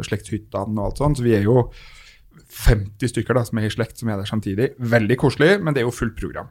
slektshyttene 0.06 0.78
og 0.78 0.86
alt 0.92 1.02
sånt. 1.02 1.20
Så 1.20 1.26
vi 1.26 1.34
er 1.36 1.50
jo 1.50 1.66
50 2.54 3.10
stykker 3.12 3.34
da, 3.38 3.44
som 3.48 3.58
er 3.60 3.66
i 3.68 3.74
slekt 3.74 4.00
som 4.00 4.10
er 4.12 4.18
der 4.22 4.30
samtidig. 4.30 4.68
Veldig 4.78 5.18
koselig, 5.22 5.52
men 5.64 5.72
det 5.74 5.80
er 5.82 5.88
jo 5.88 5.96
fullt 5.96 6.18
program. 6.20 6.48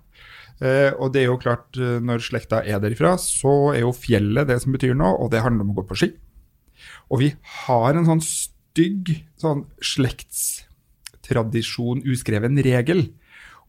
Eh, 0.63 0.91
og 0.95 1.07
det 1.15 1.21
er 1.23 1.29
jo 1.31 1.43
klart, 1.43 1.69
eh, 1.79 2.01
når 2.03 2.19
slekta 2.23 2.57
er 2.63 2.79
derifra, 2.83 3.11
så 3.19 3.75
er 3.75 3.81
jo 3.83 3.93
fjellet 3.97 4.49
det 4.51 4.59
som 4.63 4.73
betyr 4.75 4.95
noe, 4.99 5.13
og 5.19 5.27
det 5.33 5.45
handler 5.45 5.63
om 5.67 5.73
å 5.75 5.79
gå 5.81 5.85
på 5.89 5.99
ski. 5.99 6.09
Og 7.11 7.17
vi 7.23 7.29
har 7.67 7.91
en 7.95 8.09
sånn 8.09 8.25
stygg 8.25 9.05
sånn 9.41 9.63
slektstradisjon, 9.83 12.07
uskreven 12.09 12.57
regel, 12.65 13.01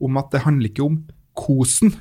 om 0.04 0.18
at 0.20 0.30
det 0.34 0.46
handler 0.46 0.68
ikke 0.70 0.86
om 0.86 0.98
kosen 1.38 1.92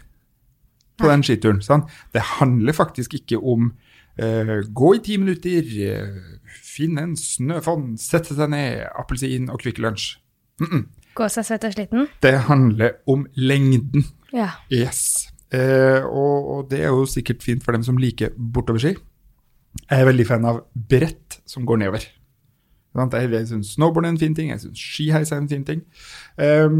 på 1.00 1.06
den 1.08 1.22
skituren. 1.26 1.60
Sant? 1.64 1.84
Det 2.12 2.22
handler 2.38 2.72
faktisk 2.76 3.10
ikke 3.18 3.38
om 3.40 3.72
gå 4.16 4.94
i 4.96 5.02
ti 5.04 5.16
minutter, 5.18 5.68
eh, 5.88 6.38
finne 6.62 7.02
en 7.02 7.16
snøfonn, 7.16 7.96
sette 7.98 8.34
seg 8.36 8.50
ned, 8.50 8.86
appelsin 8.98 9.50
og 9.50 9.60
Kvikk 9.62 9.78
Lunsj. 9.78 10.16
Gå 11.16 11.28
seg 11.28 11.44
svett 11.44 11.64
og 11.68 11.74
sliten? 11.74 12.08
Det 12.24 12.36
handler 12.48 12.98
om 13.06 13.26
lengden. 13.36 14.04
Ja. 14.32 14.50
Yes. 14.72 15.28
Eh, 15.52 16.00
og, 16.04 16.48
og 16.48 16.70
det 16.70 16.80
er 16.80 16.92
jo 16.92 17.04
sikkert 17.04 17.42
fint 17.44 17.64
for 17.64 17.76
dem 17.76 17.84
som 17.84 17.98
liker 18.00 18.32
bortoverski. 18.36 18.96
Jeg 19.88 20.00
er 20.00 20.08
veldig 20.08 20.26
fan 20.28 20.48
av 20.48 20.62
brett 20.74 21.40
som 21.48 21.66
går 21.68 21.82
nedover. 21.82 22.06
Jeg, 22.92 23.46
syns 23.48 23.74
snowboard 23.76 24.04
er 24.04 24.12
en 24.12 24.20
fin 24.20 24.34
ting, 24.36 24.50
jeg 24.52 24.60
syns 24.60 24.80
skiheis 24.80 25.32
er 25.32 25.40
en 25.40 25.48
fin 25.48 25.64
ting. 25.64 25.84
Eh, 26.36 26.74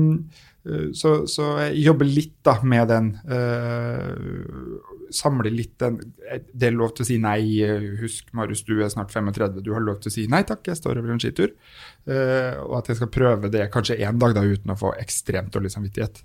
så, 0.95 1.15
så 1.27 1.57
jeg 1.65 1.87
jobber 1.89 2.09
litt 2.09 2.37
da 2.47 2.59
med 2.63 2.89
den. 2.93 3.09
Uh, 3.27 4.79
samler 5.17 5.53
litt 5.53 5.75
den 5.83 5.99
eh, 6.29 6.41
Det 6.53 6.69
er 6.69 6.75
lov 6.77 6.95
til 6.97 7.05
å 7.05 7.09
si 7.09 7.19
nei. 7.23 7.39
eh, 7.65 7.87
Husk, 8.01 8.31
Marius, 8.37 8.65
du 8.69 8.75
er 8.81 8.91
snart 8.93 9.13
35. 9.15 9.61
Du 9.65 9.73
har 9.75 9.85
lov 9.85 10.01
til 10.03 10.13
å 10.13 10.15
si 10.15 10.27
nei 10.31 10.43
takk, 10.49 10.65
jeg 10.69 10.81
står 10.81 11.01
over 11.01 11.15
en 11.15 11.23
skitur. 11.23 11.55
Uh, 12.03 12.59
og 12.65 12.81
at 12.81 12.89
jeg 12.91 12.99
skal 12.99 13.13
prøve 13.15 13.51
det 13.53 13.69
kanskje 13.71 14.01
én 14.03 14.19
dag 14.19 14.35
da, 14.35 14.43
uten 14.43 14.73
å 14.75 14.79
få 14.79 14.91
ekstremt 14.99 15.53
dårlig 15.55 15.71
samvittighet. 15.75 16.23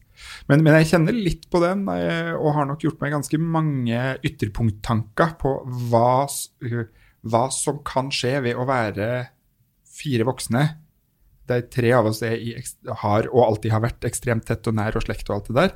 Men, 0.50 0.64
men 0.66 0.80
jeg 0.80 0.90
kjenner 0.94 1.14
litt 1.14 1.46
på 1.54 1.62
den, 1.62 1.86
og 1.86 2.50
har 2.56 2.66
nok 2.66 2.88
gjort 2.88 3.04
meg 3.04 3.14
ganske 3.14 3.38
mange 3.42 4.02
ytterpunkttanker 4.26 5.36
på 5.38 5.54
hva, 5.92 6.26
hva 7.22 7.44
som 7.54 7.84
kan 7.86 8.10
skje 8.14 8.40
ved 8.48 8.58
å 8.58 8.66
være 8.70 9.12
fire 9.98 10.26
voksne 10.28 10.66
der 11.48 11.66
tre 11.72 11.92
av 11.96 12.10
oss 12.10 12.22
i, 12.26 12.56
har 13.04 13.30
og 13.32 13.44
alltid 13.46 13.74
har 13.74 13.84
vært 13.86 14.08
ekstremt 14.08 14.48
tett 14.48 14.68
og 14.68 14.78
nær 14.78 14.98
og 15.00 15.06
slekt 15.06 15.30
og 15.30 15.38
alt 15.38 15.52
det 15.52 15.58
der, 15.62 15.76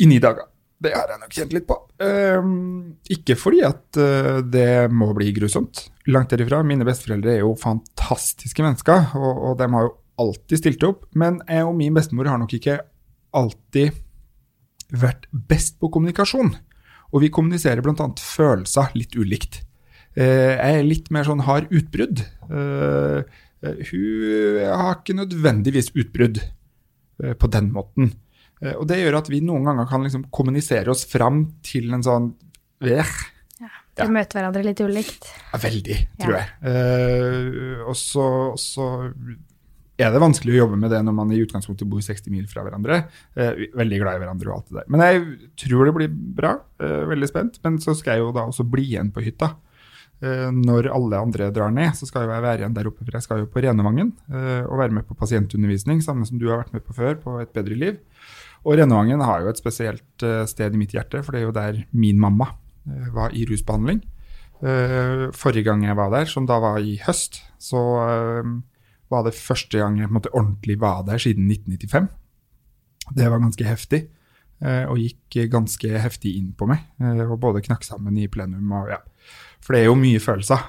i 0.00 0.08
ni 0.08 0.20
dager. 0.22 0.48
Det 0.76 0.92
har 0.92 1.08
jeg 1.08 1.20
nok 1.22 1.36
kjent 1.36 1.54
litt 1.56 1.66
på. 1.68 1.76
Um, 2.04 2.96
ikke 3.12 3.36
fordi 3.38 3.62
at 3.64 3.96
uh, 3.96 4.42
det 4.44 4.88
må 4.92 5.08
bli 5.16 5.30
grusomt. 5.36 5.86
Langt 6.12 6.34
derifra. 6.34 6.60
Mine 6.66 6.84
besteforeldre 6.86 7.32
er 7.32 7.40
jo 7.40 7.54
fantastiske 7.60 8.64
mennesker, 8.64 9.14
og, 9.16 9.40
og 9.50 9.54
de 9.60 9.70
har 9.72 9.86
jo 9.86 9.94
alltid 10.26 10.60
stilt 10.60 10.84
opp. 10.88 11.06
Men 11.16 11.40
jeg 11.48 11.64
og 11.64 11.76
min 11.78 11.96
bestemor 11.96 12.28
har 12.28 12.40
nok 12.42 12.52
ikke 12.58 12.80
alltid 13.36 13.96
vært 14.92 15.24
best 15.32 15.80
på 15.80 15.90
kommunikasjon. 15.92 16.52
Og 17.14 17.24
vi 17.24 17.32
kommuniserer 17.32 17.80
bl.a. 17.84 18.10
følelser 18.20 18.92
litt 18.98 19.16
ulikt. 19.16 19.62
Uh, 20.12 20.52
jeg 20.60 20.82
er 20.82 20.86
litt 20.90 21.08
mer 21.14 21.24
sånn 21.28 21.46
hard 21.48 21.72
utbrudd. 21.72 22.20
Uh, 22.52 23.24
hun 23.64 24.60
har 24.60 24.98
ikke 24.98 25.16
nødvendigvis 25.16 25.88
utbrudd 25.96 26.42
på 27.16 27.48
den 27.48 27.70
måten. 27.72 28.10
Eh, 28.62 28.74
og 28.74 28.86
det 28.88 29.00
gjør 29.02 29.18
at 29.20 29.30
vi 29.32 29.42
noen 29.44 29.66
ganger 29.68 29.88
kan 29.90 30.04
liksom 30.06 30.28
kommunisere 30.34 30.92
oss 30.92 31.04
fram 31.08 31.44
til 31.66 31.92
en 31.96 32.04
sånn 32.04 32.30
Veh. 32.84 33.12
ja, 33.60 33.72
Dere 33.96 34.10
ja. 34.10 34.12
møter 34.12 34.38
hverandre 34.38 34.62
litt 34.66 34.80
ulikt? 34.84 35.28
Ja, 35.52 35.60
veldig, 35.62 35.98
tror 36.20 36.36
ja. 36.36 36.40
jeg. 36.42 36.72
Eh, 36.72 37.84
og 37.88 37.96
så 37.96 38.80
er 39.96 40.12
det 40.12 40.20
vanskelig 40.20 40.52
å 40.52 40.58
jobbe 40.58 40.80
med 40.80 40.92
det 40.92 41.00
når 41.06 41.14
man 41.16 41.30
i 41.32 41.40
utgangspunktet 41.40 41.88
bor 41.88 42.02
60 42.04 42.32
mil 42.34 42.44
fra 42.50 42.66
hverandre. 42.66 43.06
Eh, 43.32 43.68
veldig 43.76 44.00
glad 44.02 44.18
i 44.18 44.24
hverandre 44.24 44.50
og 44.50 44.58
alt 44.58 44.68
det 44.68 44.82
der. 44.82 44.90
Men 44.92 45.04
jeg 45.06 45.22
tror 45.64 45.88
det 45.88 45.94
blir 45.96 46.18
bra. 46.36 46.52
Eh, 46.84 47.06
veldig 47.12 47.30
spent. 47.30 47.56
Men 47.64 47.80
så 47.80 47.96
skal 47.96 48.18
jeg 48.18 48.26
jo 48.26 48.34
da 48.36 48.44
også 48.44 48.68
bli 48.68 48.90
igjen 48.90 49.12
på 49.14 49.24
hytta. 49.24 49.54
Når 50.16 50.86
alle 50.96 51.18
andre 51.20 51.50
drar 51.52 51.68
ned, 51.68 51.90
så 51.92 52.06
skal 52.08 52.22
jo 52.24 52.30
jeg 52.32 52.40
være 52.40 52.62
igjen 52.62 52.72
der 52.72 52.86
oppe, 52.88 53.04
for 53.04 53.12
jeg 53.12 53.24
skal 53.26 53.42
jo 53.42 53.48
på 53.52 53.60
Renevangen 53.60 54.14
og 54.32 54.78
være 54.80 54.94
med 54.96 55.04
på 55.04 55.12
pasientundervisning, 55.20 55.98
samme 56.00 56.24
som 56.24 56.40
du 56.40 56.46
har 56.48 56.62
vært 56.62 56.72
med 56.72 56.86
på 56.86 56.96
før, 56.96 57.18
på 57.20 57.34
Et 57.42 57.52
bedre 57.52 57.76
liv. 57.76 57.98
Og 58.66 58.74
Rennevangen 58.80 59.22
har 59.22 59.44
jo 59.44 59.52
et 59.52 59.60
spesielt 59.60 60.26
uh, 60.26 60.42
sted 60.50 60.74
i 60.74 60.80
mitt 60.80 60.94
hjerte, 60.96 61.22
for 61.22 61.34
det 61.34 61.42
er 61.42 61.46
jo 61.46 61.54
der 61.54 61.80
min 61.94 62.18
mamma 62.18 62.50
uh, 62.50 63.08
var 63.14 63.34
i 63.36 63.46
rusbehandling. 63.46 64.02
Uh, 64.58 65.28
forrige 65.36 65.68
gang 65.68 65.84
jeg 65.86 65.98
var 65.98 66.10
der, 66.14 66.26
som 66.30 66.48
da 66.48 66.58
var 66.62 66.80
i 66.82 66.96
høst, 67.06 67.44
så 67.62 67.80
var 69.06 69.22
det 69.22 69.36
første 69.38 69.78
gang 69.78 70.00
jeg 70.00 70.10
måtte 70.10 70.32
ordentlig 70.34 70.80
var 70.82 71.04
der 71.06 71.20
siden 71.22 71.46
1995. 71.52 72.08
Det 73.14 73.28
var 73.30 73.38
ganske 73.38 73.66
heftig, 73.66 74.00
og 74.90 74.98
gikk 74.98 75.36
ganske 75.52 76.00
heftig 76.02 76.32
inn 76.40 76.48
på 76.58 76.66
meg. 76.66 76.82
og 76.98 77.36
både 77.38 77.62
knakk 77.62 77.84
sammen 77.86 78.16
i 78.18 78.26
plenum 78.26 78.72
og 78.74 78.90
ja. 78.90 78.98
For 79.62 79.74
det 79.74 79.82
er 79.82 79.86
jo 79.86 79.98
mye 79.98 80.18
følelser. 80.22 80.64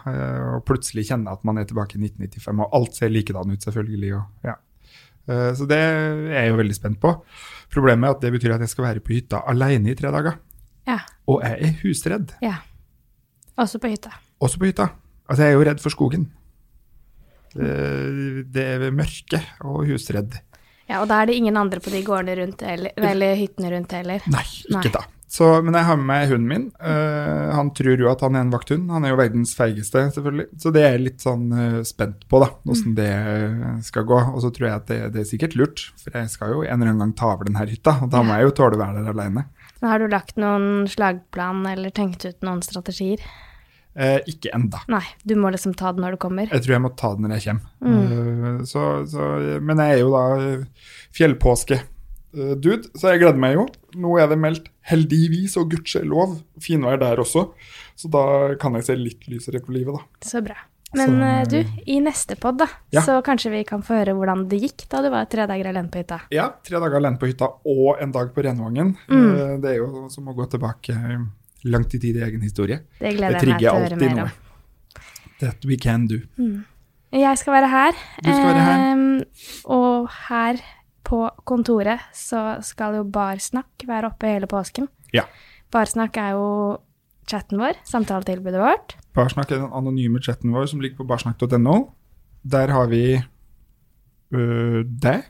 Og 0.53 0.61
plutselig 0.69 1.07
kjenne 1.09 1.33
at 1.33 1.43
man 1.47 1.57
er 1.57 1.65
tilbake 1.65 1.97
i 1.97 2.03
1995, 2.03 2.61
og 2.61 2.77
alt 2.77 2.99
ser 2.99 3.13
likedan 3.13 3.55
ut, 3.55 3.65
selvfølgelig. 3.65 4.13
og 4.19 4.51
ja. 4.51 4.55
Eh, 5.27 5.51
så 5.57 5.67
det 5.69 5.77
er 5.77 6.21
jeg 6.33 6.51
jo 6.51 6.59
veldig 6.61 6.77
spent 6.77 6.99
på. 7.03 7.13
Problemet 7.73 8.07
er 8.07 8.15
at 8.15 8.23
det 8.23 8.33
betyr 8.37 8.55
at 8.55 8.63
jeg 8.63 8.71
skal 8.73 8.87
være 8.87 9.03
på 9.03 9.15
hytta 9.15 9.43
alene 9.51 9.91
i 9.91 9.97
tre 9.99 10.11
dager. 10.13 10.39
Ja. 10.87 11.01
Og 11.27 11.43
jeg 11.43 11.67
er 11.67 11.77
husredd. 11.83 12.33
Ja. 12.43 12.55
Også 13.59 13.81
på 13.83 13.91
hytta. 13.91 14.13
Også 14.43 14.61
på 14.61 14.69
hytta. 14.69 14.91
Altså, 15.27 15.43
jeg 15.43 15.51
er 15.51 15.57
jo 15.57 15.65
redd 15.67 15.83
for 15.83 15.93
skogen. 15.93 16.29
Eh, 17.57 18.43
det 18.47 18.67
er 18.77 18.87
mørke 18.95 19.41
og 19.67 19.83
husredd. 19.89 20.39
Ja, 20.87 21.01
Og 21.01 21.09
da 21.09 21.19
er 21.19 21.27
det 21.27 21.35
ingen 21.35 21.57
andre 21.59 21.81
på 21.83 21.91
de 21.91 21.99
gårdene 22.05 22.37
rundt, 22.39 22.61
eller, 22.63 22.93
eller 22.95 23.35
hyttene 23.35 23.73
rundt 23.73 23.91
heller? 23.91 24.23
Nei, 24.31 24.45
ikke 24.71 24.87
Nei. 24.87 24.93
da. 24.95 25.01
Så, 25.37 25.45
men 25.61 25.75
jeg 25.77 25.85
har 25.85 25.97
med 25.99 26.07
meg 26.09 26.31
hunden 26.31 26.49
min. 26.49 26.63
Uh, 26.81 27.53
han 27.53 27.69
tror 27.77 28.01
jo 28.01 28.09
at 28.09 28.23
han 28.25 28.33
er 28.33 28.45
en 28.45 28.53
vakthund. 28.53 28.87
Han 28.89 29.05
er 29.05 29.11
jo 29.11 29.19
verdens 29.19 29.51
feigeste, 29.57 30.07
selvfølgelig. 30.15 30.47
Så 30.57 30.71
det 30.73 30.81
er 30.81 30.95
jeg 30.95 31.03
litt 31.03 31.25
sånn 31.25 31.43
uh, 31.53 31.81
spent 31.85 32.23
på, 32.31 32.39
da, 32.41 32.47
åssen 32.65 32.95
mm. 32.95 32.97
det 32.97 33.09
uh, 33.13 33.67
skal 33.85 34.07
gå. 34.09 34.17
Og 34.31 34.39
så 34.41 34.49
tror 34.55 34.69
jeg 34.69 34.79
at 34.79 34.87
det, 34.89 34.99
det, 35.13 35.21
er 35.21 35.27
sikkert 35.29 35.57
lurt, 35.59 35.83
for 36.01 36.17
jeg 36.17 36.31
skal 36.33 36.55
jo 36.55 36.63
en 36.63 36.71
eller 36.71 36.89
annen 36.89 37.03
gang 37.05 37.11
ta 37.19 37.35
over 37.35 37.49
denne 37.49 37.67
hytta. 37.69 37.99
Og 38.01 38.09
da 38.13 38.23
må 38.25 38.37
jeg 38.39 38.47
jo 38.47 38.55
tåle 38.57 38.79
å 38.79 38.81
være 38.81 39.03
der 39.03 39.11
alene. 39.13 39.43
Har 39.83 40.01
du 40.01 40.07
lagt 40.09 40.41
noen 40.41 40.87
slagplan 40.89 41.61
eller 41.69 41.93
tenkt 41.93 42.25
ut 42.25 42.47
noen 42.47 42.63
strategier? 42.65 43.21
ikke 43.97 44.51
enda. 44.53 44.77
Nei, 44.93 45.01
du 45.25 45.31
må 45.41 45.49
liksom 45.49 45.71
ta 45.73 45.89
det 45.89 46.03
når 46.03 46.13
du 46.13 46.17
kommer? 46.21 46.51
Jeg 46.53 46.61
tror 46.61 46.75
jeg 46.75 46.81
må 46.83 46.91
ta 46.93 47.09
det 47.17 47.23
når 47.23 47.31
jeg 47.33 47.45
kommer. 47.47 47.71
Mm. 47.81 48.59
Så, 48.69 48.83
så, 49.09 49.29
men 49.57 49.81
jeg 49.81 49.95
er 49.95 50.03
jo 50.03 50.11
da 50.13 50.25
fjellpåske 51.17 51.79
Eh, 51.79 51.96
dude, 52.37 52.89
så 52.97 53.13
jeg 53.13 53.23
gleder 53.23 53.41
meg 53.41 53.57
jo. 53.57 53.67
Nå 53.97 54.15
er 54.21 54.29
det 54.31 54.39
meldt 54.41 54.71
heldigvis 54.87 55.57
og 55.59 55.71
gudskjelov 55.73 56.39
finvær 56.63 56.99
der 57.01 57.21
også, 57.23 57.49
så 57.97 58.09
da 58.13 58.23
kan 58.61 58.77
jeg 58.77 58.87
se 58.87 58.97
litt 58.99 59.29
lysere 59.31 59.61
på 59.63 59.75
livet, 59.75 59.97
da. 59.97 60.27
Så 60.27 60.43
bra. 60.45 60.57
Men 60.95 61.09
så, 61.09 61.23
eh, 61.23 61.47
du, 61.51 61.81
i 61.91 61.97
neste 61.99 62.37
pod, 62.39 62.61
da, 62.61 62.67
ja. 62.95 63.01
så 63.03 63.17
kanskje 63.25 63.51
vi 63.51 63.63
kan 63.67 63.83
få 63.83 63.97
høre 63.99 64.15
hvordan 64.15 64.45
det 64.47 64.61
gikk 64.61 64.85
da 64.91 65.01
du 65.03 65.09
var 65.11 65.27
tre 65.27 65.43
dager 65.49 65.67
alene 65.73 65.91
på 65.91 65.99
hytta? 65.99 66.21
Ja, 66.31 66.47
tre 66.63 66.79
dager 66.79 67.01
alene 67.01 67.19
på 67.19 67.27
hytta 67.27 67.49
og 67.67 67.99
en 68.03 68.13
dag 68.15 68.31
på 68.35 68.45
Renvangen. 68.45 68.93
Mm. 69.11 69.27
Eh, 69.27 69.53
det 69.63 69.73
er 69.73 69.81
jo 69.81 70.07
som 70.13 70.29
å 70.31 70.35
gå 70.37 70.47
tilbake 70.53 70.95
langt 71.67 71.97
i 71.97 71.99
tid 71.99 72.21
i 72.21 72.23
egen 72.29 72.45
historie. 72.45 72.79
Det 73.01 73.11
gleder 73.17 73.41
jeg 73.41 73.51
meg 73.51 73.59
til 73.59 73.69
å 73.73 73.83
høre 73.83 73.99
mer 73.99 74.23
om. 74.27 74.33
That 75.41 75.67
we 75.67 75.77
can 75.77 76.07
do. 76.09 76.23
Mm. 76.39 76.63
Jeg 77.17 77.39
skal 77.39 77.53
være 77.55 77.67
her. 77.71 77.99
Du 78.23 78.31
skal 78.31 78.47
være 78.47 78.63
her. 78.65 78.87
Um, 78.93 79.21
og 79.75 80.09
her 80.27 80.59
på 81.07 81.21
kontoret 81.47 82.03
så 82.15 82.57
skal 82.65 82.99
jo 82.99 83.05
Barsnakk 83.07 83.85
være 83.87 84.11
oppe 84.11 84.31
hele 84.31 84.49
påsken. 84.51 84.89
Ja. 85.15 85.23
Barsnakk 85.71 86.17
er 86.19 86.35
jo 86.35 86.49
chatten 87.27 87.59
vår, 87.59 87.79
samtaletilbudet 87.87 88.59
vårt. 88.61 88.97
Barsnakk 89.15 89.51
er 89.51 89.63
den 89.63 89.73
anonyme 89.75 90.21
chatten 90.23 90.53
vår 90.55 90.67
som 90.71 90.83
ligger 90.83 91.01
på 91.01 91.07
barsnakk.no. 91.07 91.77
Der 92.47 92.71
har 92.71 92.91
vi 92.91 93.03
øh, 94.35 94.83
deg, 94.85 95.25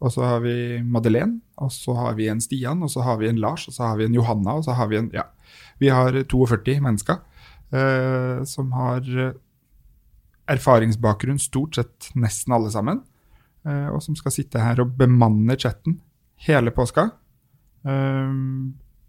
og 0.00 0.12
så 0.12 0.24
har 0.28 0.42
vi 0.44 0.82
Madeleine, 0.84 1.40
og 1.56 1.72
så 1.72 1.94
har 1.96 2.16
vi 2.18 2.28
en 2.28 2.42
Stian, 2.44 2.82
og 2.84 2.90
så 2.92 3.04
har 3.04 3.20
vi 3.20 3.28
en 3.28 3.40
Lars, 3.40 3.68
og 3.68 3.76
så 3.76 3.88
har 3.88 4.00
vi 4.00 4.08
en 4.08 4.16
Johanna, 4.16 4.58
og 4.58 4.64
så 4.64 4.76
har 4.76 4.90
vi 4.92 5.00
en 5.00 5.10
Ja. 5.14 5.28
Vi 5.78 5.88
har 5.88 6.12
42 6.30 6.80
mennesker 6.80 7.16
øh, 7.74 8.46
som 8.46 8.72
har 8.72 9.02
øh, 9.08 9.32
erfaringsbakgrunn, 10.48 11.38
stort 11.38 11.74
sett 11.74 12.10
nesten 12.14 12.52
alle 12.52 12.70
sammen. 12.70 13.02
Eh, 13.64 13.88
og 13.88 14.02
som 14.04 14.16
skal 14.18 14.34
sitte 14.34 14.60
her 14.60 14.82
og 14.82 14.96
bemanne 14.98 15.56
chatten 15.60 15.98
hele 16.46 16.72
påska. 16.74 17.08
Eh, 17.88 18.34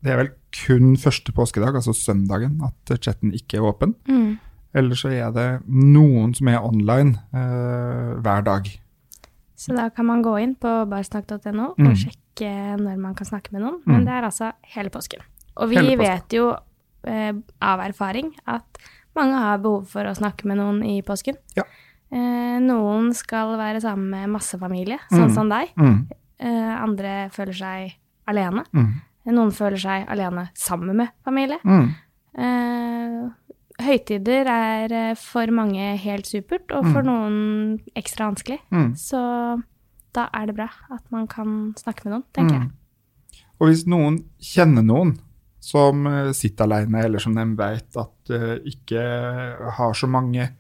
det 0.06 0.14
er 0.14 0.20
vel 0.22 0.34
kun 0.56 0.96
første 1.02 1.34
påskedag, 1.36 1.76
altså 1.76 1.96
søndagen, 1.98 2.60
at 2.64 2.98
chatten 3.02 3.34
ikke 3.36 3.60
er 3.60 3.70
åpen. 3.72 3.96
Mm. 4.08 4.38
Eller 4.76 5.00
så 5.00 5.12
er 5.16 5.32
det 5.36 5.48
noen 5.68 6.34
som 6.36 6.52
er 6.52 6.64
online 6.64 7.16
eh, 7.34 8.12
hver 8.24 8.44
dag. 8.46 8.70
Så 9.56 9.76
da 9.76 9.88
kan 9.90 10.08
man 10.10 10.24
gå 10.24 10.36
inn 10.44 10.54
på 10.60 10.72
barsnakk.no 10.92 11.72
mm. 11.78 11.88
og 11.88 11.96
sjekke 12.00 12.52
når 12.82 13.00
man 13.00 13.16
kan 13.16 13.30
snakke 13.30 13.56
med 13.56 13.64
noen. 13.64 13.80
Men 13.88 14.04
mm. 14.04 14.08
det 14.08 14.14
er 14.18 14.28
altså 14.28 14.52
hele 14.76 14.92
påsken. 14.92 15.24
Og 15.56 15.72
vi 15.72 15.80
påsken. 15.80 16.04
vet 16.04 16.36
jo 16.36 16.50
eh, 17.08 17.32
av 17.64 17.84
erfaring 17.86 18.34
at 18.52 18.84
mange 19.16 19.40
har 19.40 19.64
behov 19.64 19.88
for 19.88 20.08
å 20.08 20.16
snakke 20.18 20.48
med 20.52 20.60
noen 20.60 20.84
i 20.84 21.00
påsken. 21.08 21.40
Ja. 21.56 21.64
Eh, 22.14 22.58
noen 22.62 23.10
skal 23.18 23.56
være 23.60 23.82
sammen 23.84 24.12
med 24.14 24.34
masse 24.36 24.58
familie, 24.62 25.00
sånn 25.10 25.30
mm. 25.32 25.36
som 25.36 25.52
deg. 25.52 25.72
Mm. 25.80 25.98
Eh, 26.46 26.74
andre 26.78 27.14
føler 27.34 27.58
seg 27.58 27.96
alene. 28.30 28.66
Mm. 28.76 28.92
Noen 29.34 29.54
føler 29.56 29.82
seg 29.82 30.06
alene 30.12 30.48
sammen 30.60 31.00
med 31.02 31.14
familie. 31.26 31.58
Mm. 31.66 31.88
Eh, 32.46 33.56
høytider 33.86 34.50
er 34.52 34.96
for 35.20 35.52
mange 35.52 35.96
helt 36.04 36.30
supert, 36.30 36.70
og 36.72 36.92
for 36.94 37.06
noen 37.06 37.80
ekstra 37.98 38.30
vanskelig. 38.30 38.62
Så 39.02 39.20
da 40.16 40.30
er 40.32 40.48
det 40.48 40.56
bra 40.56 40.70
at 40.94 41.04
man 41.12 41.26
kan 41.28 41.74
snakke 41.80 42.06
med 42.06 42.14
noen, 42.14 42.28
tenker 42.38 42.60
jeg. 42.62 42.70
Og 43.60 43.72
hvis 43.72 43.84
noen 43.90 44.22
kjenner 44.40 44.86
noen 44.86 45.16
som 45.64 46.06
sitter 46.38 46.70
alene, 46.70 47.02
eller 47.08 47.24
som 47.24 47.36
de 47.36 47.44
vet 47.58 48.00
at 48.00 48.32
ikke 48.70 49.04
har 49.80 49.98
så 49.98 50.08
mange 50.08 50.54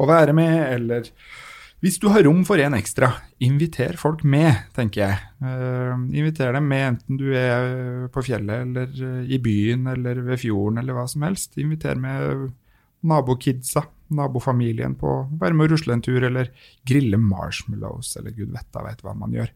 å 0.00 0.08
være 0.08 0.34
med, 0.36 0.58
eller 0.72 1.10
hvis 1.82 1.98
du 1.98 2.06
har 2.14 2.22
rom 2.22 2.44
for 2.46 2.60
en 2.62 2.76
ekstra, 2.78 3.08
inviter 3.42 3.96
folk 3.98 4.20
med, 4.22 4.68
tenker 4.76 5.00
jeg. 5.02 5.22
Uh, 5.42 5.98
inviter 6.14 6.54
dem 6.54 6.68
med, 6.70 6.84
enten 6.92 7.18
du 7.18 7.32
er 7.34 8.04
på 8.14 8.22
fjellet 8.22 8.68
eller 8.68 8.92
uh, 9.02 9.24
i 9.26 9.40
byen 9.42 9.88
eller 9.90 10.20
ved 10.22 10.38
fjorden 10.44 10.78
eller 10.78 10.94
hva 10.94 11.08
som 11.10 11.24
helst. 11.26 11.58
Inviter 11.58 11.98
med 11.98 12.52
nabokidsa, 13.10 13.82
nabofamilien 14.14 14.94
på 15.00 15.10
å 15.10 15.24
være 15.40 15.58
med 15.58 15.66
og 15.66 15.74
rusle 15.74 15.96
en 15.96 16.04
tur, 16.06 16.22
eller 16.28 16.52
grille 16.86 17.18
marshmallows, 17.18 18.12
eller 18.20 18.36
gud 18.36 18.54
vet 18.54 18.70
da 18.70 18.86
vet 18.86 19.02
hva 19.02 19.16
man 19.18 19.34
gjør. 19.34 19.50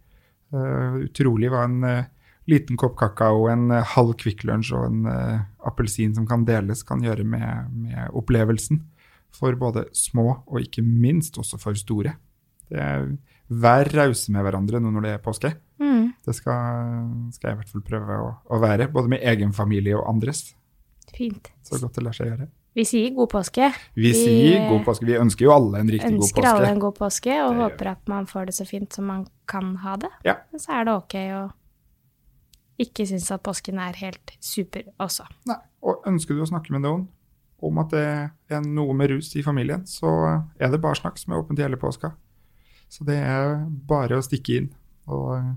Uh, 0.51 0.99
utrolig 1.07 1.53
hva 1.55 1.62
en 1.69 1.79
liten 2.51 2.79
kopp 2.79 2.99
kakao, 2.99 3.47
en 3.55 3.71
halv 3.95 4.17
Kvikk 4.19 4.43
Lunsj 4.51 4.75
og 4.75 4.91
en 4.91 5.07
appelsin 5.67 6.19
som 6.19 6.27
kan 6.27 6.43
deles, 6.47 6.83
kan 6.87 7.07
gjøre 7.07 7.23
med, 7.27 7.71
med 7.87 8.19
opplevelsen 8.19 8.83
for 9.37 9.57
både 9.61 9.87
små 9.97 10.28
og 10.47 10.61
ikke 10.62 10.84
minst 10.84 11.39
også 11.39 11.61
for 11.62 11.78
store. 11.78 12.16
Det 12.70 12.82
er 12.82 13.09
Vær 13.47 13.87
rause 13.95 14.32
med 14.34 14.43
hverandre 14.43 14.80
nå 14.82 14.91
når 14.91 15.05
det 15.05 15.11
er 15.14 15.20
påske. 15.22 15.53
Mm. 15.78 16.09
Det 16.26 16.32
skal, 16.34 17.05
skal, 17.30 17.53
jeg 17.53 17.55
i 17.55 17.59
hvert 17.61 17.68
fall 17.70 17.84
prøve 17.87 18.16
å, 18.18 18.30
å, 18.51 18.59
være, 18.59 18.89
både 18.91 19.12
med 19.12 19.22
egen 19.22 19.53
familie 19.55 19.95
og 19.95 20.09
andres. 20.11 20.49
Fint. 21.14 21.53
Så 21.62 21.78
godt 21.78 21.95
det 21.95 22.03
lar 22.03 22.16
seg 22.16 22.32
gjøre. 22.32 22.49
Vi 22.76 22.84
sier 22.84 23.12
god 23.16 23.30
påske. 23.32 23.68
Vi 23.95 24.11
sier 24.12 24.66
god 24.68 24.82
påske. 24.84 25.07
Vi 25.09 25.14
ønsker 25.16 25.47
jo 25.47 25.53
alle 25.55 25.78
en 25.80 25.93
riktig 25.95 26.11
god 26.11 26.24
påske. 26.24 26.43
ønsker 26.43 26.51
alle 26.51 26.72
en 26.74 26.82
god 26.82 26.97
påske, 26.99 27.37
og 27.45 27.55
Det 27.55 27.62
håper 27.62 27.93
at 27.95 28.11
man 28.11 28.26
får 28.28 28.51
det 28.51 28.57
så 28.59 28.66
fint 28.68 28.99
som 28.99 29.07
man 29.09 29.22
kan 29.49 29.70
ha 29.87 29.95
det. 30.03 30.11
Ja. 30.26 30.34
Men 30.51 30.61
så 30.61 30.74
er 30.80 30.89
det 30.89 30.97
ok 30.99 31.16
å 31.39 31.45
ikke 32.82 33.07
synes 33.09 33.30
at 33.32 33.41
påsken 33.47 33.78
er 33.80 33.97
helt 34.03 34.34
super 34.45 34.91
også. 35.01 35.24
Nei. 35.49 35.57
Og 35.87 36.03
ønsker 36.11 36.34
du 36.34 36.43
å 36.43 36.51
snakke 36.51 36.74
med 36.74 36.82
noen 36.82 37.07
om 37.63 37.79
at 37.81 37.91
det 37.91 38.05
er 38.53 38.65
noe 38.67 38.95
med 38.97 39.11
rus 39.15 39.31
i 39.37 39.43
familien, 39.45 39.87
så 39.89 40.11
er 40.61 40.71
det 40.73 40.81
bare 40.83 40.99
snakk 40.99 41.19
som 41.19 41.33
er 41.33 41.41
åpent 41.41 41.61
hele 41.63 41.79
påska. 41.81 42.13
Så 42.89 43.05
det 43.09 43.17
er 43.17 43.65
bare 43.89 44.19
å 44.19 44.25
stikke 44.25 44.59
inn 44.61 44.69
og 45.09 45.55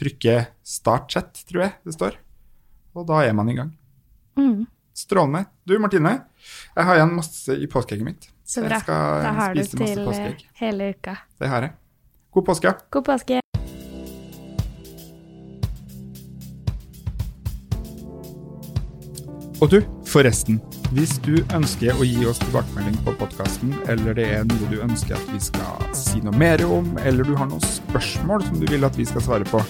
trykke 0.00 0.46
'start 0.64 1.10
chat', 1.10 1.44
tror 1.48 1.62
jeg 1.62 1.72
det 1.84 1.94
står. 1.94 2.16
Og 2.96 3.06
da 3.06 3.20
er 3.26 3.32
man 3.32 3.48
i 3.48 3.54
gang. 3.54 3.76
Mm. 4.36 4.66
Strålende. 4.94 5.46
Du 5.66 5.78
Martine, 5.78 6.24
jeg 6.76 6.84
har 6.84 6.96
igjen 6.96 7.14
masse 7.14 7.48
i 7.52 7.66
påskeegget 7.66 8.04
mitt. 8.04 8.30
Så 8.44 8.62
bra. 8.62 8.70
Jeg 8.78 8.80
skal 8.80 9.22
Da 9.22 9.32
har 9.32 9.54
spise 9.54 9.78
masse 9.78 9.94
til 9.94 9.98
eh, 9.98 10.06
påskeegg. 10.06 10.46
hele 10.54 10.90
uka. 10.94 11.16
Det 11.38 11.48
har 11.48 11.62
jeg. 11.62 11.72
God 12.32 12.44
påske. 12.44 12.74
God 12.90 13.04
påske. 13.04 13.40
Og 19.60 19.68
du, 19.70 19.82
forresten. 20.08 20.60
Hvis 20.90 21.12
du 21.22 21.36
ønsker 21.54 21.94
å 21.94 22.02
gi 22.02 22.24
oss 22.26 22.40
tilbakemelding 22.42 22.96
på 23.06 23.12
podkasten, 23.20 23.76
eller 23.92 24.16
det 24.18 24.24
er 24.34 24.46
noe 24.48 24.70
du 24.72 24.80
ønsker 24.82 25.14
at 25.14 25.28
vi 25.30 25.38
skal 25.38 25.84
si 25.94 26.18
noe 26.24 26.34
mer 26.34 26.64
om, 26.66 26.88
eller 27.06 27.28
du 27.28 27.36
har 27.38 27.46
noen 27.46 27.62
spørsmål 27.62 28.42
som 28.48 28.58
du 28.58 28.66
vil 28.66 28.86
at 28.88 28.98
vi 28.98 29.06
skal 29.06 29.22
svare 29.22 29.46
på, 29.46 29.62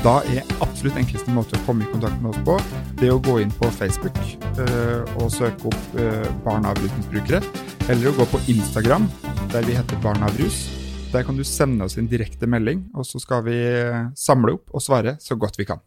da 0.00 0.16
er 0.32 0.40
absolutt 0.64 0.96
enkleste 1.00 1.36
måte 1.36 1.60
å 1.60 1.62
komme 1.68 1.84
i 1.84 1.92
kontakt 1.92 2.16
med 2.24 2.32
oss 2.32 2.40
på, 2.48 2.56
det 2.96 3.12
å 3.12 3.20
gå 3.20 3.38
inn 3.44 3.52
på 3.60 3.68
Facebook 3.76 4.16
øh, 4.64 5.04
og 5.18 5.28
søke 5.36 5.68
opp 5.68 6.00
øh, 6.00 6.26
Barn 6.48 6.64
av 6.68 6.80
rusmisbrukere, 6.80 7.44
eller 7.84 8.08
å 8.08 8.16
gå 8.22 8.30
på 8.32 8.40
Instagram, 8.56 9.10
der 9.52 9.68
vi 9.68 9.76
heter 9.76 10.00
Barn 10.04 10.24
av 10.24 10.32
rus. 10.40 10.64
Der 11.12 11.28
kan 11.28 11.36
du 11.36 11.44
sende 11.44 11.84
oss 11.84 12.00
en 12.00 12.08
direkte 12.08 12.48
melding, 12.48 12.86
og 12.96 13.04
så 13.04 13.20
skal 13.20 13.44
vi 13.44 13.60
eh, 13.68 14.06
samle 14.16 14.56
opp 14.56 14.72
og 14.72 14.84
svare 14.84 15.18
så 15.20 15.36
godt 15.36 15.60
vi 15.60 15.68
kan. 15.68 15.84